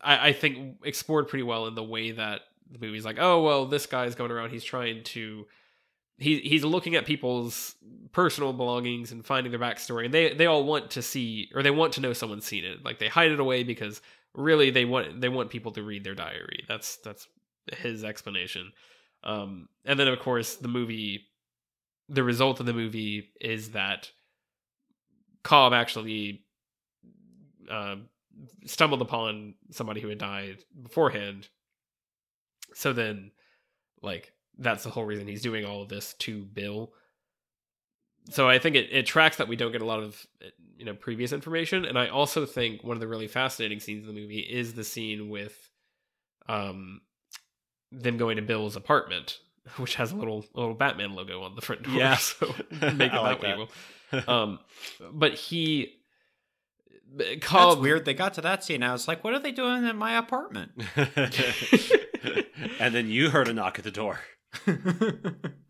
I, 0.01 0.29
I 0.29 0.33
think 0.33 0.79
explored 0.85 1.29
pretty 1.29 1.43
well 1.43 1.67
in 1.67 1.75
the 1.75 1.83
way 1.83 2.13
that 2.13 2.43
the 2.71 2.79
movie's 2.79 3.05
like, 3.05 3.19
oh 3.19 3.43
well, 3.43 3.67
this 3.67 3.87
guy's 3.87 4.15
going 4.15 4.31
around, 4.31 4.51
he's 4.51 4.65
trying 4.65 5.05
to 5.05 5.47
he 6.19 6.39
he's 6.41 6.65
looking 6.65 6.95
at 6.95 7.05
people's 7.05 7.75
personal 8.13 8.53
belongings 8.53 9.13
and 9.13 9.25
finding 9.25 9.51
their 9.51 9.61
backstory 9.61 10.07
and 10.07 10.15
they 10.15 10.33
they 10.33 10.47
all 10.47 10.65
want 10.65 10.91
to 10.93 11.03
see 11.03 11.51
or 11.55 11.63
they 11.63 11.71
want 11.71 11.93
to 11.95 12.01
know 12.01 12.13
someone's 12.13 12.47
seen 12.47 12.65
it. 12.65 12.85
Like 12.85 12.99
they 12.99 13.09
hide 13.09 13.33
it 13.33 13.41
away 13.41 13.63
because 13.65 14.01
really 14.35 14.71
they 14.71 14.85
want 14.85 15.21
they 15.21 15.29
want 15.29 15.51
people 15.51 15.73
to 15.73 15.83
read 15.83 16.05
their 16.05 16.15
diary. 16.15 16.65
That's 16.67 16.97
that's 16.99 17.29
his 17.77 18.03
explanation. 18.03 18.73
Um 19.25 19.69
and 19.85 20.01
then 20.01 20.09
of 20.09 20.19
course 20.21 20.55
the 20.57 20.69
movie 20.69 21.27
the 22.09 22.25
result 22.25 22.61
of 22.61 22.67
the 22.67 22.73
movie 22.73 23.31
is 23.41 23.73
that 23.73 24.11
cobb 25.47 25.72
actually 25.72 26.42
uh, 27.70 27.97
stumbled 28.64 29.01
upon 29.01 29.55
somebody 29.70 30.01
who 30.01 30.09
had 30.09 30.18
died 30.18 30.59
beforehand. 30.82 31.49
So 32.74 32.92
then 32.92 33.30
like 34.03 34.32
that's 34.59 34.84
the 34.84 34.90
whole 34.90 35.05
reason 35.05 35.26
he's 35.26 35.42
doing 35.42 35.64
all 35.64 35.82
of 35.82 35.88
this 35.88 36.14
to 36.14 36.44
Bill. 36.44 36.92
So 38.30 38.49
I 38.49 38.59
think 38.59 38.74
it, 38.74 38.88
it 38.90 39.07
tracks 39.07 39.36
that 39.36 39.47
we 39.47 39.55
don't 39.55 39.70
get 39.70 39.82
a 39.82 39.86
lot 39.86 40.03
of 40.03 40.26
you 40.76 40.84
know 40.84 40.94
previous 40.94 41.32
information, 41.32 41.84
and 41.84 41.97
I 41.99 42.09
also 42.09 42.44
think 42.44 42.82
one 42.82 42.97
of 42.97 43.01
the 43.01 43.09
really 43.09 43.28
fascinating 43.28 43.78
scenes 43.78 44.07
in 44.07 44.12
the 44.12 44.20
movie 44.20 44.40
is 44.40 44.74
the 44.74 44.84
scene 44.84 45.28
with 45.28 45.70
um 46.49 47.01
them 47.92 48.16
going 48.16 48.36
to 48.36 48.42
Bill's 48.42 48.74
apartment, 48.74 49.38
which 49.77 49.97
has 49.97 50.12
a 50.12 50.17
little 50.17 50.45
a 50.55 50.61
little 50.61 50.75
Batman 50.75 51.14
logo 51.14 51.43
on 51.43 51.55
the 51.55 51.62
front 51.62 51.83
door. 51.83 51.95
Yeah. 51.95 52.17
so 52.17 52.47
make 52.71 53.12
it 53.12 53.17
like 53.17 53.41
that 53.41 53.59
way. 53.59 53.67
Will. 54.12 54.31
Um, 54.31 54.59
but 55.12 55.35
he. 55.35 55.93
Cobb, 57.41 57.71
That's 57.71 57.81
weird. 57.81 58.05
They 58.05 58.14
got 58.14 58.35
to 58.35 58.41
that 58.43 58.64
scene. 58.64 58.83
I 58.83 58.93
was 58.93 59.07
like, 59.07 59.23
"What 59.23 59.33
are 59.33 59.39
they 59.39 59.53
doing 59.53 59.87
in 59.87 59.97
my 59.97 60.19
apartment?" 60.19 60.73
and 62.81 62.95
then 62.95 63.09
you 63.09 63.31
heard 63.31 63.49
a 63.49 63.55
knock 63.55 63.79
at 63.79 63.85
the 63.85 63.93
door. 63.93 64.21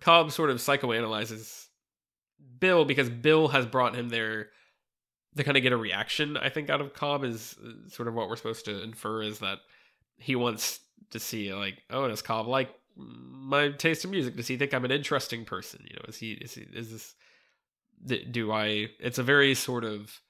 Cobb 0.01 0.33
sort 0.33 0.51
of 0.51 0.57
psychoanalyzes 0.57 1.67
Bill 2.59 2.85
because 2.85 3.11
Bill 3.11 3.49
has 3.49 3.67
brought 3.67 3.95
him 3.95 4.09
there 4.09 4.49
to 5.37 5.45
kind 5.45 5.57
of 5.57 5.63
get 5.63 5.73
a 5.73 5.77
reaction. 5.77 6.37
I 6.37 6.49
think 6.49 6.71
out 6.71 6.81
of 6.81 6.95
Cobb 6.95 7.23
is 7.23 7.55
uh, 7.63 7.89
sort 7.91 8.09
of 8.09 8.15
what 8.15 8.29
we're 8.29 8.37
supposed 8.37 8.65
to 8.65 8.83
infer 8.83 9.23
is 9.23 9.41
that 9.41 9.59
he 10.17 10.35
wants 10.37 10.81
to 11.11 11.19
see 11.21 11.53
like, 11.53 11.83
oh, 11.91 12.09
does 12.09 12.23
Cobb 12.23 12.47
like 12.47 12.71
my 12.97 13.69
taste 13.71 14.05
in 14.05 14.11
music? 14.11 14.37
Does 14.37 14.49
he 14.49 14.57
think 14.57 14.75
I'm 14.75 14.85
an 14.85 14.91
interesting 14.91 15.45
person? 15.45 15.85
You 15.89 15.97
know, 15.97 16.05
is 16.09 16.17
he 16.17 16.33
is 16.33 16.55
he 16.55 16.67
is 16.73 16.91
this 16.93 17.15
do 18.31 18.53
I? 18.53 18.89
It's 19.01 19.19
a 19.19 19.23
very 19.23 19.55
sort 19.55 19.85
of 19.85 20.21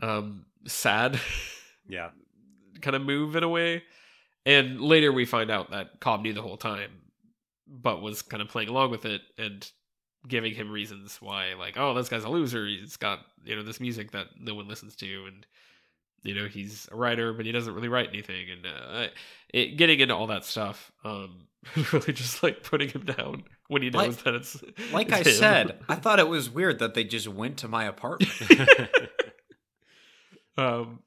um 0.00 0.46
sad 0.66 1.20
Yeah. 1.88 2.10
kind 2.82 2.96
of 2.96 3.02
move 3.02 3.36
in 3.36 3.42
a 3.42 3.48
way. 3.48 3.82
And 4.46 4.80
later 4.80 5.12
we 5.12 5.24
find 5.24 5.50
out 5.50 5.70
that 5.70 6.00
Cobb 6.00 6.22
knew 6.22 6.32
the 6.32 6.42
whole 6.42 6.56
time, 6.56 6.90
but 7.66 8.02
was 8.02 8.22
kind 8.22 8.42
of 8.42 8.48
playing 8.48 8.68
along 8.68 8.90
with 8.90 9.04
it 9.04 9.22
and 9.38 9.68
giving 10.28 10.54
him 10.54 10.70
reasons 10.70 11.18
why, 11.20 11.54
like, 11.54 11.78
oh, 11.78 11.94
this 11.94 12.08
guy's 12.08 12.24
a 12.24 12.28
loser. 12.28 12.66
He's 12.66 12.96
got, 12.96 13.20
you 13.44 13.56
know, 13.56 13.62
this 13.62 13.80
music 13.80 14.10
that 14.12 14.26
no 14.38 14.54
one 14.54 14.68
listens 14.68 14.96
to. 14.96 15.26
And, 15.26 15.46
you 16.24 16.34
know, 16.34 16.46
he's 16.48 16.88
a 16.90 16.96
writer, 16.96 17.32
but 17.32 17.46
he 17.46 17.52
doesn't 17.52 17.72
really 17.74 17.88
write 17.88 18.08
anything. 18.08 18.46
And 18.50 18.66
uh, 18.66 19.06
it, 19.52 19.76
getting 19.76 20.00
into 20.00 20.16
all 20.16 20.26
that 20.28 20.44
stuff, 20.44 20.90
um, 21.04 21.46
really 21.92 22.12
just 22.12 22.42
like 22.42 22.62
putting 22.64 22.88
him 22.88 23.02
down 23.04 23.44
when 23.68 23.82
he 23.82 23.90
knows 23.90 24.16
Like- 24.16 24.24
that 24.24 24.34
it's. 24.34 24.62
like 24.92 25.08
it's 25.12 25.14
I 25.14 25.18
him. 25.30 25.36
said, 25.36 25.78
I 25.88 25.94
thought 25.94 26.18
it 26.18 26.28
was 26.28 26.50
weird 26.50 26.80
that 26.80 26.94
they 26.94 27.04
just 27.04 27.28
went 27.28 27.58
to 27.58 27.68
my 27.68 27.84
apartment. 27.84 28.32
um, 30.56 31.00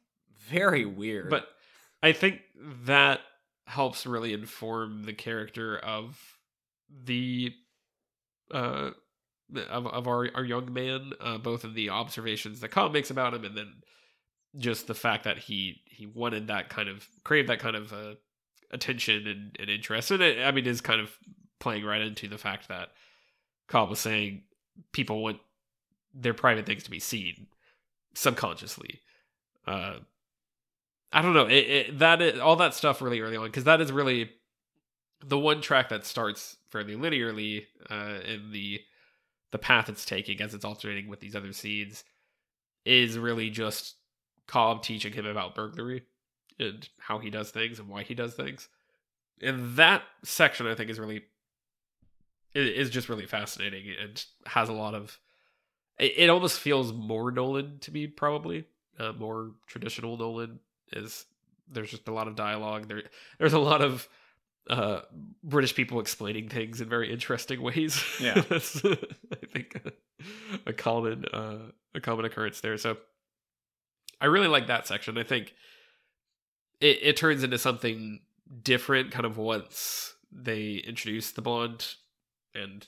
Very 0.49 0.85
weird. 0.85 1.29
But 1.29 1.47
I 2.01 2.11
think 2.13 2.41
that 2.85 3.19
helps 3.65 4.05
really 4.05 4.33
inform 4.33 5.03
the 5.03 5.13
character 5.13 5.77
of 5.77 6.17
the 7.03 7.51
uh 8.51 8.91
of, 9.69 9.87
of 9.87 10.07
our 10.07 10.29
our 10.35 10.43
young 10.43 10.71
man, 10.73 11.11
uh, 11.19 11.37
both 11.37 11.63
in 11.65 11.73
the 11.73 11.89
observations 11.89 12.59
that 12.61 12.69
Cobb 12.69 12.93
makes 12.93 13.09
about 13.09 13.33
him, 13.33 13.43
and 13.45 13.57
then 13.57 13.73
just 14.55 14.87
the 14.87 14.93
fact 14.93 15.23
that 15.25 15.37
he 15.37 15.81
he 15.85 16.05
wanted 16.05 16.47
that 16.47 16.69
kind 16.69 16.89
of 16.89 17.07
craved 17.23 17.49
that 17.49 17.59
kind 17.59 17.75
of 17.75 17.93
uh, 17.93 18.15
attention 18.71 19.27
and, 19.27 19.55
and 19.59 19.69
interest, 19.69 20.11
and 20.11 20.21
it, 20.21 20.43
I 20.43 20.51
mean 20.51 20.65
is 20.65 20.81
kind 20.81 21.01
of 21.01 21.17
playing 21.59 21.85
right 21.85 22.01
into 22.01 22.27
the 22.27 22.37
fact 22.37 22.67
that 22.69 22.89
Cobb 23.67 23.89
was 23.89 23.99
saying 23.99 24.43
people 24.91 25.21
want 25.21 25.39
their 26.13 26.33
private 26.33 26.65
things 26.65 26.83
to 26.83 26.91
be 26.91 26.99
seen 26.99 27.47
subconsciously. 28.13 29.01
Uh, 29.65 29.97
I 31.11 31.21
don't 31.21 31.33
know. 31.33 31.47
It, 31.47 31.67
it 31.69 31.99
that 31.99 32.21
is, 32.21 32.39
all 32.39 32.55
that 32.57 32.73
stuff 32.73 33.01
really 33.01 33.21
early 33.21 33.37
on 33.37 33.47
because 33.47 33.65
that 33.65 33.81
is 33.81 33.91
really 33.91 34.31
the 35.25 35.37
one 35.37 35.61
track 35.61 35.89
that 35.89 36.05
starts 36.05 36.57
fairly 36.69 36.95
linearly 36.95 37.65
uh, 37.89 38.19
in 38.25 38.51
the 38.51 38.81
the 39.51 39.57
path 39.57 39.87
it's 39.89 40.05
taking 40.05 40.41
as 40.41 40.53
it's 40.53 40.65
alternating 40.65 41.07
with 41.07 41.21
these 41.21 41.35
other 41.35 41.53
seeds 41.53 42.03
is 42.85 43.17
really 43.17 43.49
just 43.49 43.95
Cobb 44.47 44.81
teaching 44.83 45.13
him 45.13 45.25
about 45.25 45.55
burglary 45.55 46.03
and 46.59 46.87
how 46.99 47.19
he 47.19 47.29
does 47.29 47.51
things 47.51 47.79
and 47.79 47.87
why 47.87 48.03
he 48.03 48.13
does 48.15 48.33
things. 48.33 48.69
And 49.41 49.75
that 49.75 50.03
section 50.23 50.65
I 50.67 50.75
think 50.75 50.89
is 50.89 50.99
really 50.99 51.23
is 52.55 52.89
just 52.89 53.09
really 53.09 53.25
fascinating 53.25 53.85
and 54.01 54.23
has 54.47 54.69
a 54.69 54.73
lot 54.73 54.95
of 54.95 55.19
it, 55.99 56.29
almost 56.29 56.59
feels 56.59 56.93
more 56.93 57.31
Nolan 57.31 57.79
to 57.81 57.91
me 57.91 58.07
probably 58.07 58.65
uh, 58.99 59.11
more 59.13 59.51
traditional 59.67 60.17
Nolan 60.17 60.59
is 60.91 61.25
there's 61.69 61.91
just 61.91 62.07
a 62.07 62.13
lot 62.13 62.27
of 62.27 62.35
dialogue 62.35 62.87
there 62.87 63.03
there's 63.37 63.53
a 63.53 63.59
lot 63.59 63.81
of 63.81 64.07
uh 64.69 65.01
British 65.43 65.75
people 65.75 65.99
explaining 65.99 66.49
things 66.49 66.81
in 66.81 66.89
very 66.89 67.11
interesting 67.11 67.61
ways 67.61 68.01
Yeah. 68.19 68.41
that's 68.49 68.83
I 68.83 69.45
think 69.51 69.79
a, 69.85 70.69
a 70.69 70.73
common 70.73 71.25
uh 71.25 71.57
a 71.93 71.99
common 71.99 72.25
occurrence 72.25 72.61
there 72.61 72.77
so 72.77 72.97
I 74.19 74.25
really 74.25 74.47
like 74.47 74.67
that 74.67 74.87
section. 74.87 75.17
I 75.17 75.23
think 75.23 75.53
it 76.79 76.99
it 77.01 77.17
turns 77.17 77.43
into 77.43 77.57
something 77.57 78.19
different 78.63 79.11
kind 79.11 79.25
of 79.25 79.37
once 79.37 80.15
they 80.31 80.75
introduce 80.75 81.31
the 81.31 81.41
blonde 81.41 81.95
and 82.53 82.87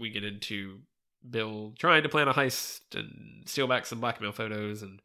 we 0.00 0.10
get 0.10 0.24
into 0.24 0.80
Bill 1.28 1.74
trying 1.78 2.02
to 2.02 2.08
plan 2.08 2.28
a 2.28 2.34
heist 2.34 2.80
and 2.94 3.42
steal 3.46 3.66
back 3.66 3.86
some 3.86 4.00
blackmail 4.00 4.32
photos 4.32 4.82
and 4.82 5.00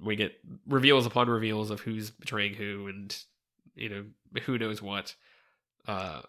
we 0.00 0.16
get 0.16 0.32
reveals 0.66 1.06
upon 1.06 1.28
reveals 1.28 1.70
of 1.70 1.80
who's 1.80 2.10
betraying 2.10 2.54
who 2.54 2.86
and 2.86 3.16
you 3.74 3.88
know 3.88 4.04
who 4.44 4.58
knows 4.58 4.80
what. 4.80 5.14
Uh 5.86 6.22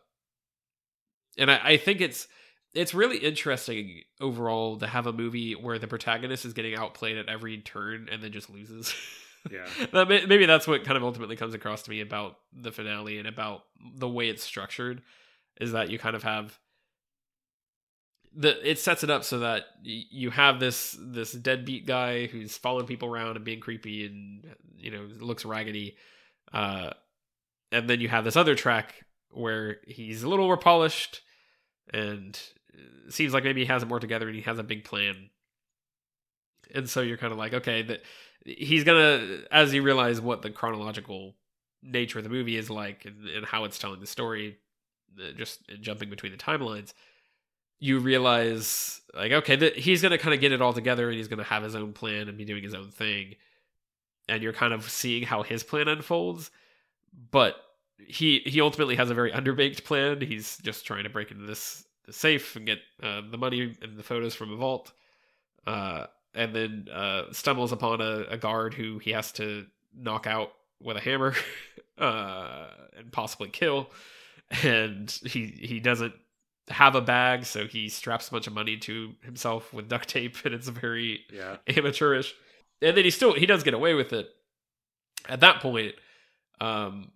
and 1.38 1.51
I, 1.51 1.60
I 1.64 1.78
think 1.78 2.01
it's 2.01 2.28
it's 2.74 2.93
really 2.93 3.17
interesting 3.17 4.01
overall 4.22 4.78
to 4.78 4.88
have 4.88 5.07
a 5.07 5.13
movie 5.13 5.53
where 5.53 5.80
the 5.80 5.88
protagonist 5.88 6.45
is 6.45 6.53
getting 6.53 6.76
outplayed 6.76 7.17
at 7.17 7.28
every 7.30 7.57
turn 7.59 8.07
and 8.11 8.22
then 8.22 8.32
just 8.32 8.49
loses 8.49 8.93
Yeah. 9.49 9.65
maybe 9.93 10.45
that's 10.45 10.67
what 10.67 10.84
kind 10.84 10.97
of 10.97 11.03
ultimately 11.03 11.38
comes 11.38 11.53
across 11.53 11.84
to 11.84 11.89
me 11.89 12.01
about 12.01 12.36
the 12.53 12.74
finale 12.74 13.17
and 13.17 13.28
about 13.28 13.63
the 13.95 14.07
way 14.07 14.28
it's 14.28 14.43
structured 14.43 15.01
is 15.61 15.72
that 15.72 15.89
you 15.89 15.97
kind 15.97 16.15
of 16.15 16.24
have 16.24 16.59
the 18.36 18.70
it 18.70 18.78
sets 18.80 19.03
it 19.03 19.09
up 19.09 19.24
so 19.24 19.39
that 19.39 19.63
you 19.82 20.30
have 20.30 20.59
this 20.59 20.95
this 20.99 21.32
deadbeat 21.32 21.88
guy 21.88 22.28
who's 22.28 22.57
following 22.57 22.86
people 22.86 23.09
around 23.09 23.38
and 23.38 23.45
being 23.45 23.59
creepy 23.61 24.05
and 24.05 24.45
you 24.78 24.91
know 24.91 25.07
looks 25.20 25.45
raggedy 25.45 25.95
uh 26.53 26.91
and 27.72 27.89
then 27.89 28.01
you 28.01 28.09
have 28.09 28.24
this 28.26 28.36
other 28.36 28.55
track 28.55 28.93
where 29.32 29.78
he's 29.88 30.22
a 30.24 30.30
little 30.30 30.45
more 30.45 30.57
polished 30.57 31.22
and 31.93 32.39
seems 33.09 33.34
like 33.34 33.43
maybe 33.43 33.61
he 33.61 33.67
has 33.67 33.84
it 33.84 33.88
more 33.88 33.99
together 33.99 34.27
and 34.27 34.36
he 34.36 34.41
has 34.41 34.59
a 34.59 34.63
big 34.63 34.84
plan. 34.84 35.30
And 36.73 36.89
so 36.89 37.01
you're 37.01 37.17
kind 37.17 37.32
of 37.32 37.39
like 37.39 37.53
okay 37.53 37.82
that 37.84 38.01
he's 38.45 38.84
gonna 38.84 39.39
as 39.51 39.73
you 39.73 39.82
realize 39.82 40.21
what 40.21 40.41
the 40.41 40.49
chronological 40.49 41.36
nature 41.82 42.19
of 42.19 42.23
the 42.23 42.30
movie 42.30 42.57
is 42.57 42.69
like 42.69 43.05
and, 43.05 43.27
and 43.27 43.45
how 43.45 43.63
it's 43.63 43.80
telling 43.80 43.99
the 43.99 44.07
story 44.07 44.57
uh, 45.19 45.32
just 45.32 45.61
jumping 45.80 46.09
between 46.09 46.32
the 46.32 46.38
timelines 46.38 46.93
you 47.80 47.99
realize 47.99 49.01
like 49.15 49.32
okay 49.32 49.55
that 49.55 49.77
he's 49.77 50.01
gonna 50.01 50.17
kind 50.17 50.34
of 50.34 50.41
get 50.41 50.51
it 50.51 50.61
all 50.61 50.73
together 50.73 51.07
and 51.09 51.17
he's 51.17 51.27
gonna 51.27 51.43
have 51.43 51.63
his 51.63 51.75
own 51.75 51.93
plan 51.93 52.27
and 52.27 52.38
be 52.38 52.45
doing 52.45 52.63
his 52.63 52.73
own 52.73 52.91
thing. 52.91 53.36
And 54.27 54.43
you're 54.43 54.53
kind 54.53 54.73
of 54.73 54.89
seeing 54.89 55.23
how 55.23 55.41
his 55.41 55.63
plan 55.63 55.88
unfolds 55.88 56.51
but 57.32 57.55
he 57.97 58.39
he 58.45 58.61
ultimately 58.61 58.95
has 58.95 59.09
a 59.09 59.13
very 59.13 59.32
underbaked 59.32 59.84
plan. 59.84 60.21
He's 60.21 60.57
just 60.57 60.86
trying 60.86 61.03
to 61.03 61.09
break 61.09 61.32
into 61.32 61.45
this, 61.45 61.86
this 62.10 62.18
safe 62.18 62.55
and 62.55 62.66
get 62.66 62.80
uh, 63.01 63.22
the 63.30 63.38
money 63.38 63.76
and 63.82 63.97
the 63.97 64.03
photos 64.03 64.36
from 64.36 64.51
a 64.51 64.55
vault 64.55 64.91
uh, 65.68 66.05
and 66.34 66.55
then 66.55 66.88
uh, 66.93 67.24
stumbles 67.32 67.72
upon 67.72 68.01
a, 68.01 68.26
a 68.30 68.38
guard 68.38 68.74
who 68.74 68.97
he 68.99 69.12
has 69.12 69.32
to 69.34 69.66
knock 69.95 70.28
out 70.28 70.51
with 70.82 70.97
a 70.97 70.99
hammer 71.01 71.34
uh, 71.97 72.68
and 72.97 73.12
possibly 73.12 73.49
kill. 73.49 73.89
And 74.64 75.10
he 75.26 75.45
he 75.45 75.80
doesn't 75.80 76.14
have 76.70 76.95
a 76.95 77.01
bag, 77.01 77.45
so 77.45 77.68
he 77.68 77.89
straps 77.89 78.28
a 78.28 78.32
bunch 78.32 78.47
of 78.47 78.53
money 78.53 78.78
to 78.78 79.14
himself 79.24 79.72
with 79.74 79.89
duct 79.89 80.10
tape, 80.10 80.38
and 80.45 80.53
it's 80.55 80.68
very 80.68 81.22
Yeah. 81.32 81.57
amateurish. 81.68 82.34
And 82.82 82.95
then 82.97 83.03
he 83.05 83.12
still 83.12 83.34
he 83.34 83.45
does 83.45 83.64
get 83.64 83.74
away 83.74 83.93
with 83.93 84.12
it 84.14 84.28
at 85.28 85.41
that 85.41 85.62
point. 85.62 85.93
Um, 86.62 87.12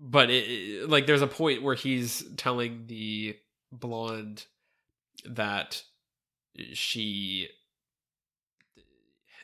but 0.00 0.30
it, 0.30 0.88
like 0.88 1.06
there's 1.06 1.22
a 1.22 1.26
point 1.26 1.62
where 1.62 1.74
he's 1.74 2.24
telling 2.36 2.84
the 2.86 3.36
blonde 3.70 4.46
that 5.26 5.82
she 6.72 7.48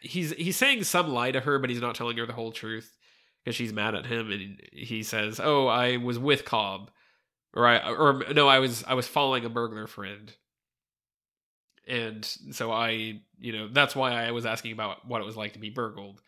he's 0.00 0.32
he's 0.32 0.57
saying 0.57 0.82
some 0.84 1.09
lie 1.09 1.30
to 1.30 1.40
her 1.40 1.59
but 1.59 1.68
he's 1.68 1.80
not 1.80 1.94
telling 1.94 2.16
her 2.16 2.26
the 2.26 2.32
whole 2.32 2.52
truth 2.52 2.96
because 3.44 3.54
she's 3.54 3.72
mad 3.72 3.94
at 3.94 4.07
him 4.07 4.30
and 4.30 4.61
he 4.72 5.02
says 5.02 5.38
oh 5.42 5.66
i 5.66 5.98
was 5.98 6.18
with 6.18 6.44
cobb 6.44 6.90
or 7.54 7.66
i 7.66 7.78
or 7.90 8.22
no 8.32 8.48
i 8.48 8.59
was 8.59 8.82
i 8.84 8.94
was 8.94 9.07
following 9.07 9.44
a 9.44 9.50
burglar 9.50 9.86
friend. 9.86 10.32
And 11.88 12.24
so 12.50 12.72
i 12.72 13.20
you 13.38 13.52
know 13.52 13.68
that's 13.68 13.94
why 13.94 14.12
i 14.12 14.32
was 14.32 14.44
asking 14.44 14.72
about 14.72 15.07
what 15.07 15.20
it 15.20 15.24
was 15.24 15.36
like 15.36 15.52
to 15.52 15.61
be 15.61 15.70
burgled 15.70 16.20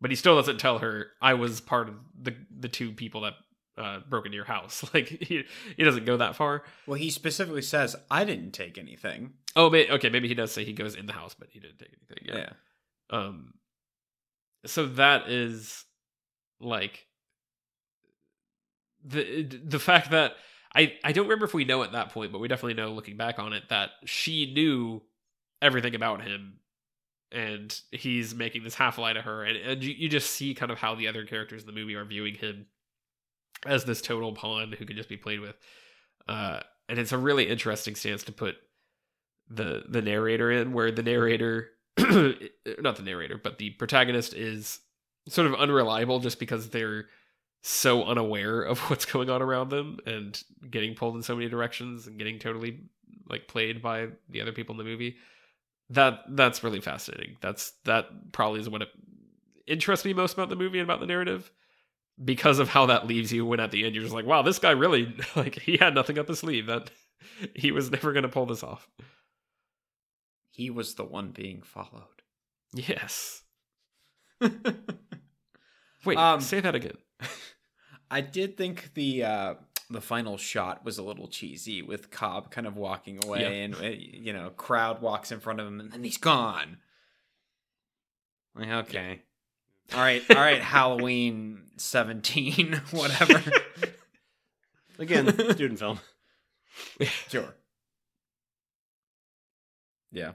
but 0.00 0.10
he 0.10 0.16
still 0.16 0.34
doesn't 0.34 0.58
tell 0.58 0.78
her 0.78 1.06
i 1.22 1.34
was 1.34 1.60
part 1.60 1.88
of 1.88 1.94
the 2.20 2.34
the 2.58 2.68
two 2.68 2.90
people 2.90 3.20
that 3.20 3.34
uh 3.78 4.00
broke 4.08 4.24
into 4.26 4.36
your 4.36 4.44
house 4.44 4.84
like 4.94 5.08
he, 5.08 5.44
he 5.76 5.84
doesn't 5.84 6.04
go 6.06 6.16
that 6.16 6.36
far 6.36 6.62
Well, 6.86 6.98
he 6.98 7.10
specifically 7.10 7.62
says, 7.62 7.94
"I 8.10 8.24
didn't 8.24 8.52
take 8.52 8.78
anything." 8.78 9.34
oh 9.54 9.70
may, 9.70 9.88
okay 9.90 10.10
maybe 10.10 10.28
he 10.28 10.34
does 10.34 10.52
say 10.52 10.64
he 10.64 10.72
goes 10.72 10.94
in 10.94 11.06
the 11.06 11.12
house 11.12 11.34
but 11.38 11.48
he 11.50 11.60
didn't 11.60 11.78
take 11.78 11.90
anything 11.90 12.26
yeah. 12.28 12.50
Yeah. 13.10 13.18
um 13.18 13.54
so 14.66 14.86
that 14.86 15.28
is 15.28 15.84
like 16.60 17.06
the 19.04 19.42
the 19.42 19.78
fact 19.78 20.10
that 20.10 20.32
i 20.74 20.92
i 21.04 21.12
don't 21.12 21.26
remember 21.26 21.44
if 21.44 21.54
we 21.54 21.64
know 21.64 21.82
at 21.82 21.92
that 21.92 22.10
point 22.10 22.32
but 22.32 22.40
we 22.40 22.48
definitely 22.48 22.74
know 22.74 22.92
looking 22.92 23.16
back 23.16 23.38
on 23.38 23.52
it 23.52 23.64
that 23.70 23.90
she 24.04 24.52
knew 24.52 25.00
everything 25.62 25.94
about 25.94 26.22
him 26.22 26.58
and 27.32 27.80
he's 27.92 28.34
making 28.34 28.62
this 28.62 28.74
half 28.74 28.98
lie 28.98 29.12
to 29.12 29.22
her 29.22 29.44
and, 29.44 29.56
and 29.56 29.82
you, 29.82 29.94
you 29.96 30.08
just 30.08 30.30
see 30.30 30.54
kind 30.54 30.70
of 30.70 30.78
how 30.78 30.94
the 30.94 31.08
other 31.08 31.24
characters 31.24 31.62
in 31.62 31.66
the 31.66 31.72
movie 31.72 31.94
are 31.94 32.04
viewing 32.04 32.34
him 32.34 32.66
as 33.64 33.84
this 33.84 34.02
total 34.02 34.32
pawn 34.32 34.72
who 34.72 34.84
can 34.84 34.96
just 34.96 35.08
be 35.08 35.16
played 35.16 35.40
with. 35.40 35.56
Uh 36.28 36.60
and 36.88 36.98
it's 36.98 37.12
a 37.12 37.18
really 37.18 37.48
interesting 37.48 37.94
stance 37.94 38.22
to 38.24 38.32
put 38.32 38.56
the 39.48 39.84
the 39.88 40.02
narrator 40.02 40.50
in 40.50 40.72
where 40.72 40.90
the 40.90 41.02
narrator 41.02 41.68
not 41.98 42.96
the 42.96 43.02
narrator 43.02 43.40
but 43.42 43.58
the 43.58 43.70
protagonist 43.70 44.34
is 44.34 44.80
sort 45.28 45.46
of 45.46 45.54
unreliable 45.54 46.20
just 46.20 46.38
because 46.38 46.70
they're 46.70 47.06
so 47.62 48.04
unaware 48.04 48.62
of 48.62 48.78
what's 48.90 49.04
going 49.04 49.28
on 49.30 49.42
around 49.42 49.70
them 49.70 49.98
and 50.06 50.42
getting 50.70 50.94
pulled 50.94 51.16
in 51.16 51.22
so 51.22 51.34
many 51.34 51.48
directions 51.48 52.06
and 52.06 52.18
getting 52.18 52.38
totally 52.38 52.80
like 53.28 53.48
played 53.48 53.82
by 53.82 54.08
the 54.28 54.40
other 54.40 54.52
people 54.52 54.72
in 54.74 54.78
the 54.78 54.84
movie. 54.84 55.16
That 55.90 56.20
that's 56.30 56.64
really 56.64 56.80
fascinating. 56.80 57.36
That's 57.40 57.72
that 57.84 58.32
probably 58.32 58.60
is 58.60 58.68
what 58.68 58.82
it 58.82 58.88
interests 59.66 60.04
me 60.04 60.12
most 60.12 60.34
about 60.34 60.48
the 60.48 60.56
movie 60.56 60.78
and 60.78 60.88
about 60.88 61.00
the 61.00 61.06
narrative 61.06 61.50
because 62.24 62.58
of 62.58 62.68
how 62.68 62.86
that 62.86 63.06
leaves 63.06 63.32
you 63.32 63.44
when 63.44 63.60
at 63.60 63.70
the 63.70 63.84
end 63.84 63.94
you're 63.94 64.02
just 64.04 64.14
like 64.14 64.24
wow 64.26 64.42
this 64.42 64.58
guy 64.58 64.70
really 64.70 65.14
like 65.36 65.58
he 65.60 65.76
had 65.76 65.94
nothing 65.94 66.18
up 66.18 66.28
his 66.28 66.38
sleeve 66.38 66.66
that 66.66 66.90
he 67.54 67.70
was 67.72 67.90
never 67.90 68.12
going 68.12 68.22
to 68.22 68.28
pull 68.28 68.46
this 68.46 68.62
off 68.62 68.88
He 70.50 70.70
was 70.70 70.94
the 70.94 71.04
one 71.04 71.30
being 71.32 71.62
followed. 71.62 72.22
yes 72.72 73.42
wait 74.40 76.16
Um, 76.18 76.40
say 76.40 76.60
that 76.60 76.74
again 76.74 76.96
I 78.10 78.20
did 78.20 78.56
think 78.56 78.94
the 78.94 79.24
uh, 79.24 79.54
the 79.90 80.00
final 80.00 80.36
shot 80.36 80.84
was 80.84 80.96
a 80.98 81.02
little 81.02 81.26
cheesy 81.28 81.82
with 81.82 82.10
Cobb 82.10 82.50
kind 82.52 82.66
of 82.66 82.76
walking 82.76 83.18
away, 83.24 83.40
Yeah. 83.42 83.48
and 83.48 83.74
uh, 83.74 83.88
you 83.98 84.32
know, 84.32 84.50
crowd 84.50 85.02
walks 85.02 85.32
in 85.32 85.40
front 85.40 85.58
of 85.58 85.66
him, 85.66 85.80
and 85.80 85.90
then 85.90 86.04
he's 86.04 86.16
gone. 86.16 86.76
Like, 88.54 88.68
okay, 88.68 89.22
all 89.94 90.00
right, 90.00 90.22
all 90.30 90.36
right, 90.36 90.60
Halloween 90.62 91.62
seventeen, 91.76 92.80
whatever. 92.90 93.42
Again, 94.98 95.32
student 95.52 95.78
film. 95.78 96.00
sure. 97.28 97.54
Yeah. 100.10 100.32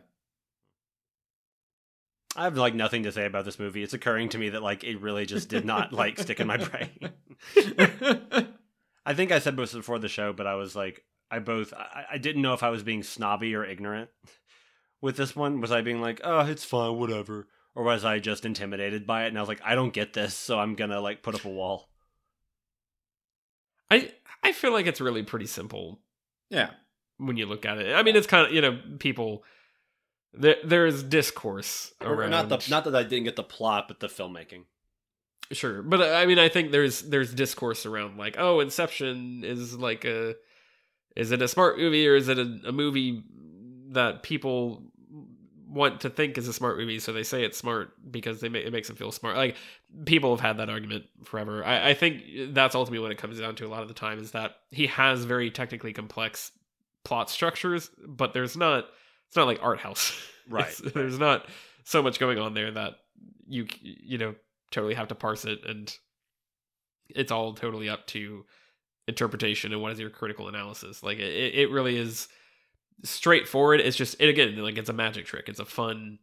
I 2.36 2.43
have 2.43 2.56
like 2.56 2.76
nothing 2.76 3.04
to 3.04 3.12
say 3.12 3.26
about 3.26 3.43
this 3.43 3.60
movie. 3.60 3.84
It's 3.84 3.93
occurring 3.95 4.30
to 4.30 4.38
me 4.38 4.49
that 4.49 4.62
like 4.62 4.84
it 4.84 5.02
really 5.02 5.26
just 5.26 5.49
did 5.49 5.66
not 5.66 5.91
like 5.91 6.20
stick 6.20 6.39
in 6.39 6.47
my 6.47 6.58
brain. 6.58 6.89
I 9.06 9.14
think 9.16 9.32
I 9.32 9.39
said 9.39 9.58
this 9.58 9.74
before 9.74 9.99
the 9.99 10.08
show, 10.08 10.32
but 10.32 10.45
I 10.47 10.56
was 10.56 10.76
like, 10.76 11.04
I 11.32 11.39
both 11.39 11.74
I, 11.74 12.06
I 12.14 12.18
didn't 12.20 12.43
know 12.43 12.54
if 12.54 12.62
I 12.64 12.70
was 12.70 12.84
being 12.84 13.04
snobby 13.04 13.56
or 13.56 13.66
ignorant 13.66 14.10
with 15.02 15.18
this 15.18 15.36
one. 15.36 15.60
Was 15.60 15.72
I 15.72 15.82
being 15.82 16.02
like, 16.02 16.22
oh, 16.24 16.41
it's 16.41 16.64
fine, 16.64 16.97
whatever, 16.97 17.47
or 17.76 17.84
was 17.84 18.04
I 18.04 18.20
just 18.20 18.46
intimidated 18.46 19.08
by 19.08 19.26
it? 19.26 19.28
And 19.30 19.38
I 19.38 19.42
was 19.42 19.50
like, 19.50 19.62
I 19.64 19.76
don't 19.76 19.94
get 19.94 20.14
this, 20.14 20.34
so 20.34 20.60
I'm 20.60 20.76
gonna 20.76 21.00
like 21.00 21.24
put 21.24 21.36
up 21.36 21.46
a 21.46 21.50
wall. 21.50 21.90
I 23.90 24.12
I 24.44 24.52
feel 24.52 24.72
like 24.72 24.88
it's 24.88 25.02
really 25.02 25.24
pretty 25.24 25.48
simple 25.48 26.00
yeah. 26.50 26.72
when 27.18 27.38
you 27.38 27.46
look 27.46 27.66
at 27.66 27.78
it. 27.78 27.94
I 27.94 28.04
mean, 28.04 28.16
it's 28.16 28.28
kind 28.28 28.48
of 28.48 28.54
you 28.54 28.62
know 28.62 28.80
people 29.00 29.44
there 30.34 30.58
there 30.64 30.86
is 30.86 31.04
discourse 31.04 31.94
around 32.02 32.32
not 32.32 32.50
the 32.50 32.66
not 32.70 32.86
that 32.86 32.96
I 32.96 33.04
didn't 33.04 33.26
get 33.26 33.36
the 33.36 33.44
plot, 33.44 33.88
but 33.88 34.00
the 34.00 34.08
filmmaking. 34.08 34.66
sure, 35.52 35.82
but 35.82 36.02
uh, 36.02 36.14
I 36.14 36.26
mean, 36.26 36.40
I 36.40 36.50
think 36.50 36.72
there's 36.72 37.02
there's 37.02 37.34
discourse 37.34 37.86
around 37.86 38.18
like 38.18 38.36
oh, 38.38 38.60
Inception 38.60 39.44
is 39.44 39.78
like 39.78 40.06
a 40.06 40.36
is 41.16 41.32
it 41.32 41.42
a 41.42 41.48
smart 41.48 41.78
movie 41.78 42.08
or 42.08 42.16
is 42.16 42.30
it 42.30 42.40
a, 42.40 42.60
a 42.68 42.72
movie 42.72 43.24
that 43.90 44.24
people 44.24 44.84
want 45.72 46.02
to 46.02 46.10
think 46.10 46.38
is 46.38 46.48
a 46.48 46.54
smart 46.54 46.78
movie, 46.78 47.00
so 47.00 47.14
they 47.14 47.24
say 47.24 47.44
it's 47.44 47.58
smart 47.58 47.94
because 48.12 48.42
they 48.42 48.50
make, 48.50 48.66
it 48.66 48.74
makes 48.74 48.88
them 48.88 48.98
feel 48.98 49.12
smart. 49.12 49.38
Like 49.38 49.56
people 50.06 50.36
have 50.36 50.42
had 50.42 50.58
that 50.58 50.70
argument 50.70 51.06
forever. 51.24 51.64
I, 51.64 51.90
I 51.90 51.94
think 51.94 52.24
that's 52.50 52.76
ultimately 52.76 53.00
what 53.00 53.12
it 53.12 53.18
comes 53.18 53.40
down 53.40 53.56
to 53.56 53.66
a 53.66 53.70
lot 53.70 53.82
of 53.82 53.88
the 53.88 53.94
time 53.94 54.20
is 54.20 54.32
that 54.32 54.56
he 54.72 54.88
has 54.88 55.24
very 55.24 55.50
technically 55.50 55.94
complex 55.94 56.52
plot 57.04 57.30
structures, 57.30 57.90
but 58.06 58.34
there's 58.34 58.58
not. 58.58 58.86
It's 59.28 59.38
not 59.38 59.48
like 59.48 59.60
art 59.62 59.80
house, 59.80 60.14
Right. 60.50 60.76
There's 60.94 61.20
not 61.20 61.46
so 61.86 62.04
much 62.04 62.20
going 62.20 62.38
on 62.38 62.54
there 62.54 62.72
that 62.72 62.96
you 63.48 63.68
you 63.82 64.18
know 64.18 64.36
totally 64.72 64.94
have 64.96 65.08
to 65.10 65.16
parse 65.16 65.46
it, 65.46 65.60
and 65.66 65.96
it's 67.10 67.32
all 67.32 67.54
totally 67.54 67.90
up 67.90 68.08
to 68.08 68.46
interpretation 69.08 69.74
and 69.74 69.82
what 69.82 69.92
is 69.92 70.00
your 70.00 70.10
critical 70.10 70.48
analysis. 70.48 71.04
Like 71.04 71.20
it, 71.20 71.56
it 71.56 71.72
really 71.72 71.98
is 71.98 72.28
straightforward. 73.04 73.80
It's 73.80 73.97
just 73.97 74.16
it 74.20 74.30
again 74.30 74.56
like 74.58 74.78
it's 74.78 74.89
a 74.89 74.93
magic 74.93 75.26
trick. 75.26 75.49
It's 75.49 75.60
a 75.60 75.66
fun 75.66 76.20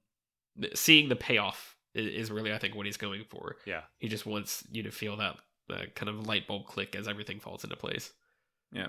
seeing 0.75 1.09
the 1.09 1.17
payoff 1.17 1.77
is 1.95 2.31
really 2.31 2.53
I 2.53 2.59
think 2.59 2.75
what 2.75 2.87
he's 2.87 2.97
going 2.97 3.25
for. 3.29 3.57
Yeah. 3.67 3.83
He 3.99 4.09
just 4.09 4.27
wants 4.27 4.65
you 4.71 4.83
to 4.85 4.91
feel 4.91 5.17
that 5.17 5.37
uh, 5.71 5.85
kind 5.95 6.09
of 6.09 6.27
light 6.27 6.47
bulb 6.47 6.67
click 6.67 6.95
as 6.95 7.09
everything 7.09 7.41
falls 7.41 7.65
into 7.65 7.77
place. 7.77 8.13
Yeah. 8.73 8.89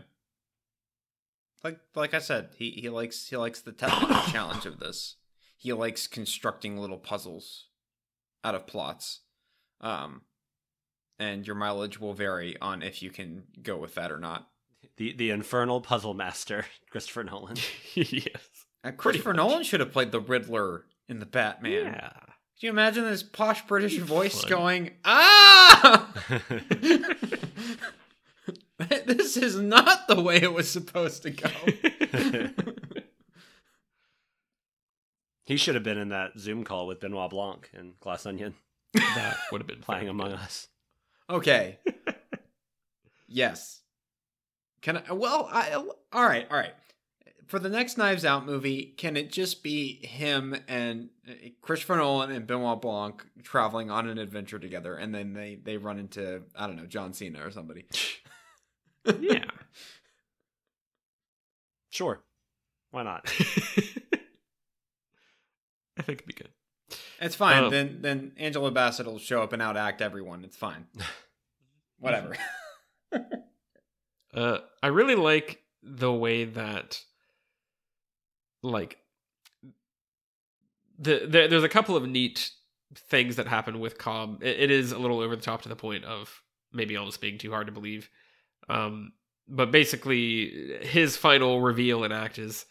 Like 1.64 1.80
like 1.96 2.14
I 2.14 2.20
said, 2.20 2.50
he, 2.56 2.72
he 2.72 2.90
likes 2.90 3.28
he 3.28 3.38
likes 3.38 3.62
the 3.62 3.72
technical 3.72 4.22
challenge 4.32 4.66
of 4.66 4.80
this. 4.80 5.16
He 5.58 5.74
likes 5.74 6.08
constructing 6.08 6.78
little 6.78 6.98
puzzles 6.98 7.68
out 8.44 8.56
of 8.56 8.68
plots. 8.68 9.22
Um 9.82 10.22
and 11.18 11.46
your 11.46 11.56
mileage 11.56 12.00
will 12.00 12.14
vary 12.14 12.58
on 12.62 12.82
if 12.82 13.02
you 13.02 13.10
can 13.10 13.44
go 13.62 13.76
with 13.78 13.96
that 13.96 14.12
or 14.12 14.20
not. 14.20 14.49
The 15.00 15.14
the 15.14 15.30
infernal 15.32 15.80
puzzle 15.82 16.14
master, 16.14 16.66
Christopher 16.92 17.24
Nolan. 17.24 17.56
yes. 17.96 18.66
Uh, 18.84 18.92
Christopher 18.92 19.30
much. 19.30 19.38
Nolan 19.38 19.64
should 19.64 19.80
have 19.80 19.94
played 19.94 20.12
the 20.12 20.20
Riddler 20.20 20.84
in 21.08 21.20
the 21.20 21.26
Batman. 21.26 21.72
Yeah. 21.72 22.10
Can 22.12 22.68
you 22.68 22.70
imagine 22.72 23.06
this 23.06 23.24
posh 23.24 23.66
British 23.66 23.96
Be 23.96 24.02
voice 24.02 24.42
fun. 24.42 24.50
going, 24.50 24.92
Ah 25.06 26.14
This 29.06 29.38
is 29.38 29.56
not 29.58 30.10
the 30.10 30.22
way 30.22 30.36
it 30.42 30.52
was 30.54 30.70
supposed 30.70 31.24
to 31.24 31.30
go. 31.32 31.50
he 35.46 35.56
should 35.56 35.76
have 35.76 35.84
been 35.84 35.98
in 35.98 36.10
that 36.10 36.38
Zoom 36.38 36.66
call 36.66 36.88
with 36.88 37.00
Benoit 37.00 37.30
Blanc 37.30 37.70
and 37.74 37.98
Glass 38.02 38.26
Onion 38.26 38.56
that 38.94 39.38
would 39.52 39.62
have 39.62 39.68
been 39.68 39.80
playing 39.82 40.10
Among 40.10 40.32
good. 40.32 40.40
Us. 40.40 40.68
Okay. 41.30 41.80
yes. 43.28 43.82
Can 44.82 44.98
I? 44.98 45.14
Well, 45.14 45.48
I. 45.52 45.74
All 45.74 46.24
right, 46.24 46.48
all 46.50 46.58
right. 46.58 46.74
For 47.48 47.58
the 47.58 47.70
next 47.70 47.98
Knives 47.98 48.26
Out 48.26 48.46
movie, 48.46 48.94
can 48.98 49.18
it 49.18 49.32
just 49.32 49.64
be 49.64 50.06
him 50.06 50.56
and 50.68 51.10
uh, 51.28 51.34
Christopher 51.62 51.96
Nolan 51.96 52.30
and 52.30 52.46
Benoit 52.46 52.80
Blanc 52.80 53.26
traveling 53.44 53.90
on 53.90 54.08
an 54.08 54.20
adventure 54.20 54.60
together, 54.60 54.96
and 54.96 55.14
then 55.14 55.34
they 55.34 55.56
they 55.56 55.78
run 55.78 55.98
into 56.00 56.44
I 56.56 56.68
don't 56.68 56.76
know 56.76 56.86
John 56.86 57.14
Cena 57.14 57.46
or 57.46 57.52
somebody? 57.52 57.86
Yeah. 59.20 59.46
Sure. 61.90 62.22
Why 62.92 63.04
not? 63.04 63.22
I 65.98 66.02
think 66.02 66.20
it'd 66.20 66.26
be 66.28 66.34
good. 66.34 66.50
It's 67.20 67.36
fine. 67.36 67.64
Um, 67.64 67.72
then 67.72 67.98
then 68.02 68.32
Angela 68.38 68.72
Bassett 68.72 69.06
will 69.06 69.20
show 69.20 69.42
up 69.42 69.54
and 69.54 69.62
outact 69.62 70.02
everyone. 70.02 70.44
It's 70.44 70.58
fine. 70.58 70.88
whatever. 72.00 72.36
Uh, 74.34 74.60
I 74.84 74.88
really 74.88 75.16
like 75.16 75.62
the 75.82 76.12
way 76.12 76.46
that, 76.46 77.04
like, 78.62 78.98
the, 80.98 81.26
the 81.28 81.48
there's 81.50 81.64
a 81.64 81.70
couple 81.70 81.96
of 81.96 82.08
neat 82.08 82.52
things 82.96 83.38
that 83.38 83.48
happen 83.48 83.80
with 83.80 83.98
Cobb. 83.98 84.44
It, 84.44 84.60
it 84.60 84.72
is 84.72 84.92
a 84.92 85.00
little 85.00 85.20
over 85.20 85.36
the 85.36 85.42
top 85.42 85.62
to 85.64 85.70
the 85.70 85.76
point 85.76 86.06
of 86.06 86.42
maybe 86.72 86.98
almost 86.98 87.22
being 87.22 87.38
too 87.38 87.52
hard 87.52 87.68
to 87.68 87.74
believe. 87.74 88.10
Um, 88.68 89.14
but 89.48 89.72
basically, 89.72 90.78
his 90.82 91.18
final 91.18 91.62
reveal 91.62 92.04
and 92.04 92.14
act 92.14 92.38
is 92.38 92.66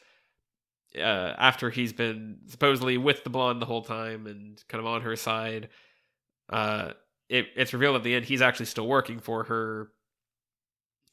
uh, 0.96 1.34
after 1.38 1.70
he's 1.70 1.92
been 1.92 2.38
supposedly 2.46 2.98
with 2.98 3.24
the 3.24 3.30
blonde 3.30 3.60
the 3.60 3.66
whole 3.66 3.82
time 3.82 4.26
and 4.26 4.62
kind 4.68 4.80
of 4.80 4.86
on 4.86 5.02
her 5.02 5.16
side. 5.16 5.68
Uh, 6.48 6.92
it, 7.28 7.46
it's 7.56 7.72
revealed 7.72 7.96
at 7.96 8.02
the 8.04 8.14
end 8.14 8.24
he's 8.24 8.40
actually 8.40 8.66
still 8.66 8.86
working 8.86 9.18
for 9.18 9.44
her 9.44 9.90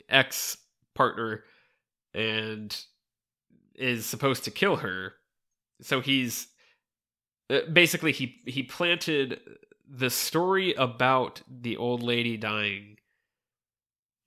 ex 0.09 0.57
partner 0.93 1.43
and 2.13 2.75
is 3.75 4.05
supposed 4.05 4.43
to 4.45 4.51
kill 4.51 4.77
her. 4.77 5.13
So 5.81 6.01
he's 6.01 6.47
uh, 7.49 7.59
basically 7.71 8.11
he 8.11 8.41
he 8.45 8.63
planted 8.63 9.39
the 9.87 10.09
story 10.09 10.73
about 10.73 11.41
the 11.47 11.77
old 11.77 12.01
lady 12.01 12.37
dying 12.37 12.95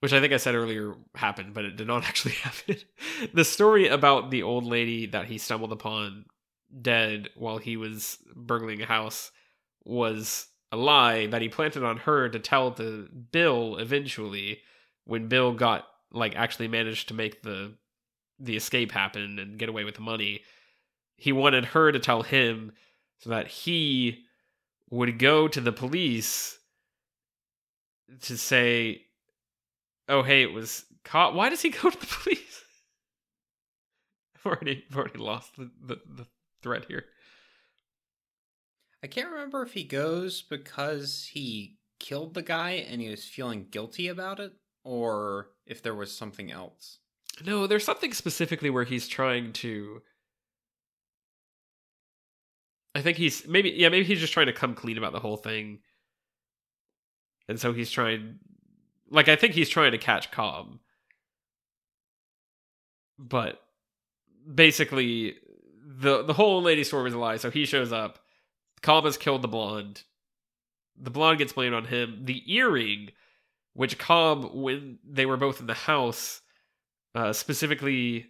which 0.00 0.12
I 0.12 0.20
think 0.20 0.32
I 0.32 0.36
said 0.36 0.54
earlier 0.54 0.94
happened, 1.14 1.54
but 1.54 1.64
it 1.64 1.76
did 1.76 1.86
not 1.86 2.04
actually 2.08 2.34
happen. 2.34 2.76
the 3.34 3.44
story 3.44 3.88
about 3.88 4.30
the 4.30 4.42
old 4.42 4.64
lady 4.64 5.06
that 5.06 5.26
he 5.26 5.38
stumbled 5.38 5.72
upon 5.72 6.26
dead 6.82 7.30
while 7.34 7.58
he 7.58 7.76
was 7.76 8.18
burgling 8.34 8.82
a 8.82 8.86
house 8.86 9.30
was 9.84 10.46
a 10.70 10.76
lie 10.76 11.26
that 11.26 11.40
he 11.42 11.48
planted 11.48 11.82
on 11.82 11.96
her 11.98 12.28
to 12.28 12.38
tell 12.38 12.70
to 12.72 13.08
Bill 13.32 13.76
eventually 13.76 14.60
when 15.08 15.26
Bill 15.26 15.54
got 15.54 15.86
like 16.12 16.36
actually 16.36 16.68
managed 16.68 17.08
to 17.08 17.14
make 17.14 17.42
the 17.42 17.72
the 18.38 18.56
escape 18.56 18.92
happen 18.92 19.38
and 19.38 19.58
get 19.58 19.68
away 19.68 19.84
with 19.84 19.94
the 19.94 20.02
money. 20.02 20.42
He 21.16 21.32
wanted 21.32 21.64
her 21.64 21.90
to 21.90 21.98
tell 21.98 22.22
him 22.22 22.72
so 23.18 23.30
that 23.30 23.48
he 23.48 24.24
would 24.90 25.18
go 25.18 25.48
to 25.48 25.60
the 25.60 25.72
police 25.72 26.58
to 28.22 28.36
say 28.36 29.02
oh 30.08 30.22
hey, 30.22 30.42
it 30.42 30.52
was 30.52 30.84
caught. 31.04 31.34
Why 31.34 31.48
does 31.48 31.62
he 31.62 31.70
go 31.82 31.88
to 31.88 31.98
the 31.98 32.06
police? 32.06 32.62
I've 34.36 34.46
already, 34.46 34.84
I've 34.90 34.96
already 34.96 35.18
lost 35.18 35.56
the, 35.56 35.70
the, 35.80 35.96
the 36.06 36.26
thread 36.62 36.84
here. 36.86 37.06
I 39.02 39.06
can't 39.06 39.30
remember 39.30 39.62
if 39.62 39.72
he 39.72 39.84
goes 39.84 40.42
because 40.42 41.30
he 41.32 41.78
killed 41.98 42.34
the 42.34 42.42
guy 42.42 42.72
and 42.72 43.00
he 43.00 43.08
was 43.08 43.24
feeling 43.24 43.66
guilty 43.70 44.08
about 44.08 44.38
it, 44.38 44.52
or 44.88 45.50
if 45.66 45.82
there 45.82 45.94
was 45.94 46.16
something 46.16 46.50
else. 46.50 46.98
No, 47.44 47.66
there's 47.66 47.84
something 47.84 48.14
specifically 48.14 48.70
where 48.70 48.84
he's 48.84 49.06
trying 49.06 49.52
to. 49.54 50.00
I 52.94 53.02
think 53.02 53.18
he's 53.18 53.46
maybe 53.46 53.68
yeah 53.68 53.90
maybe 53.90 54.06
he's 54.06 54.18
just 54.18 54.32
trying 54.32 54.46
to 54.46 54.52
come 54.54 54.74
clean 54.74 54.96
about 54.96 55.12
the 55.12 55.20
whole 55.20 55.36
thing, 55.36 55.80
and 57.48 57.60
so 57.60 57.74
he's 57.74 57.90
trying 57.90 58.38
like 59.10 59.28
I 59.28 59.36
think 59.36 59.52
he's 59.52 59.68
trying 59.68 59.92
to 59.92 59.98
catch 59.98 60.30
Cobb. 60.30 60.78
But 63.18 63.60
basically 64.54 65.36
the 65.86 66.22
the 66.22 66.32
whole 66.32 66.62
lady 66.62 66.82
story 66.82 67.04
was 67.04 67.14
a 67.14 67.18
lie. 67.18 67.36
So 67.36 67.50
he 67.50 67.66
shows 67.66 67.92
up. 67.92 68.20
Cobb 68.80 69.04
has 69.04 69.18
killed 69.18 69.42
the 69.42 69.48
blonde. 69.48 70.02
The 70.98 71.10
blonde 71.10 71.38
gets 71.38 71.52
blamed 71.52 71.74
on 71.74 71.84
him. 71.84 72.22
The 72.24 72.42
earring, 72.52 73.10
which 73.78 73.96
Cobb, 73.96 74.50
when 74.54 74.98
they 75.08 75.24
were 75.24 75.36
both 75.36 75.60
in 75.60 75.68
the 75.68 75.72
house, 75.72 76.40
uh, 77.14 77.32
specifically 77.32 78.26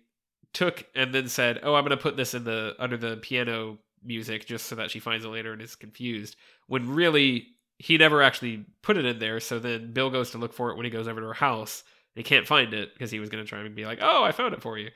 took 0.53 0.85
and 0.95 1.15
then 1.15 1.27
said, 1.27 1.61
"Oh, 1.63 1.75
I'm 1.75 1.85
going 1.85 1.97
to 1.97 2.03
put 2.03 2.19
this 2.19 2.35
in 2.35 2.45
the 2.45 2.77
under 2.79 2.99
the 2.99 3.17
piano 3.17 3.79
music 4.05 4.45
just 4.45 4.67
so 4.67 4.75
that 4.75 4.91
she 4.91 4.99
finds 5.01 5.25
it 5.25 5.29
later 5.29 5.55
and 5.55 5.63
is 5.63 5.75
confused." 5.75 6.37
When 6.67 6.91
really 6.91 7.47
he 7.79 7.97
never 7.97 8.21
actually 8.21 8.67
put 8.83 8.99
it 8.99 9.07
in 9.07 9.21
there. 9.21 9.41
So 9.41 9.59
then 9.59 9.95
Bill 9.95 10.11
goes 10.11 10.33
to 10.33 10.39
look 10.39 10.53
for 10.53 10.71
it 10.71 10.77
when 10.77 10.85
he 10.85 10.91
goes 10.91 11.09
over 11.09 11.19
to 11.19 11.29
her 11.29 11.33
house. 11.33 11.83
he 12.15 12.23
can't 12.23 12.47
find 12.47 12.75
it 12.75 12.93
because 12.93 13.11
he 13.11 13.21
was 13.21 13.31
going 13.31 13.43
to 13.43 13.49
try 13.49 13.61
and 13.61 13.75
be 13.75 13.87
like, 13.87 14.01
"Oh, 14.03 14.23
I 14.23 14.33
found 14.33 14.53
it 14.53 14.61
for 14.61 14.77
you." 14.77 14.91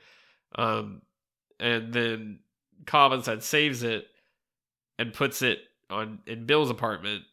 Um, 0.53 1.01
and 1.59 1.91
then 1.91 2.41
Cobb 2.85 3.11
instead 3.11 3.41
saves 3.41 3.81
it 3.81 4.05
and 4.99 5.15
puts 5.15 5.41
it 5.41 5.61
on 5.89 6.19
in 6.27 6.45
Bill's 6.45 6.69
apartment 6.69 7.23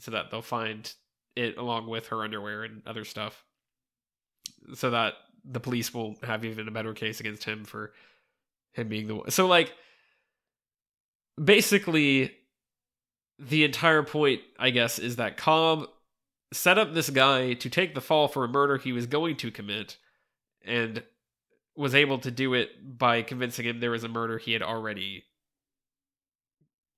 so 0.00 0.10
that 0.10 0.32
they'll 0.32 0.42
find 0.42 0.92
it 1.36 1.56
along 1.58 1.86
with 1.88 2.08
her 2.08 2.22
underwear 2.24 2.64
and 2.64 2.82
other 2.86 3.04
stuff, 3.04 3.44
so 4.74 4.90
that 4.90 5.14
the 5.44 5.60
police 5.60 5.94
will 5.94 6.16
have 6.22 6.44
even 6.44 6.66
a 6.66 6.72
better 6.72 6.92
case 6.92 7.20
against 7.20 7.44
him 7.44 7.64
for 7.64 7.92
him 8.72 8.88
being 8.88 9.06
the 9.06 9.14
one. 9.14 9.30
So 9.30 9.46
like 9.46 9.72
basically 11.42 12.32
the 13.38 13.64
entire 13.64 14.02
point, 14.02 14.40
I 14.58 14.70
guess, 14.70 14.98
is 14.98 15.16
that 15.16 15.36
Cobb 15.36 15.88
set 16.52 16.78
up 16.78 16.94
this 16.94 17.10
guy 17.10 17.54
to 17.54 17.68
take 17.68 17.94
the 17.94 18.00
fall 18.00 18.28
for 18.28 18.44
a 18.44 18.48
murder 18.48 18.78
he 18.78 18.92
was 18.92 19.06
going 19.06 19.36
to 19.36 19.50
commit 19.50 19.96
and 20.64 21.02
was 21.76 21.94
able 21.94 22.18
to 22.18 22.30
do 22.30 22.54
it 22.54 22.98
by 22.98 23.22
convincing 23.22 23.66
him 23.66 23.80
there 23.80 23.90
was 23.90 24.04
a 24.04 24.08
murder 24.08 24.38
he 24.38 24.52
had 24.52 24.62
already 24.62 25.24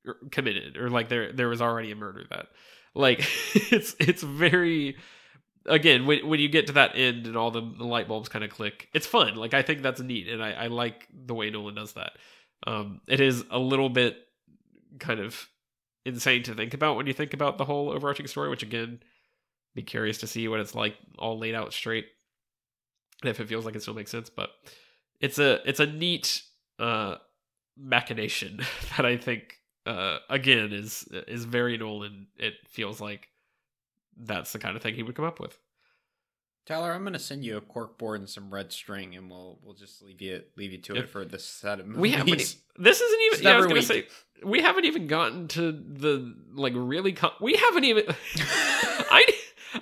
er, 0.06 0.16
committed 0.30 0.76
or 0.76 0.90
like 0.90 1.08
there 1.08 1.32
there 1.32 1.48
was 1.48 1.60
already 1.60 1.90
a 1.90 1.96
murder 1.96 2.24
that 2.30 2.48
like 2.94 3.20
it's 3.72 3.94
it's 3.98 4.22
very 4.22 4.96
again 5.66 6.06
when 6.06 6.26
when 6.26 6.40
you 6.40 6.48
get 6.48 6.66
to 6.66 6.72
that 6.72 6.92
end 6.94 7.26
and 7.26 7.36
all 7.36 7.50
the, 7.50 7.60
the 7.60 7.84
light 7.84 8.08
bulbs 8.08 8.28
kind 8.28 8.44
of 8.44 8.50
click 8.50 8.88
it's 8.94 9.06
fun 9.06 9.34
like 9.34 9.54
i 9.54 9.62
think 9.62 9.82
that's 9.82 10.00
neat 10.00 10.28
and 10.28 10.42
i 10.42 10.52
i 10.52 10.66
like 10.66 11.06
the 11.26 11.34
way 11.34 11.50
nolan 11.50 11.74
does 11.74 11.92
that 11.92 12.12
um 12.66 13.00
it 13.06 13.20
is 13.20 13.44
a 13.50 13.58
little 13.58 13.88
bit 13.90 14.16
kind 14.98 15.20
of 15.20 15.48
insane 16.04 16.42
to 16.44 16.54
think 16.54 16.74
about 16.74 16.96
when 16.96 17.06
you 17.06 17.12
think 17.12 17.34
about 17.34 17.58
the 17.58 17.64
whole 17.64 17.90
overarching 17.90 18.26
story, 18.26 18.48
which 18.48 18.62
again, 18.62 19.00
be 19.74 19.82
curious 19.82 20.18
to 20.18 20.26
see 20.26 20.48
what 20.48 20.60
it's 20.60 20.74
like 20.74 20.96
all 21.18 21.38
laid 21.38 21.54
out 21.54 21.72
straight. 21.72 22.06
And 23.22 23.30
if 23.30 23.40
it 23.40 23.48
feels 23.48 23.64
like 23.64 23.76
it 23.76 23.82
still 23.82 23.94
makes 23.94 24.10
sense. 24.10 24.30
But 24.30 24.50
it's 25.20 25.38
a 25.38 25.60
it's 25.68 25.80
a 25.80 25.86
neat 25.86 26.42
uh 26.78 27.16
machination 27.76 28.60
that 28.96 29.06
I 29.06 29.16
think 29.16 29.56
uh 29.88 30.18
again 30.28 30.72
is 30.72 31.08
is 31.10 31.44
very 31.44 31.76
Nolan. 31.78 32.26
It 32.36 32.54
feels 32.68 33.00
like 33.00 33.28
that's 34.16 34.52
the 34.52 34.58
kind 34.58 34.76
of 34.76 34.82
thing 34.82 34.94
he 34.94 35.02
would 35.02 35.14
come 35.14 35.24
up 35.24 35.40
with. 35.40 35.58
Tyler, 36.66 36.92
I'm 36.92 37.02
gonna 37.02 37.18
send 37.18 37.44
you 37.44 37.56
a 37.56 37.62
cork 37.62 37.96
board 37.96 38.20
and 38.20 38.28
some 38.28 38.52
red 38.52 38.72
string, 38.72 39.16
and 39.16 39.30
we'll 39.30 39.58
we'll 39.62 39.74
just 39.74 40.02
leave 40.02 40.20
you 40.20 40.42
leave 40.56 40.72
you 40.72 40.78
to 40.78 40.96
it 40.96 41.08
for 41.08 41.24
this 41.24 41.44
set 41.44 41.80
of 41.80 41.86
movies. 41.86 42.00
We 42.02 42.10
haven't. 42.10 42.56
This 42.76 43.00
isn't 43.00 43.20
even. 43.32 43.42
Yeah, 43.42 43.54
I 43.54 43.56
was 43.56 43.66
gonna 43.66 43.80
say 43.80 44.06
we 44.44 44.60
haven't 44.60 44.84
even 44.84 45.06
gotten 45.06 45.48
to 45.48 45.72
the 45.72 46.34
like 46.52 46.74
really. 46.76 47.12
Com- 47.12 47.32
we 47.40 47.56
haven't 47.56 47.84
even. 47.84 48.04
I 48.36 49.24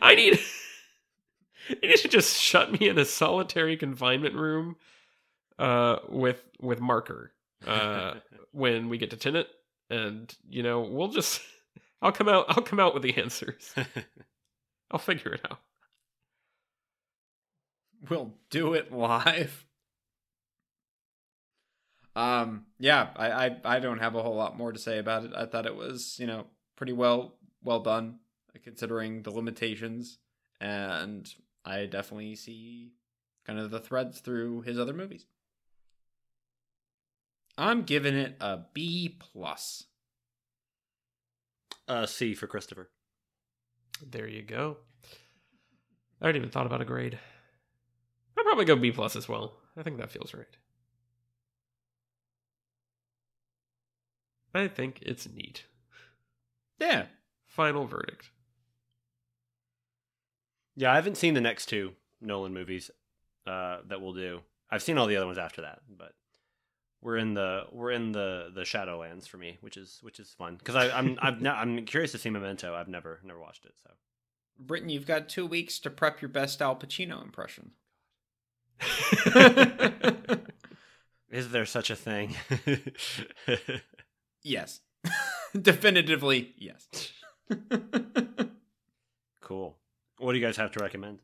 I 0.00 0.14
need. 0.14 0.38
You 1.68 1.88
need 1.88 1.96
to 1.96 2.06
just 2.06 2.40
shut 2.40 2.70
me 2.70 2.88
in 2.88 2.96
a 2.96 3.04
solitary 3.04 3.76
confinement 3.76 4.36
room, 4.36 4.76
uh, 5.58 5.96
with 6.08 6.40
with 6.60 6.80
marker, 6.80 7.32
uh, 7.66 8.14
when 8.52 8.88
we 8.88 8.98
get 8.98 9.10
to 9.10 9.16
Tenet, 9.16 9.48
and 9.90 10.34
you 10.48 10.62
know 10.62 10.80
we'll 10.80 11.08
just. 11.08 11.40
I'll 12.02 12.12
come 12.12 12.28
out. 12.28 12.44
I'll 12.48 12.62
come 12.62 12.78
out 12.78 12.92
with 12.92 13.02
the 13.02 13.16
answers. 13.16 13.74
I'll 14.90 14.98
figure 14.98 15.32
it 15.32 15.40
out. 15.50 15.60
we'll 18.08 18.34
do 18.50 18.74
it 18.74 18.92
live. 18.92 19.64
Um, 22.14 22.66
yeah, 22.78 23.08
I, 23.16 23.30
I 23.30 23.56
I 23.64 23.78
don't 23.78 23.98
have 23.98 24.14
a 24.14 24.22
whole 24.22 24.36
lot 24.36 24.56
more 24.56 24.72
to 24.72 24.78
say 24.78 24.98
about 24.98 25.24
it. 25.24 25.32
I 25.36 25.46
thought 25.46 25.66
it 25.66 25.76
was, 25.76 26.18
you 26.18 26.26
know, 26.26 26.46
pretty 26.76 26.92
well 26.92 27.36
well 27.62 27.80
done 27.80 28.20
considering 28.64 29.22
the 29.22 29.30
limitations, 29.30 30.18
and 30.60 31.28
I 31.64 31.86
definitely 31.86 32.34
see 32.36 32.92
kind 33.46 33.58
of 33.58 33.70
the 33.70 33.80
threads 33.80 34.20
through 34.20 34.62
his 34.62 34.78
other 34.78 34.94
movies. 34.94 35.26
I'm 37.58 37.82
giving 37.82 38.14
it 38.14 38.36
a 38.40 38.60
B 38.74 39.16
plus. 39.18 39.84
A 41.88 42.06
C 42.06 42.34
for 42.34 42.46
Christopher. 42.46 42.90
There 44.04 44.26
you 44.26 44.42
go. 44.42 44.78
I 46.20 46.26
hadn't 46.26 46.40
even 46.40 46.50
thought 46.50 46.66
about 46.66 46.80
a 46.80 46.84
grade. 46.84 47.18
I'll 48.36 48.44
probably 48.44 48.64
go 48.64 48.76
B 48.76 48.90
plus 48.90 49.16
as 49.16 49.28
well. 49.28 49.54
I 49.76 49.82
think 49.82 49.98
that 49.98 50.10
feels 50.10 50.34
right. 50.34 50.46
I 54.54 54.68
think 54.68 55.00
it's 55.02 55.28
neat. 55.28 55.64
Yeah, 56.78 57.06
Final 57.56 57.86
verdict. 57.86 58.28
Yeah, 60.74 60.92
I 60.92 60.96
haven't 60.96 61.16
seen 61.16 61.32
the 61.32 61.40
next 61.40 61.70
two 61.70 61.92
Nolan 62.20 62.52
movies 62.52 62.90
uh, 63.46 63.78
that 63.88 64.02
we'll 64.02 64.12
do. 64.12 64.40
I've 64.70 64.82
seen 64.82 64.98
all 64.98 65.06
the 65.06 65.16
other 65.16 65.24
ones 65.24 65.38
after 65.38 65.62
that, 65.62 65.78
but 65.88 66.12
we're 67.06 67.16
in 67.18 67.34
the 67.34 67.62
we're 67.70 67.92
in 67.92 68.10
the 68.10 68.50
the 68.52 68.62
Shadowlands 68.62 69.28
for 69.28 69.36
me, 69.36 69.58
which 69.60 69.76
is 69.76 70.00
which 70.02 70.18
is 70.18 70.34
fun 70.36 70.56
because 70.56 70.74
I'm 70.74 71.16
I'm 71.22 71.40
not, 71.40 71.58
I'm 71.58 71.84
curious 71.84 72.10
to 72.12 72.18
see 72.18 72.30
Memento. 72.30 72.74
I've 72.74 72.88
never 72.88 73.20
never 73.22 73.38
watched 73.38 73.64
it, 73.64 73.74
so 73.80 73.90
Britton, 74.58 74.88
you've 74.88 75.06
got 75.06 75.28
two 75.28 75.46
weeks 75.46 75.78
to 75.80 75.90
prep 75.90 76.20
your 76.20 76.28
best 76.28 76.60
Al 76.60 76.74
Pacino 76.74 77.22
impression. 77.22 77.70
Is 81.30 81.50
there 81.50 81.64
such 81.64 81.90
a 81.90 81.96
thing? 81.96 82.34
yes. 84.42 84.80
Definitively, 85.60 86.54
yes. 86.58 86.88
cool. 89.40 89.76
What 90.18 90.32
do 90.32 90.38
you 90.38 90.44
guys 90.44 90.56
have 90.56 90.72
to 90.72 90.80
recommend? 90.80 91.20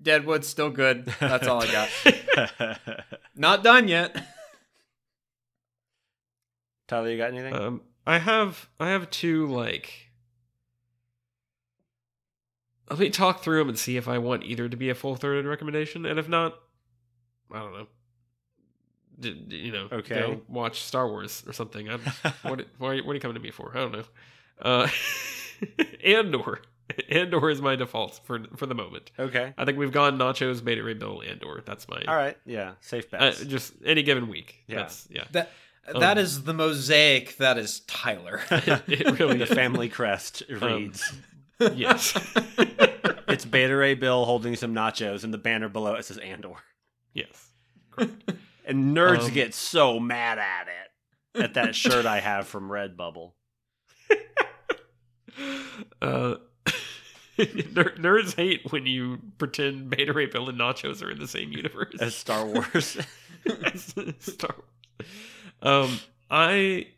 Deadwood's 0.00 0.46
still 0.48 0.70
good. 0.70 1.06
That's 1.20 1.46
all 1.48 1.62
I 1.62 1.66
got. 1.72 2.78
Not 3.36 3.62
done 3.64 3.88
yet. 3.88 4.16
Tyler, 6.86 7.10
you 7.10 7.18
got 7.18 7.32
anything? 7.32 7.54
Um, 7.54 7.80
I 8.06 8.18
have 8.18 8.68
I 8.80 8.88
have 8.90 9.10
two 9.10 9.46
like. 9.46 10.10
Let 12.90 12.98
me 12.98 13.10
talk 13.10 13.42
through 13.42 13.58
them 13.58 13.68
and 13.68 13.78
see 13.78 13.98
if 13.98 14.08
I 14.08 14.16
want 14.18 14.44
either 14.44 14.66
to 14.68 14.76
be 14.76 14.88
a 14.88 14.94
full 14.94 15.14
third 15.14 15.44
recommendation, 15.44 16.06
and 16.06 16.18
if 16.18 16.26
not, 16.28 16.54
I 17.52 17.58
don't 17.58 17.72
know. 17.74 17.86
D- 19.20 19.34
d- 19.46 19.56
you 19.56 19.72
know, 19.72 19.88
Okay. 19.92 20.14
go 20.14 20.40
watch 20.48 20.80
Star 20.80 21.06
Wars 21.08 21.42
or 21.46 21.52
something. 21.52 21.90
I'm, 21.90 22.00
what, 22.42 22.64
what, 22.78 22.88
are 22.88 22.94
you, 22.94 23.04
what 23.04 23.10
are 23.12 23.14
you 23.14 23.20
coming 23.20 23.34
to 23.34 23.40
me 23.40 23.50
for? 23.50 23.72
I 23.74 23.80
don't 23.80 23.92
know. 23.92 24.04
Uh, 24.62 24.88
Andor, 26.04 26.62
Andor 27.10 27.50
is 27.50 27.60
my 27.62 27.76
default 27.76 28.20
for 28.24 28.40
for 28.56 28.66
the 28.66 28.74
moment. 28.74 29.10
okay. 29.18 29.54
I 29.58 29.64
think 29.64 29.78
we've 29.78 29.92
gone 29.92 30.18
nachos, 30.18 30.64
Beta 30.64 30.82
Ray 30.82 30.94
Bill, 30.94 31.22
Andor. 31.26 31.62
That's 31.64 31.88
my 31.88 32.02
All 32.08 32.16
right. 32.16 32.36
Yeah. 32.46 32.72
Safe 32.80 33.12
uh, 33.12 33.18
bets. 33.18 33.44
just 33.44 33.74
any 33.84 34.02
given 34.02 34.28
week. 34.28 34.56
Yeah. 34.66 34.76
That's, 34.78 35.06
yeah. 35.10 35.24
That 35.32 35.50
Um, 35.94 36.00
that 36.00 36.18
is 36.18 36.44
the 36.44 36.52
mosaic 36.54 37.36
that 37.38 37.56
is 37.58 37.80
Tyler. 37.80 38.40
it 38.50 39.18
really 39.18 39.38
the 39.38 39.44
is. 39.44 39.50
family 39.50 39.88
crest 39.88 40.42
Um, 40.50 40.60
reads. 40.60 41.12
Yes. 41.74 42.14
it's 43.28 43.44
Beta 43.44 43.74
Ray 43.76 43.94
Bill 43.94 44.24
holding 44.24 44.54
some 44.56 44.74
nachos, 44.74 45.24
and 45.24 45.34
the 45.34 45.38
banner 45.38 45.68
below 45.68 45.94
it 45.94 46.04
says 46.04 46.18
Andor. 46.18 46.54
yes. 47.12 47.48
And 48.64 48.94
nerds 48.96 49.24
Um, 49.26 49.30
get 49.32 49.54
so 49.54 49.98
mad 49.98 50.38
at 50.38 50.68
it. 50.68 51.42
At 51.42 51.54
that 51.54 51.74
shirt 51.74 52.06
I 52.06 52.20
have 52.20 52.46
from 52.46 52.68
Redbubble. 52.70 53.32
uh, 56.02 56.02
ner- 56.02 56.38
nerds 57.38 58.34
hate 58.34 58.72
when 58.72 58.86
you 58.86 59.18
pretend 59.38 59.90
Beta 59.90 60.12
Ray 60.12 60.26
Bill 60.26 60.48
and 60.48 60.58
Nachos 60.58 61.02
are 61.02 61.10
in 61.10 61.18
the 61.18 61.28
same 61.28 61.52
universe 61.52 61.94
As 62.00 62.14
Star 62.14 62.44
Wars. 62.44 62.98
as 63.64 63.94
Star 64.20 64.54
Wars. 64.56 65.08
Um, 65.62 66.00
I 66.30 66.88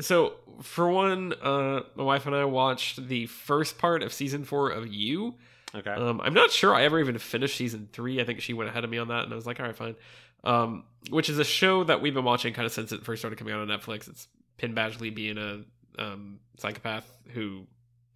so 0.00 0.34
for 0.62 0.90
one, 0.90 1.32
uh, 1.42 1.80
my 1.94 2.04
wife 2.04 2.26
and 2.26 2.34
I 2.34 2.44
watched 2.44 3.08
the 3.08 3.26
first 3.26 3.78
part 3.78 4.02
of 4.02 4.12
season 4.12 4.44
four 4.44 4.70
of 4.70 4.86
You. 4.86 5.34
okay. 5.74 5.90
Um, 5.90 6.20
I'm 6.20 6.34
not 6.34 6.50
sure 6.50 6.74
I 6.74 6.84
ever 6.84 7.00
even 7.00 7.18
finished 7.18 7.56
season 7.56 7.88
three. 7.92 8.20
I 8.20 8.24
think 8.24 8.40
she 8.40 8.52
went 8.52 8.70
ahead 8.70 8.84
of 8.84 8.90
me 8.90 8.98
on 8.98 9.08
that, 9.08 9.24
and 9.24 9.32
I 9.32 9.36
was 9.36 9.46
like, 9.46 9.60
all 9.60 9.66
right, 9.66 9.76
fine. 9.76 9.96
Um, 10.44 10.84
which 11.10 11.28
is 11.28 11.38
a 11.38 11.44
show 11.44 11.84
that 11.84 12.00
we've 12.00 12.14
been 12.14 12.24
watching 12.24 12.52
kind 12.54 12.66
of 12.66 12.72
since 12.72 12.92
it 12.92 13.04
first 13.04 13.20
started 13.20 13.36
coming 13.38 13.54
out 13.54 13.60
on 13.60 13.68
Netflix. 13.68 14.08
It's 14.08 14.28
Penn 14.58 14.74
Badgley 14.74 15.14
being 15.14 15.38
a 15.38 15.62
um, 15.98 16.40
psychopath 16.58 17.10
who 17.32 17.66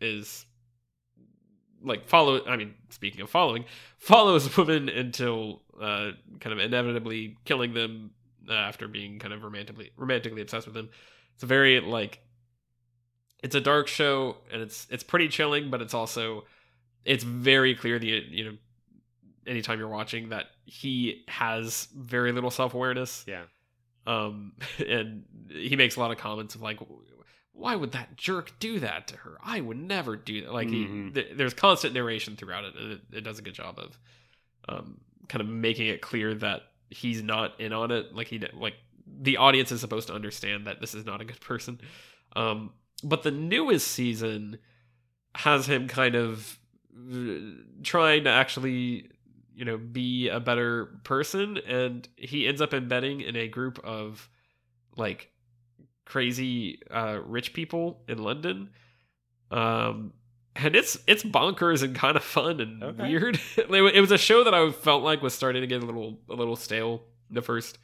is 0.01 0.47
like 1.83 2.07
follow. 2.07 2.45
I 2.47 2.57
mean, 2.57 2.74
speaking 2.89 3.20
of 3.20 3.31
following, 3.31 3.64
follows 3.99 4.57
women 4.57 4.89
until 4.89 5.62
uh, 5.81 6.12
kind 6.41 6.53
of 6.53 6.59
inevitably 6.59 7.37
killing 7.45 7.74
them 7.74 8.11
uh, 8.49 8.55
after 8.55 8.89
being 8.89 9.18
kind 9.18 9.33
of 9.35 9.43
romantically 9.43 9.93
romantically 9.97 10.43
obsessed 10.43 10.66
with 10.66 10.74
them. 10.74 10.91
It's 11.35 11.43
a 11.43 11.47
very 11.47 11.81
like 11.81 12.20
it's 13.43 13.55
a 13.55 13.61
dark 13.61 13.89
show 13.89 14.37
and 14.53 14.62
it's 14.62 14.87
it's 14.91 15.03
pretty 15.03 15.28
chilling, 15.28 15.70
but 15.70 15.81
it's 15.81 15.95
also 15.95 16.45
it's 17.05 17.24
very 17.24 17.74
clear 17.74 17.99
the 17.99 18.09
you 18.28 18.45
know 18.45 18.57
anytime 19.47 19.78
you're 19.78 19.89
watching 19.89 20.28
that 20.31 20.47
he 20.64 21.24
has 21.28 21.89
very 21.97 22.31
little 22.31 22.51
self-awareness 22.51 23.24
yeah. 23.26 23.43
um 24.07 24.53
and 24.87 25.24
he 25.49 25.76
makes 25.76 25.97
a 25.97 26.01
lot 26.01 26.11
of 26.11 26.18
comments 26.18 26.55
of 26.55 26.61
like 26.61 26.78
why 27.61 27.77
would 27.77 27.93
that 27.93 28.17
jerk 28.17 28.53
do 28.59 28.81
that 28.81 29.07
to 29.09 29.17
her? 29.19 29.37
I 29.43 29.61
would 29.61 29.77
never 29.77 30.17
do 30.17 30.41
that. 30.43 30.53
Like 30.53 30.69
Mhm. 30.69 31.07
he 31.09 31.13
th- 31.13 31.37
there's 31.37 31.55
constant 31.55 31.95
narration 31.95 32.37
throughout 32.37 32.65
it 32.65 32.75
and 32.77 32.93
it, 32.93 33.01
it 33.13 33.21
does 33.21 33.39
a 33.39 33.43
good 33.43 33.55
job 33.55 33.79
of 33.79 33.99
um 34.69 35.01
kind 35.29 35.41
of 35.43 35.49
making 35.49 35.87
it 35.87 36.01
clear 36.01 36.35
that 36.35 36.63
he's 36.91 37.23
not 37.23 37.59
in 37.61 37.73
on 37.73 37.91
it. 37.91 38.15
Like 38.15 38.29
he 38.29 38.39
like 38.55 38.75
the 39.07 39.37
audience 39.37 39.71
is 39.73 39.81
supposed 39.81 40.09
to 40.09 40.15
understand 40.15 40.67
that 40.67 40.81
this 40.81 40.95
is 40.95 41.05
not 41.05 41.21
a 41.21 41.25
good 41.25 41.41
person. 41.41 41.81
Um 42.35 42.73
but 43.05 43.23
the 43.23 43.31
newest 43.31 43.89
season 43.89 44.59
has 45.35 45.67
him 45.67 45.87
kind 45.89 46.15
of 46.15 46.59
uh, 46.97 47.35
trying 47.83 48.25
to 48.25 48.31
actually 48.31 49.09
you 49.55 49.65
know 49.65 49.77
be 49.79 50.29
a 50.29 50.41
better 50.41 50.87
person. 51.05 51.59
And 51.59 52.09
he 52.17 52.47
ends 52.47 52.61
up 52.61 52.73
embedding 52.75 53.21
in 53.21 53.37
a 53.37 53.47
group 53.49 53.79
of 53.85 54.29
like 54.97 55.31
crazy 56.11 56.81
uh 56.91 57.19
rich 57.25 57.53
people 57.53 58.03
in 58.09 58.19
london. 58.19 58.71
Um 59.51 60.13
and 60.57 60.75
it's 60.75 60.99
it's 61.07 61.23
bonkers 61.23 61.83
and 61.85 61.95
kind 61.95 62.17
of 62.17 62.25
fun 62.25 62.61
and 62.61 62.83
Okay. 62.83 63.09
weird. 63.09 63.41
It 63.57 64.01
was 64.01 64.11
a 64.11 64.19
show 64.19 64.43
that 64.45 64.53
i 64.55 64.71
felt 64.73 65.03
like 65.05 65.23
was 65.23 65.35
starting 65.35 65.63
to 65.63 65.67
get 65.69 65.83
a 65.83 65.87
little 65.87 66.19
a 66.29 66.35
little 66.35 66.57
stale 66.57 67.03
the 67.31 67.43
first 67.43 67.79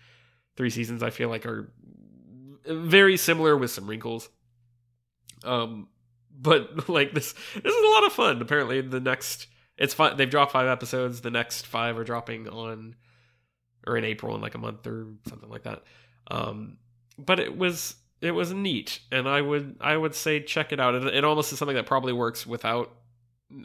three 0.56 0.70
seasons 0.70 1.02
i 1.02 1.10
feel 1.10 1.28
like 1.28 1.46
are 1.46 1.72
very 2.68 3.16
similar 3.16 3.56
with 3.56 3.70
some 3.70 3.86
wrinkles. 3.86 4.28
Um 5.44 5.88
but 6.38 6.88
like 6.98 7.14
this 7.14 7.32
this 7.54 7.74
is 7.74 7.84
a 7.84 7.90
lot 7.94 8.04
of 8.06 8.12
fun. 8.12 8.42
Apparently 8.42 8.80
the 8.80 9.00
next 9.00 9.46
it's 9.78 9.94
fun 9.94 10.16
they've 10.16 10.28
dropped 10.30 10.52
five 10.52 10.66
episodes. 10.66 11.20
The 11.20 11.30
next 11.30 11.66
five 11.66 11.96
are 11.96 12.04
dropping 12.04 12.48
on 12.48 12.96
or 13.86 13.96
in 13.96 14.04
april 14.04 14.34
in 14.34 14.40
like 14.40 14.56
a 14.56 14.58
month 14.58 14.84
or 14.86 15.06
something 15.28 15.48
like 15.48 15.62
that. 15.62 15.84
Um 16.28 16.78
but 17.18 17.38
it 17.38 17.56
was 17.56 17.94
it 18.20 18.30
was 18.32 18.52
neat 18.52 19.00
and 19.12 19.28
i 19.28 19.40
would 19.40 19.76
i 19.80 19.96
would 19.96 20.14
say 20.14 20.40
check 20.42 20.72
it 20.72 20.80
out. 20.80 20.94
It, 20.94 21.04
it 21.14 21.24
almost 21.24 21.52
is 21.52 21.58
something 21.58 21.76
that 21.76 21.86
probably 21.86 22.12
works 22.12 22.46
without 22.46 22.90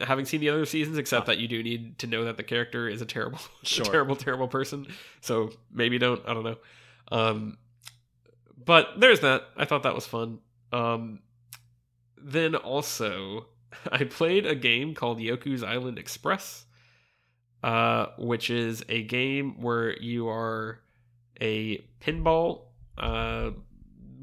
having 0.02 0.24
seen 0.24 0.40
the 0.40 0.48
other 0.48 0.64
seasons 0.66 0.96
except 0.98 1.26
that 1.26 1.38
you 1.38 1.48
do 1.48 1.62
need 1.62 1.98
to 1.98 2.06
know 2.06 2.24
that 2.24 2.36
the 2.36 2.42
character 2.42 2.88
is 2.88 3.02
a 3.02 3.06
terrible 3.06 3.38
Sure. 3.62 3.84
a 3.84 3.88
terrible 3.88 4.14
terrible 4.16 4.48
person. 4.48 4.86
So 5.20 5.50
maybe 5.72 5.98
don't 5.98 6.22
i 6.26 6.34
don't 6.34 6.44
know. 6.44 6.58
Um 7.10 7.58
but 8.64 8.90
there's 9.00 9.20
that. 9.20 9.42
I 9.56 9.64
thought 9.64 9.82
that 9.82 9.94
was 9.94 10.06
fun. 10.06 10.38
Um 10.72 11.20
then 12.16 12.54
also 12.54 13.46
I 13.90 14.04
played 14.04 14.46
a 14.46 14.54
game 14.54 14.94
called 14.94 15.18
Yoku's 15.18 15.62
Island 15.62 15.98
Express, 15.98 16.66
uh, 17.64 18.06
which 18.18 18.50
is 18.50 18.84
a 18.88 19.02
game 19.02 19.60
where 19.60 19.98
you 19.98 20.28
are 20.28 20.78
a 21.40 21.78
pinball 22.00 22.66
uh, 22.98 23.50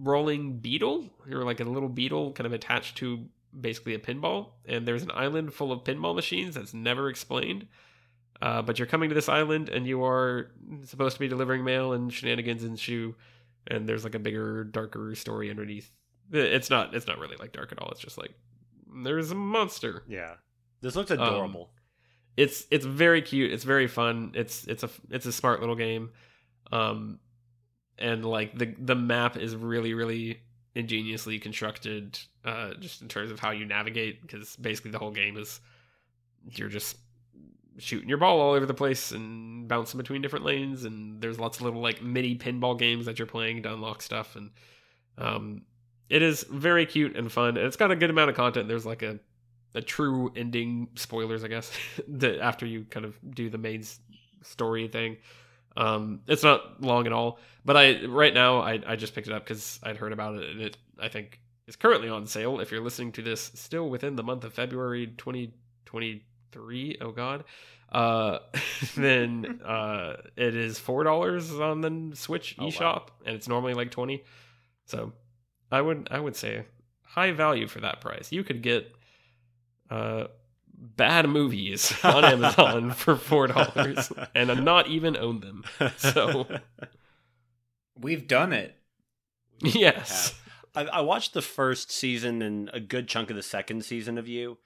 rolling 0.02 0.58
beetle. 0.60 1.06
You're 1.28 1.44
like 1.44 1.60
a 1.60 1.64
little 1.66 1.90
beetle 1.90 2.32
kind 2.34 2.46
of 2.48 2.54
attached 2.54 2.98
to 2.98 3.26
basically 3.60 3.94
a 3.96 4.00
pinball, 4.00 4.50
and 4.66 4.88
there's 4.88 5.04
an 5.04 5.12
island 5.14 5.54
full 5.54 5.72
of 5.72 5.84
pinball 5.84 6.16
machines 6.16 6.56
that's 6.56 6.74
never 6.74 7.10
explained. 7.10 7.68
Uh, 8.42 8.62
but 8.62 8.80
you're 8.80 8.88
coming 8.88 9.10
to 9.10 9.16
this 9.16 9.28
island 9.28 9.68
and 9.68 9.86
you 9.86 10.02
are 10.04 10.50
supposed 10.86 11.16
to 11.16 11.20
be 11.20 11.28
delivering 11.28 11.64
mail 11.64 11.92
and 11.94 12.14
shenanigans 12.14 12.64
ensue, 12.64 13.14
and 13.68 13.88
there's 13.88 14.04
like 14.06 14.16
a 14.16 14.20
bigger, 14.20 14.64
darker 14.64 15.14
story 15.16 15.50
underneath 15.50 15.92
it's 16.32 16.70
not 16.70 16.94
it's 16.94 17.08
not 17.08 17.18
really 17.18 17.36
like 17.38 17.52
dark 17.54 17.72
at 17.72 17.80
all 17.80 17.90
it's 17.90 18.00
just 18.00 18.16
like 18.16 18.32
there's 19.04 19.32
a 19.32 19.36
monster 19.36 20.04
Yeah. 20.08 20.36
This 20.80 20.96
looks 20.96 21.10
adorable. 21.10 21.72
it's 22.38 22.66
it's 22.70 22.86
very 22.86 23.24
cute 23.24 23.52
it's 23.52 23.64
very 23.64 23.88
fun 23.88 24.34
it's 24.36 24.66
it's 24.68 24.84
a 24.84 24.90
it's 25.10 25.26
a 25.26 25.32
smart 25.32 25.60
little 25.60 25.76
game 25.76 26.12
um 26.72 27.20
and 28.00 28.26
like 28.26 28.58
the 28.58 28.74
the 28.80 28.96
map 28.96 29.38
is 29.38 29.56
really 29.56 29.94
really 29.94 30.42
ingeniously 30.76 31.40
constructed 31.40 32.20
uh 32.46 32.74
just 32.80 33.02
in 33.02 33.08
terms 33.08 33.32
of 33.32 33.40
how 33.40 33.52
you 33.52 33.66
navigate 33.66 34.22
because 34.22 34.56
basically 34.56 34.92
the 34.92 35.00
whole 35.00 35.12
game 35.12 35.38
is 35.38 35.60
you're 36.52 36.70
just 36.70 36.98
shooting 37.78 38.10
your 38.10 38.18
ball 38.18 38.40
all 38.42 38.54
over 38.54 38.66
the 38.66 38.74
place 38.74 39.12
and 39.12 39.68
bouncing 39.68 39.98
between 39.98 40.22
different 40.22 40.46
lanes 40.46 40.86
and 40.86 41.22
there's 41.22 41.40
lots 41.40 41.58
of 41.58 41.64
little 41.64 41.82
like 41.82 42.02
mini 42.02 42.36
pinball 42.36 42.78
games 42.78 43.06
that 43.06 43.18
you're 43.18 43.26
playing 43.26 43.64
to 43.64 43.74
unlock 43.74 44.02
stuff 44.02 44.36
and 44.36 44.52
um 45.18 45.62
it 46.10 46.22
is 46.22 46.44
very 46.50 46.86
cute 46.86 47.16
and 47.16 47.32
fun 47.32 47.50
and 47.50 47.66
it's 47.66 47.78
got 47.78 47.92
a 47.92 47.96
good 47.96 48.10
amount 48.10 48.32
of 48.32 48.36
content. 48.36 48.68
There's 48.68 48.86
like 48.86 49.04
a 49.04 49.20
a 49.76 49.82
true 49.82 50.32
ending 50.36 50.88
spoilers 50.96 51.44
i 51.44 51.48
guess 51.48 51.72
that 52.08 52.40
after 52.40 52.66
you 52.66 52.86
kind 52.90 53.06
of 53.06 53.16
do 53.36 53.50
the 53.50 53.58
main 53.58 53.84
story 54.42 54.88
thing 54.88 55.18
um 55.80 56.22
it's 56.28 56.44
not 56.44 56.82
long 56.82 57.06
at 57.08 57.14
all 57.14 57.40
but 57.66 57.76
i 57.78 58.04
right 58.06 58.34
now 58.34 58.60
i, 58.60 58.80
I 58.86 58.96
just 58.96 59.14
picked 59.16 59.28
it 59.28 59.34
up 59.34 59.44
because 59.44 59.80
i'd 59.84 59.98
heard 59.98 60.14
about 60.14 60.36
it 60.36 60.50
and 60.50 60.62
it 60.62 60.78
i 61.00 61.08
think 61.08 61.40
is 61.68 61.76
currently 61.76 62.10
on 62.10 62.26
sale 62.28 62.60
if 62.60 62.72
you're 62.72 62.82
listening 62.84 63.12
to 63.14 63.22
this 63.22 63.52
still 63.56 63.90
within 63.90 64.16
the 64.16 64.24
month 64.24 64.44
of 64.44 64.54
february 64.54 65.08
2023 65.18 66.98
oh 67.02 67.12
god 67.12 67.44
uh 67.92 68.40
then 68.96 69.60
uh 69.66 70.14
it 70.36 70.56
is 70.56 70.78
four 70.80 71.04
dollars 71.04 71.52
on 71.54 71.82
the 71.82 72.16
switch 72.16 72.56
Oh, 72.60 72.66
wow. 72.66 72.70
eshop 72.70 73.08
and 73.26 73.36
it's 73.36 73.48
normally 73.48 73.74
like 73.74 73.92
20 73.92 74.24
so 74.86 75.14
i 75.72 75.82
would 75.82 76.08
i 76.12 76.20
would 76.20 76.36
say 76.36 76.66
high 77.04 77.32
value 77.32 77.68
for 77.68 77.80
that 77.82 78.02
price. 78.02 78.32
You 78.32 78.44
could 78.44 78.62
get 78.62 78.94
uh, 79.90 80.26
bad 80.80 81.28
movies 81.28 81.94
on 82.04 82.24
Amazon 82.24 82.92
for 82.96 83.16
four 83.16 83.48
dollars 83.48 84.12
and 84.34 84.50
I'm 84.50 84.64
not 84.64 84.88
even 84.88 85.18
own 85.18 85.42
them. 85.42 85.64
So 85.98 86.48
We've 88.00 88.28
done 88.28 88.54
it. 88.54 88.76
yes, 89.62 90.34
I, 90.74 90.86
I 90.86 91.02
watched 91.02 91.34
the 91.34 91.42
first 91.42 91.92
season 91.92 92.42
and 92.42 92.70
a 92.74 92.80
good 92.80 93.10
chunk 93.10 93.30
of 93.30 93.36
the 93.36 93.44
second 93.44 93.84
season 93.84 94.18
of 94.18 94.26
you, 94.28 94.58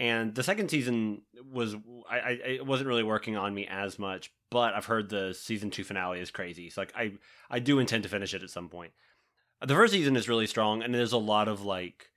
and 0.00 0.34
the 0.34 0.42
second 0.42 0.68
season 0.68 1.22
was 1.48 1.76
I, 2.10 2.18
I 2.18 2.30
it 2.44 2.66
wasn't 2.66 2.88
really 2.88 3.04
working 3.04 3.36
on 3.36 3.54
me 3.54 3.68
as 3.70 4.00
much, 4.00 4.32
but 4.50 4.74
I've 4.74 4.86
heard 4.86 5.08
the 5.08 5.32
season 5.32 5.70
two 5.70 5.84
finale 5.84 6.18
is 6.18 6.32
crazy. 6.32 6.70
So 6.70 6.80
like 6.80 6.92
I 6.96 7.12
I 7.48 7.60
do 7.60 7.78
intend 7.78 8.02
to 8.02 8.08
finish 8.08 8.34
it 8.34 8.42
at 8.42 8.50
some 8.50 8.68
point. 8.68 8.92
The 9.64 9.74
first 9.74 9.92
season 9.92 10.16
is 10.16 10.28
really 10.28 10.48
strong, 10.48 10.82
and 10.82 10.92
there's 10.92 11.12
a 11.12 11.18
lot 11.18 11.46
of 11.46 11.64
like 11.64 12.10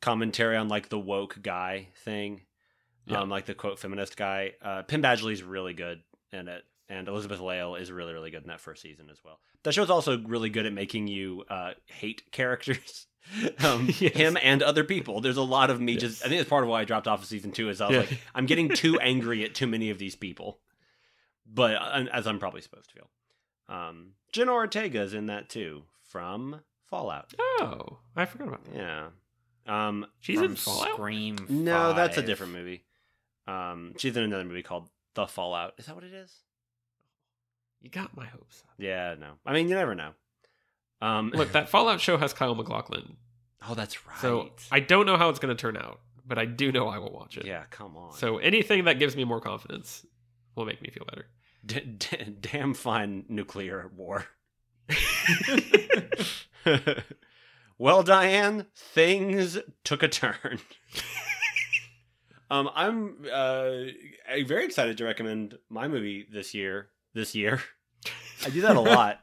commentary 0.00 0.56
on 0.56 0.68
like 0.68 0.88
the 0.88 0.98
woke 0.98 1.38
guy 1.42 1.88
thing, 2.04 2.42
Yeah. 3.06 3.20
um, 3.20 3.28
like 3.30 3.46
the 3.46 3.54
quote 3.54 3.78
feminist 3.78 4.16
guy. 4.16 4.52
Uh, 4.62 4.82
Penn 4.82 5.02
Badgley's 5.02 5.42
really 5.42 5.72
good 5.74 6.02
in 6.32 6.48
it, 6.48 6.62
and 6.88 7.08
Elizabeth 7.08 7.40
Lail 7.40 7.74
is 7.76 7.90
really 7.92 8.12
really 8.12 8.30
good 8.30 8.42
in 8.42 8.48
that 8.48 8.60
first 8.60 8.82
season 8.82 9.08
as 9.10 9.18
well. 9.24 9.38
That 9.64 9.74
show's 9.74 9.90
also 9.90 10.18
really 10.22 10.50
good 10.50 10.66
at 10.66 10.72
making 10.72 11.08
you 11.08 11.44
uh, 11.50 11.72
hate 11.86 12.30
characters. 12.30 13.06
um, 13.64 13.86
Yes. 13.98 14.14
Him 14.14 14.38
and 14.40 14.62
other 14.62 14.84
people. 14.84 15.20
There's 15.20 15.36
a 15.36 15.42
lot 15.42 15.70
of 15.70 15.80
me 15.80 15.92
Yes. 15.94 16.00
just. 16.02 16.24
I 16.24 16.28
think 16.28 16.38
that's 16.38 16.48
part 16.48 16.62
of 16.64 16.70
why 16.70 16.80
I 16.80 16.84
dropped 16.84 17.08
off 17.08 17.20
of 17.22 17.26
season 17.26 17.50
two. 17.50 17.68
Is 17.68 17.80
I 17.80 17.88
was 17.88 17.94
Yeah. 17.94 18.00
like, 18.02 18.20
I'm 18.34 18.46
getting 18.46 18.68
too 18.68 18.98
angry 19.00 19.44
at 19.44 19.54
too 19.54 19.66
many 19.66 19.90
of 19.90 19.98
these 19.98 20.14
people, 20.16 20.60
but 21.44 21.74
uh, 21.74 22.04
as 22.12 22.26
I'm 22.26 22.38
probably 22.38 22.60
supposed 22.62 22.88
to 22.90 22.94
feel. 22.94 23.10
Um, 23.68 24.12
Jenna 24.32 24.52
Ortega 24.52 25.02
is 25.02 25.12
in 25.12 25.26
that 25.26 25.48
too 25.50 25.82
from 26.04 26.60
Fallout. 26.86 27.34
oh, 27.60 27.98
I 28.16 28.24
forgot 28.24 28.48
about 28.48 28.64
that. 28.66 28.74
Yeah. 28.76 29.06
Um, 29.68 30.06
She's 30.20 30.40
in 30.40 30.56
Fallout. 30.56 30.88
Scream. 30.94 31.36
no, 31.48 31.92
that's 31.92 32.16
a 32.16 32.22
different 32.22 32.52
movie. 32.54 32.84
Um, 33.46 33.94
she's 33.98 34.16
in 34.16 34.22
another 34.24 34.44
movie 34.44 34.62
called 34.62 34.88
The 35.14 35.26
Fallout. 35.26 35.74
Is 35.78 35.86
that 35.86 35.94
what 35.94 36.04
it 36.04 36.12
is? 36.12 36.34
You 37.80 37.90
got 37.90 38.16
my 38.16 38.26
hopes. 38.26 38.62
up. 38.66 38.74
Yeah, 38.78 39.14
no. 39.18 39.32
I 39.46 39.52
mean, 39.52 39.68
you 39.68 39.74
never 39.74 39.94
know. 39.94 40.10
Um, 41.00 41.30
Look, 41.34 41.52
that 41.52 41.68
Fallout 41.70 42.00
show 42.00 42.16
has 42.16 42.32
Kyle 42.32 42.54
MacLachlan, 42.54 43.16
oh, 43.68 43.74
that's 43.74 44.06
right. 44.06 44.18
so 44.20 44.50
I 44.72 44.80
don't 44.80 45.06
know 45.06 45.16
how 45.16 45.28
it's 45.28 45.38
going 45.38 45.54
to 45.56 45.60
turn 45.60 45.76
out, 45.76 46.00
but 46.26 46.38
I 46.38 46.44
do 46.44 46.72
know 46.72 46.88
I 46.88 46.98
will 46.98 47.12
watch 47.12 47.36
it. 47.38 47.46
yeah, 47.46 47.64
come 47.70 47.96
on. 47.96 48.12
So 48.14 48.38
anything 48.38 48.84
that 48.84 48.98
gives 48.98 49.14
me 49.16 49.24
more 49.24 49.40
confidence 49.40 50.04
will 50.56 50.64
make 50.64 50.82
me 50.82 50.90
feel 50.90 51.04
better. 51.04 51.26
D- 51.64 51.80
d- 51.80 52.36
damn 52.40 52.74
fine 52.74 53.24
nuclear 53.28 53.90
war. 53.96 54.24
well, 57.78 58.02
Diane, 58.02 58.66
things 58.74 59.58
took 59.84 60.02
a 60.02 60.08
turn. 60.08 60.58
um, 62.50 62.68
I'm 62.74 63.24
uh, 63.32 63.84
very 64.46 64.64
excited 64.64 64.98
to 64.98 65.04
recommend 65.04 65.58
my 65.70 65.88
movie 65.88 66.26
this 66.30 66.54
year. 66.54 66.88
This 67.14 67.34
year, 67.34 67.62
I 68.44 68.50
do 68.50 68.60
that 68.60 68.76
a 68.76 68.80
lot. 68.80 69.20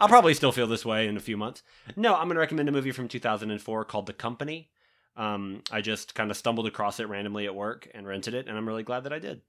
I'll 0.00 0.08
probably 0.08 0.34
still 0.34 0.52
feel 0.52 0.66
this 0.66 0.84
way 0.84 1.06
in 1.06 1.16
a 1.16 1.20
few 1.20 1.36
months. 1.36 1.62
No, 1.96 2.14
I'm 2.14 2.26
going 2.26 2.34
to 2.34 2.40
recommend 2.40 2.68
a 2.68 2.72
movie 2.72 2.92
from 2.92 3.08
2004 3.08 3.84
called 3.84 4.06
The 4.06 4.12
Company. 4.12 4.70
Um, 5.16 5.62
I 5.70 5.80
just 5.80 6.14
kind 6.14 6.30
of 6.30 6.36
stumbled 6.36 6.66
across 6.66 7.00
it 7.00 7.08
randomly 7.08 7.46
at 7.46 7.54
work 7.54 7.88
and 7.94 8.06
rented 8.06 8.34
it, 8.34 8.46
and 8.46 8.56
I'm 8.56 8.68
really 8.68 8.82
glad 8.82 9.04
that 9.04 9.12
I 9.12 9.18
did. 9.18 9.40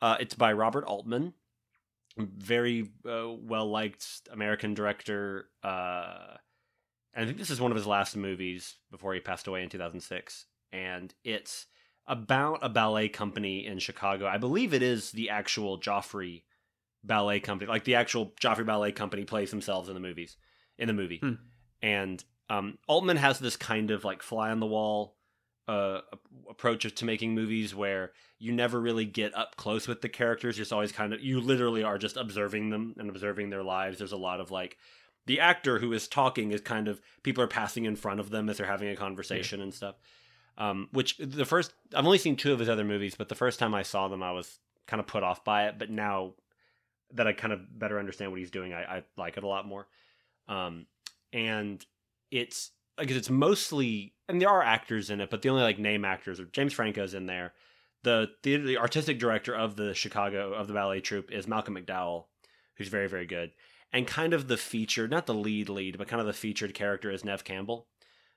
Uh, 0.00 0.16
it's 0.20 0.34
by 0.34 0.52
Robert 0.52 0.84
Altman, 0.84 1.32
very 2.18 2.90
uh, 3.08 3.28
well 3.28 3.70
liked 3.70 4.06
American 4.30 4.74
director. 4.74 5.48
Uh, 5.62 6.36
I 7.16 7.24
think 7.24 7.38
this 7.38 7.50
is 7.50 7.60
one 7.60 7.70
of 7.70 7.76
his 7.76 7.86
last 7.86 8.16
movies 8.16 8.76
before 8.90 9.14
he 9.14 9.20
passed 9.20 9.46
away 9.46 9.62
in 9.62 9.70
2006. 9.70 10.46
And 10.72 11.14
it's 11.24 11.66
about 12.06 12.58
a 12.62 12.68
ballet 12.68 13.08
company 13.08 13.66
in 13.66 13.78
Chicago. 13.78 14.26
I 14.26 14.38
believe 14.38 14.74
it 14.74 14.82
is 14.82 15.10
the 15.12 15.30
actual 15.30 15.80
Joffrey 15.80 16.42
ballet 17.02 17.40
company. 17.40 17.68
Like 17.68 17.84
the 17.84 17.94
actual 17.94 18.32
Joffrey 18.40 18.66
ballet 18.66 18.92
company 18.92 19.24
plays 19.24 19.50
themselves 19.50 19.88
in 19.88 19.94
the 19.94 20.00
movies, 20.00 20.36
in 20.78 20.88
the 20.88 20.92
movie. 20.92 21.18
Hmm. 21.18 21.34
And 21.82 22.24
um, 22.50 22.78
Altman 22.86 23.16
has 23.16 23.38
this 23.38 23.56
kind 23.56 23.90
of 23.90 24.04
like 24.04 24.22
fly 24.22 24.50
on 24.50 24.60
the 24.60 24.66
wall 24.66 25.16
uh, 25.68 26.00
approach 26.48 26.92
to 26.94 27.04
making 27.04 27.34
movies 27.34 27.74
where 27.74 28.12
you 28.38 28.52
never 28.52 28.80
really 28.80 29.04
get 29.04 29.36
up 29.36 29.56
close 29.56 29.88
with 29.88 30.00
the 30.00 30.08
characters. 30.08 30.56
You're 30.56 30.62
just 30.62 30.72
always 30.72 30.92
kind 30.92 31.12
of 31.12 31.20
you 31.20 31.40
literally 31.40 31.82
are 31.82 31.98
just 31.98 32.16
observing 32.16 32.70
them 32.70 32.94
and 32.98 33.08
observing 33.08 33.50
their 33.50 33.64
lives. 33.64 33.98
There's 33.98 34.12
a 34.12 34.16
lot 34.16 34.40
of 34.40 34.50
like 34.50 34.76
the 35.26 35.40
actor 35.40 35.78
who 35.78 35.92
is 35.92 36.08
talking 36.08 36.52
is 36.52 36.60
kind 36.60 36.88
of 36.88 37.00
people 37.22 37.42
are 37.42 37.48
passing 37.48 37.84
in 37.84 37.96
front 37.96 38.20
of 38.20 38.30
them 38.30 38.48
as 38.48 38.56
they're 38.56 38.66
having 38.66 38.88
a 38.88 38.96
conversation 38.96 39.60
and 39.60 39.74
stuff. 39.74 39.96
Um, 40.58 40.88
which 40.92 41.18
the 41.18 41.44
first 41.44 41.72
I've 41.94 42.06
only 42.06 42.18
seen 42.18 42.36
two 42.36 42.52
of 42.52 42.58
his 42.58 42.68
other 42.68 42.84
movies, 42.84 43.14
but 43.14 43.28
the 43.28 43.34
first 43.34 43.58
time 43.58 43.74
I 43.74 43.82
saw 43.82 44.08
them, 44.08 44.22
I 44.22 44.32
was 44.32 44.58
kind 44.86 45.00
of 45.00 45.06
put 45.06 45.22
off 45.22 45.44
by 45.44 45.66
it. 45.66 45.78
But 45.78 45.90
now 45.90 46.34
that 47.12 47.26
I 47.26 47.32
kind 47.32 47.52
of 47.52 47.78
better 47.78 47.98
understand 47.98 48.30
what 48.30 48.40
he's 48.40 48.50
doing, 48.50 48.72
I, 48.72 48.82
I 48.82 49.02
like 49.16 49.36
it 49.36 49.44
a 49.44 49.48
lot 49.48 49.66
more. 49.66 49.86
Um, 50.48 50.86
and 51.32 51.84
it's 52.30 52.70
I 52.96 53.04
guess 53.04 53.16
it's 53.16 53.30
mostly 53.30 54.14
and 54.28 54.40
there 54.40 54.48
are 54.48 54.62
actors 54.62 55.10
in 55.10 55.20
it, 55.20 55.30
but 55.30 55.42
the 55.42 55.48
only 55.50 55.62
like 55.62 55.78
name 55.78 56.04
actors 56.04 56.40
are 56.40 56.46
James 56.46 56.72
Franco's 56.72 57.14
in 57.14 57.26
there. 57.26 57.52
The, 58.02 58.30
the 58.42 58.56
the 58.56 58.78
artistic 58.78 59.18
director 59.18 59.54
of 59.54 59.76
the 59.76 59.92
Chicago 59.92 60.54
of 60.54 60.68
the 60.68 60.74
ballet 60.74 61.00
troupe 61.00 61.32
is 61.32 61.46
Malcolm 61.46 61.76
McDowell, 61.76 62.24
who's 62.76 62.88
very 62.88 63.08
very 63.08 63.26
good. 63.26 63.50
And 63.96 64.06
kind 64.06 64.32
of 64.34 64.46
the 64.48 64.56
featured, 64.56 65.10
not 65.10 65.26
the 65.26 65.34
lead 65.34 65.68
lead, 65.68 65.98
but 65.98 66.06
kind 66.08 66.20
of 66.20 66.26
the 66.26 66.32
featured 66.32 66.74
character 66.74 67.10
is 67.10 67.24
Neve 67.24 67.44
Campbell, 67.44 67.86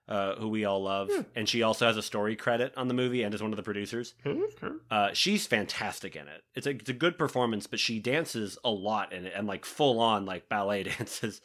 uh, 0.07 0.36
who 0.36 0.47
we 0.49 0.64
all 0.66 0.82
love, 0.82 1.10
Hmm. 1.12 1.22
and 1.36 1.49
she 1.49 1.62
also 1.62 1.86
has 1.86 1.97
a 1.97 2.01
story 2.01 2.36
credit 2.36 2.74
on 2.78 2.88
the 2.88 2.93
movie 2.93 3.22
and 3.24 3.34
is 3.34 3.41
one 3.43 3.51
of 3.51 3.57
the 3.57 3.64
producers. 3.64 4.16
Uh, 4.89 5.10
she's 5.14 5.45
fantastic 5.45 6.16
in 6.16 6.28
it. 6.28 6.43
It's 6.55 6.66
a 6.66 6.72
it's 6.72 6.89
a 6.89 6.93
good 6.93 7.18
performance, 7.18 7.68
but 7.68 7.80
she 7.80 7.99
dances 7.99 8.57
a 8.64 8.72
lot 8.72 9.12
in 9.14 9.26
it 9.26 9.34
and 9.36 9.47
like 9.47 9.66
full 9.66 9.99
on 9.99 10.26
like 10.26 10.49
ballet 10.49 10.84
dances. 10.97 11.41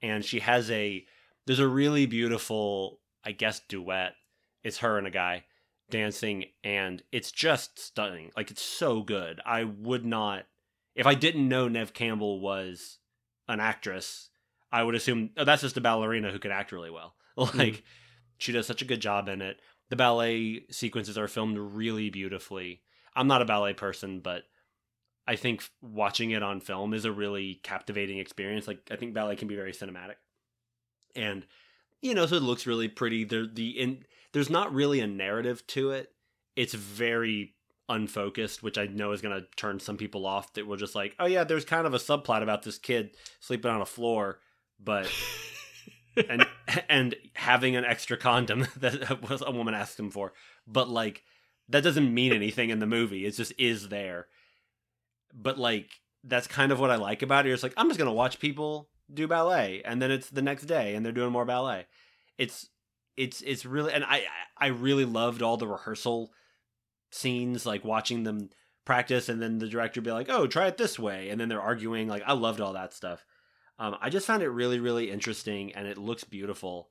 And 0.00 0.24
she 0.24 0.38
has 0.40 0.70
a 0.70 1.04
there's 1.46 1.58
a 1.58 1.68
really 1.68 2.06
beautiful 2.06 3.00
I 3.24 3.32
guess 3.32 3.60
duet. 3.68 4.14
It's 4.62 4.78
her 4.78 4.96
and 4.98 5.06
a 5.06 5.10
guy 5.10 5.44
dancing, 5.90 6.44
and 6.64 7.02
it's 7.12 7.32
just 7.32 7.78
stunning. 7.78 8.30
Like 8.36 8.50
it's 8.50 8.62
so 8.62 9.02
good. 9.02 9.40
I 9.44 9.64
would 9.64 10.04
not 10.06 10.44
if 10.94 11.06
I 11.06 11.14
didn't 11.14 11.48
know 11.48 11.68
Neve 11.68 11.92
Campbell 11.92 12.40
was 12.40 12.98
an 13.48 13.60
actress, 13.60 14.30
I 14.70 14.82
would 14.82 14.94
assume 14.94 15.30
oh, 15.36 15.44
that's 15.44 15.62
just 15.62 15.76
a 15.76 15.80
ballerina 15.80 16.30
who 16.30 16.38
could 16.38 16.50
act 16.50 16.72
really 16.72 16.90
well. 16.90 17.14
Hmm. 17.38 17.56
Like 17.56 17.84
she 18.38 18.50
does 18.50 18.66
such 18.66 18.82
a 18.82 18.84
good 18.84 18.98
job 18.98 19.28
in 19.28 19.42
it. 19.42 19.60
The 19.90 19.96
ballet 19.96 20.64
sequences 20.72 21.16
are 21.16 21.28
filmed 21.28 21.56
really 21.56 22.10
beautifully. 22.10 22.82
I'm 23.14 23.28
not 23.28 23.42
a 23.42 23.44
ballet 23.44 23.74
person, 23.74 24.18
but 24.18 24.42
I 25.28 25.36
think 25.36 25.62
watching 25.80 26.32
it 26.32 26.42
on 26.42 26.60
film 26.60 26.92
is 26.94 27.04
a 27.04 27.12
really 27.12 27.60
captivating 27.62 28.18
experience. 28.18 28.66
Like 28.66 28.80
I 28.90 28.96
think 28.96 29.14
ballet 29.14 29.36
can 29.36 29.46
be 29.46 29.54
very 29.54 29.72
cinematic, 29.72 30.16
and 31.14 31.46
you 32.02 32.14
know, 32.14 32.26
so 32.26 32.36
it 32.36 32.42
looks 32.42 32.66
really 32.66 32.88
pretty. 32.88 33.24
There, 33.24 33.46
the 33.46 33.68
in 33.68 34.04
there's 34.32 34.50
not 34.50 34.72
really 34.72 35.00
a 35.00 35.06
narrative 35.06 35.66
to 35.68 35.90
it. 35.90 36.12
It's 36.56 36.74
very 36.74 37.54
unfocused, 37.88 38.62
which 38.62 38.78
I 38.78 38.86
know 38.86 39.12
is 39.12 39.22
going 39.22 39.38
to 39.38 39.46
turn 39.56 39.80
some 39.80 39.96
people 39.96 40.26
off. 40.26 40.52
That 40.54 40.66
were 40.66 40.76
just 40.76 40.94
like, 40.94 41.14
oh 41.18 41.26
yeah, 41.26 41.44
there's 41.44 41.64
kind 41.64 41.86
of 41.86 41.94
a 41.94 41.98
subplot 41.98 42.42
about 42.42 42.62
this 42.62 42.78
kid 42.78 43.10
sleeping 43.40 43.70
on 43.70 43.80
a 43.80 43.86
floor, 43.86 44.38
but 44.82 45.10
and 46.28 46.46
and 46.88 47.14
having 47.34 47.76
an 47.76 47.84
extra 47.84 48.16
condom 48.16 48.66
that 48.76 49.28
was 49.28 49.42
a 49.44 49.50
woman 49.50 49.74
asked 49.74 49.98
him 49.98 50.10
for, 50.10 50.32
but 50.66 50.88
like 50.88 51.22
that 51.68 51.84
doesn't 51.84 52.12
mean 52.12 52.32
anything 52.32 52.70
in 52.70 52.78
the 52.78 52.86
movie. 52.86 53.26
It 53.26 53.32
just 53.32 53.52
is 53.58 53.88
there. 53.88 54.26
But 55.34 55.58
like 55.58 55.90
that's 56.24 56.46
kind 56.46 56.72
of 56.72 56.80
what 56.80 56.90
I 56.90 56.96
like 56.96 57.22
about 57.22 57.46
it. 57.46 57.52
It's 57.52 57.62
like 57.62 57.74
I'm 57.76 57.88
just 57.88 57.98
gonna 57.98 58.12
watch 58.12 58.38
people 58.38 58.88
do 59.12 59.26
ballet, 59.26 59.82
and 59.84 60.00
then 60.00 60.10
it's 60.10 60.30
the 60.30 60.42
next 60.42 60.64
day, 60.64 60.94
and 60.94 61.04
they're 61.04 61.12
doing 61.12 61.32
more 61.32 61.44
ballet. 61.44 61.86
It's 62.36 62.68
it's 63.16 63.42
it's 63.42 63.64
really, 63.66 63.92
and 63.92 64.04
I 64.04 64.24
I 64.56 64.68
really 64.68 65.04
loved 65.04 65.42
all 65.42 65.56
the 65.56 65.66
rehearsal 65.66 66.32
scenes, 67.10 67.66
like 67.66 67.84
watching 67.84 68.24
them 68.24 68.50
practice, 68.84 69.28
and 69.28 69.40
then 69.40 69.58
the 69.58 69.68
director 69.68 70.00
be 70.00 70.12
like, 70.12 70.28
"Oh, 70.28 70.46
try 70.46 70.66
it 70.66 70.76
this 70.76 70.98
way," 70.98 71.30
and 71.30 71.40
then 71.40 71.48
they're 71.48 71.60
arguing. 71.60 72.08
Like 72.08 72.22
I 72.26 72.32
loved 72.32 72.60
all 72.60 72.72
that 72.74 72.94
stuff. 72.94 73.24
Um, 73.78 73.96
I 74.00 74.10
just 74.10 74.26
found 74.26 74.42
it 74.42 74.48
really, 74.48 74.80
really 74.80 75.10
interesting, 75.10 75.72
and 75.74 75.86
it 75.86 75.98
looks 75.98 76.24
beautiful, 76.24 76.90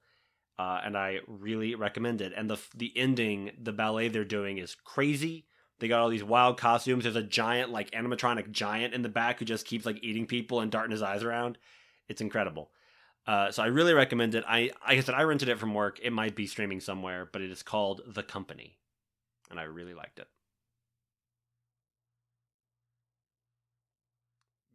uh, 0.58 0.80
and 0.84 0.98
I 0.98 1.20
really 1.28 1.76
recommend 1.76 2.22
it. 2.22 2.34
And 2.36 2.50
the 2.50 2.58
the 2.76 2.94
ending, 2.96 3.52
the 3.62 3.74
ballet 3.74 4.08
they're 4.08 4.26
doing 4.26 4.58
is 4.58 4.76
crazy. 4.76 5.46
They 5.80 5.88
got 5.88 6.00
all 6.00 6.10
these 6.10 6.24
wild 6.24 6.58
costumes. 6.58 7.04
There's 7.04 7.16
a 7.16 7.24
giant, 7.24 7.72
like 7.72 7.92
animatronic 7.92 8.52
giant 8.52 8.94
in 8.94 9.04
the 9.04 9.10
back 9.10 9.40
who 9.40 9.46
just 9.46 9.68
keeps 9.68 9.86
like 9.86 10.04
eating 10.04 10.26
people 10.26 10.60
and 10.60 10.72
darting 10.72 10.92
his 10.92 11.04
eyes 11.04 11.24
around. 11.24 11.58
It's 12.08 12.22
incredible. 12.22 12.72
Uh, 13.28 13.52
so 13.52 13.62
I 13.62 13.68
really 13.68 13.94
recommend 13.94 14.36
it. 14.36 14.46
I, 14.48 14.72
like 14.88 14.98
I 14.98 15.02
said, 15.02 15.14
I 15.14 15.24
rented 15.24 15.50
it 15.50 15.60
from 15.60 15.74
work. 15.74 16.00
It 16.02 16.14
might 16.14 16.36
be 16.36 16.48
streaming 16.48 16.80
somewhere, 16.80 17.30
but 17.32 17.42
it 17.42 17.52
is 17.52 17.62
called 17.62 18.02
The 18.08 18.24
Company, 18.24 18.78
and 19.50 19.60
I 19.60 19.64
really 19.64 19.94
liked 19.94 20.20
it. 20.20 20.28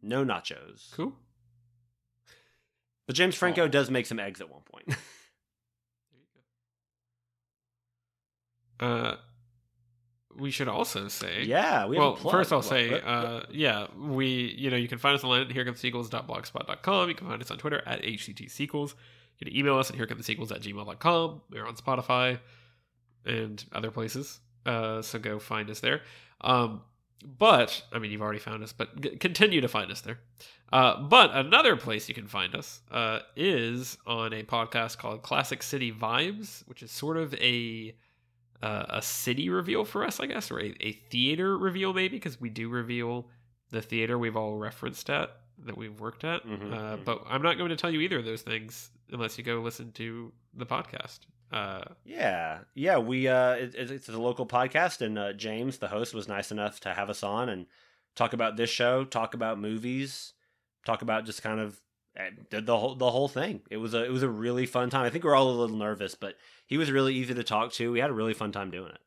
No 0.01 0.25
nachos. 0.25 0.91
Cool. 0.93 1.13
But 3.07 3.15
James 3.15 3.35
Franco 3.35 3.65
Aw. 3.65 3.69
does 3.69 3.89
make 3.89 4.05
some 4.05 4.19
eggs 4.19 4.41
at 4.41 4.49
one 4.49 4.61
point. 4.61 4.87
there 4.87 4.97
you 6.11 6.25
go. 8.79 8.85
Uh, 8.85 9.15
we 10.37 10.51
should 10.51 10.67
also 10.67 11.07
say. 11.07 11.43
Yeah, 11.43 11.85
we 11.85 11.95
have 11.97 12.23
well, 12.23 12.31
first 12.31 12.51
I'll 12.51 12.61
say, 12.61 12.99
uh, 12.99 13.09
uh, 13.09 13.45
yeah, 13.51 13.87
we, 13.97 14.55
you 14.57 14.69
know, 14.69 14.77
you 14.77 14.87
can 14.87 14.97
find 14.97 15.15
us 15.15 15.23
online 15.23 15.41
at 15.41 15.49
herecomesequels.blogspot.com. 15.49 17.09
You 17.09 17.15
can 17.15 17.27
find 17.27 17.41
us 17.41 17.51
on 17.51 17.57
Twitter 17.57 17.81
at 17.85 18.01
HCTSequels. 18.01 18.93
You 19.39 19.45
can 19.45 19.55
email 19.55 19.77
us 19.77 19.89
at 19.89 19.97
herecomesequels 19.97 20.51
at 20.51 20.61
gmail.com. 20.61 21.41
We're 21.49 21.65
on 21.65 21.75
Spotify 21.75 22.39
and 23.25 23.63
other 23.73 23.91
places. 23.91 24.39
Uh, 24.65 25.01
so 25.01 25.19
go 25.19 25.39
find 25.39 25.69
us 25.69 25.79
there. 25.79 26.01
Um, 26.41 26.81
but, 27.25 27.83
I 27.93 27.99
mean, 27.99 28.11
you've 28.11 28.21
already 28.21 28.39
found 28.39 28.63
us, 28.63 28.73
but 28.73 28.99
g- 28.99 29.15
continue 29.17 29.61
to 29.61 29.67
find 29.67 29.89
us 29.91 30.01
there. 30.01 30.19
Uh, 30.71 31.01
but 31.03 31.31
another 31.33 31.75
place 31.77 32.09
you 32.09 32.15
can 32.15 32.27
find 32.27 32.55
us 32.55 32.81
uh, 32.91 33.19
is 33.35 33.97
on 34.07 34.33
a 34.33 34.43
podcast 34.43 34.97
called 34.97 35.21
Classic 35.21 35.61
City 35.63 35.91
Vibes, 35.91 36.67
which 36.67 36.81
is 36.83 36.91
sort 36.91 37.15
of 37.17 37.33
a 37.35 37.95
uh, 38.61 38.85
a 38.89 39.01
city 39.01 39.49
reveal 39.49 39.83
for 39.85 40.05
us, 40.05 40.19
I 40.21 40.25
guess, 40.25 40.49
or 40.49 40.59
a, 40.61 40.73
a 40.79 40.93
theater 41.11 41.57
reveal 41.57 41.93
maybe, 41.93 42.15
because 42.17 42.39
we 42.39 42.49
do 42.49 42.69
reveal 42.69 43.27
the 43.71 43.81
theater 43.81 44.17
we've 44.17 44.37
all 44.37 44.57
referenced 44.57 45.09
at 45.09 45.31
that 45.65 45.77
we've 45.77 45.99
worked 45.99 46.23
at. 46.23 46.45
Mhm, 46.47 46.73
uh, 46.73 46.97
mhm. 46.97 47.03
But 47.05 47.23
I'm 47.27 47.41
not 47.41 47.57
going 47.57 47.69
to 47.69 47.75
tell 47.75 47.91
you 47.91 47.99
either 48.01 48.19
of 48.19 48.25
those 48.25 48.41
things 48.41 48.89
unless 49.11 49.37
you 49.37 49.43
go 49.43 49.59
listen 49.61 49.91
to 49.93 50.31
the 50.53 50.65
podcast. 50.65 51.19
Uh, 51.53 51.83
Yeah, 52.03 52.59
yeah. 52.73 52.97
We 52.97 53.27
uh, 53.27 53.51
it, 53.53 53.75
it's- 53.75 53.89
it's 53.91 54.09
a 54.09 54.17
local 54.17 54.45
podcast, 54.45 55.01
and 55.01 55.17
uh, 55.17 55.33
James, 55.33 55.77
the 55.77 55.87
host, 55.89 56.13
was 56.13 56.27
nice 56.27 56.51
enough 56.51 56.79
to 56.81 56.93
have 56.93 57.09
us 57.09 57.23
on 57.23 57.49
and 57.49 57.65
talk 58.15 58.33
about 58.33 58.57
this 58.57 58.69
show, 58.69 59.03
talk 59.05 59.33
about 59.33 59.59
movies, 59.59 60.33
talk 60.85 61.01
about 61.01 61.25
just 61.25 61.41
kind 61.43 61.59
of 61.59 61.79
eh, 62.17 62.29
did 62.49 62.65
the 62.65 62.77
whole 62.77 62.95
the 62.95 63.11
whole 63.11 63.27
thing. 63.27 63.61
It 63.69 63.77
was 63.77 63.93
a 63.93 64.03
it 64.03 64.11
was 64.11 64.23
a 64.23 64.29
really 64.29 64.65
fun 64.65 64.89
time. 64.89 65.05
I 65.05 65.09
think 65.09 65.23
we 65.23 65.29
are 65.29 65.35
all 65.35 65.49
a 65.49 65.59
little 65.59 65.77
nervous, 65.77 66.15
but 66.15 66.35
he 66.67 66.77
was 66.77 66.91
really 66.91 67.13
easy 67.13 67.33
to 67.33 67.43
talk 67.43 67.71
to. 67.73 67.91
We 67.91 67.99
had 67.99 68.09
a 68.09 68.13
really 68.13 68.33
fun 68.33 68.51
time 68.51 68.71
doing 68.71 68.89
it. 68.91 68.99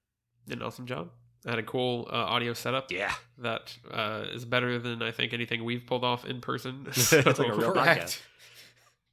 did 0.49 0.59
an 0.59 0.65
awesome 0.65 0.87
job. 0.87 1.11
I 1.47 1.51
had 1.51 1.59
a 1.61 1.63
cool 1.63 2.09
uh, 2.13 2.17
audio 2.17 2.55
setup 2.55 2.91
Yeah, 2.91 3.13
that 3.39 3.77
uh, 3.91 4.25
is 4.33 4.45
better 4.45 4.81
than 4.81 5.01
I 5.01 5.13
think 5.13 5.33
anything 5.33 5.63
we've 5.65 5.87
pulled 5.87 6.03
off 6.05 6.25
in 6.25 6.41
person. 6.41 6.87
It's 6.89 7.13
like 7.13 7.39
a 7.39 7.55
real 7.55 7.73
Correct. 7.73 8.01
podcast. 8.01 8.21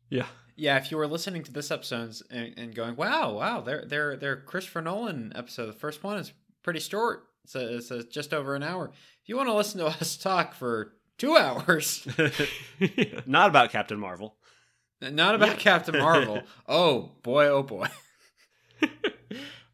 yeah. 0.09 0.25
Yeah, 0.55 0.77
if 0.77 0.91
you 0.91 0.97
were 0.97 1.07
listening 1.07 1.43
to 1.43 1.51
this 1.51 1.71
episode 1.71 2.15
and, 2.29 2.53
and 2.57 2.75
going, 2.75 2.95
"Wow, 2.95 3.33
wow, 3.33 3.61
their 3.61 3.85
their 3.85 4.15
their 4.15 4.37
Christopher 4.37 4.81
Nolan 4.81 5.33
episode, 5.35 5.67
the 5.67 5.73
first 5.73 6.03
one 6.03 6.17
is 6.17 6.31
pretty 6.61 6.79
short. 6.79 7.27
It's, 7.43 7.55
a, 7.55 7.75
it's 7.75 7.91
a, 7.91 8.03
just 8.03 8.33
over 8.33 8.55
an 8.55 8.63
hour. 8.63 8.91
If 9.21 9.29
you 9.29 9.35
want 9.35 9.49
to 9.49 9.53
listen 9.53 9.79
to 9.79 9.87
us 10.01 10.15
talk 10.17 10.53
for 10.53 10.93
two 11.17 11.35
hours, 11.37 12.07
Not 13.25 13.49
about 13.49 13.71
Captain 13.71 13.99
Marvel. 13.99 14.35
not 15.01 15.35
about 15.35 15.59
Captain 15.59 15.97
Marvel, 15.97 16.41
oh 16.67 17.11
boy, 17.23 17.47
oh 17.47 17.63
boy. 17.63 17.87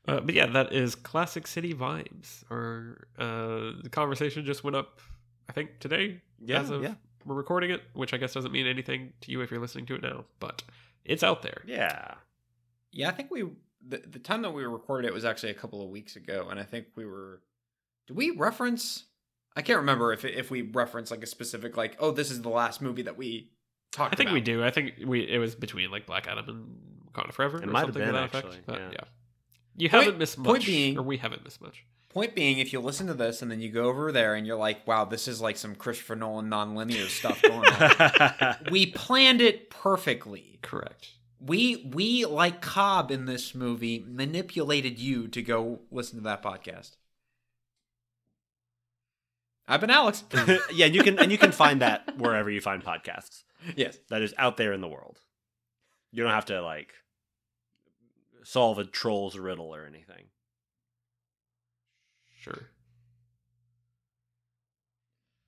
Uh, 0.08 0.20
but 0.22 0.34
yeah, 0.34 0.48
that 0.48 0.74
is 0.74 0.96
Classic 0.96 1.46
City 1.46 1.72
Vibes. 1.72 2.44
Or 2.50 3.08
uh, 3.20 3.80
the 3.84 3.90
conversation 3.92 4.44
just 4.44 4.64
went 4.64 4.76
up, 4.76 5.00
I 5.48 5.54
think, 5.54 5.80
today. 5.80 6.22
Yeah, 6.40 6.62
as 6.62 6.72
of 6.72 6.82
yeah, 6.82 6.96
we're 7.30 7.36
recording 7.36 7.70
it, 7.72 7.82
which 7.94 8.14
I 8.14 8.18
guess 8.18 8.34
doesn't 8.34 8.52
mean 8.52 8.68
anything 8.68 9.14
to 9.22 9.32
you 9.32 9.40
if 9.42 9.52
you're 9.52 9.60
listening 9.62 9.86
to 9.88 9.96
it 9.96 10.02
now, 10.02 10.26
but 10.40 10.64
it's 11.06 11.24
out 11.24 11.42
there. 11.44 11.62
yeah. 11.66 12.16
Yeah, 12.92 13.08
I 13.10 13.12
think 13.12 13.30
we 13.30 13.44
the, 13.88 14.02
the 14.06 14.18
time 14.20 14.42
that 14.42 14.52
we 14.52 14.64
recorded 14.66 15.08
it 15.08 15.14
was 15.14 15.24
actually 15.24 15.52
a 15.52 15.56
couple 15.56 15.82
of 15.84 15.90
weeks 15.90 16.16
ago, 16.16 16.48
and 16.50 16.60
I 16.60 16.64
think 16.64 16.88
we 16.96 17.06
were. 17.06 17.42
Did 18.08 18.18
we 18.18 18.32
reference? 18.32 19.06
I 19.56 19.62
can't 19.62 19.78
remember 19.80 20.12
if 20.12 20.26
if 20.26 20.50
we 20.50 20.64
reference 20.64 21.12
like 21.12 21.22
a 21.22 21.28
specific 21.28 21.78
like, 21.78 21.96
oh, 22.00 22.10
this 22.12 22.32
is 22.32 22.42
the 22.42 22.50
last 22.50 22.82
movie 22.82 23.04
that 23.04 23.16
we 23.16 23.52
talked. 23.92 24.14
About. 24.14 24.14
I 24.14 24.18
think 24.18 24.28
about. 24.30 24.34
we 24.34 24.42
do. 24.42 24.64
I 24.64 24.72
think 24.72 24.94
we 25.06 25.22
it 25.22 25.38
was 25.38 25.54
between 25.54 25.92
like 25.92 26.08
Black 26.08 26.28
Adam 26.28 26.46
and 26.50 27.14
Wakanda 27.14 27.32
Forever. 27.32 27.60
It 27.60 27.66
or 27.66 27.68
might 27.68 27.80
have 27.82 27.88
something 27.94 28.02
to 28.02 28.06
been, 28.08 28.16
that 28.16 28.24
effect. 28.26 28.46
actually, 28.48 28.62
But 28.66 28.80
yeah. 28.80 28.90
yeah. 28.94 29.04
You 29.78 29.90
Point- 29.90 30.04
haven't 30.06 30.18
missed 30.20 30.38
much. 30.40 30.46
point 30.48 30.66
being- 30.66 30.98
or 30.98 31.04
we 31.04 31.18
haven't 31.18 31.44
missed 31.44 31.62
much. 31.62 31.86
Point 32.10 32.34
being, 32.34 32.58
if 32.58 32.74
you 32.74 32.80
listen 32.80 33.06
to 33.06 33.14
this 33.14 33.44
and 33.44 33.52
then 33.52 33.62
you 33.62 33.70
go 33.70 33.84
over 33.84 34.12
there 34.12 34.34
and 34.34 34.48
you're 34.48 34.58
like, 34.58 34.88
wow, 34.88 35.06
this 35.06 35.28
is 35.28 35.42
like 35.42 35.58
some 35.58 35.76
Christopher 35.76 36.16
Nolan 36.16 36.50
non-linear 36.50 37.08
stuff 37.08 37.40
going 37.42 37.68
on. 37.68 38.56
we 38.72 38.88
planned 38.88 39.42
it 39.42 39.70
perfectly. 39.70 40.58
Correct. 40.64 41.12
We 41.40 41.90
we 41.94 42.26
like 42.26 42.62
Cobb 42.62 43.12
in 43.12 43.26
this 43.26 43.54
movie 43.54 44.04
manipulated 44.06 45.00
you 45.00 45.28
to 45.30 45.42
go 45.42 45.82
listen 45.92 46.18
to 46.18 46.24
that 46.24 46.44
podcast. 46.44 46.98
I've 49.68 49.80
been 49.80 49.92
Alex. 49.92 50.24
yeah, 50.74 50.88
and 50.88 50.96
you 50.96 51.04
can 51.04 51.20
and 51.20 51.32
you 51.32 51.38
can 51.38 51.52
find 51.52 51.82
that 51.82 52.18
wherever 52.18 52.50
you 52.50 52.60
find 52.60 52.84
podcasts. 52.84 53.44
yes. 53.76 54.00
That 54.10 54.24
is 54.24 54.34
out 54.38 54.58
there 54.58 54.74
in 54.74 54.82
the 54.82 54.88
world. 54.88 55.20
You 56.12 56.24
don't 56.24 56.34
have 56.34 56.46
to 56.46 56.60
like 56.62 56.92
solve 58.44 58.80
a 58.80 58.84
troll's 58.84 59.38
riddle 59.38 59.74
or 59.74 59.86
anything. 59.86 60.26
Sure. 62.50 62.70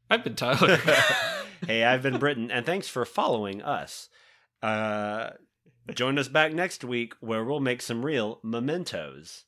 I've 0.10 0.24
been 0.24 0.36
Tyler. 0.36 0.78
hey, 1.68 1.84
I've 1.84 2.04
been 2.04 2.20
Britain, 2.20 2.52
and 2.52 2.66
thanks 2.66 2.88
for 2.88 3.06
following 3.06 3.62
us. 3.62 4.10
Uh, 4.62 5.32
join 5.93 6.20
us 6.20 6.28
back 6.28 6.54
next 6.54 6.84
week 6.84 7.14
where 7.22 7.43
we'll 7.45 7.62
make 7.62 7.82
some 7.82 8.06
real 8.06 8.39
mementos. 8.43 9.39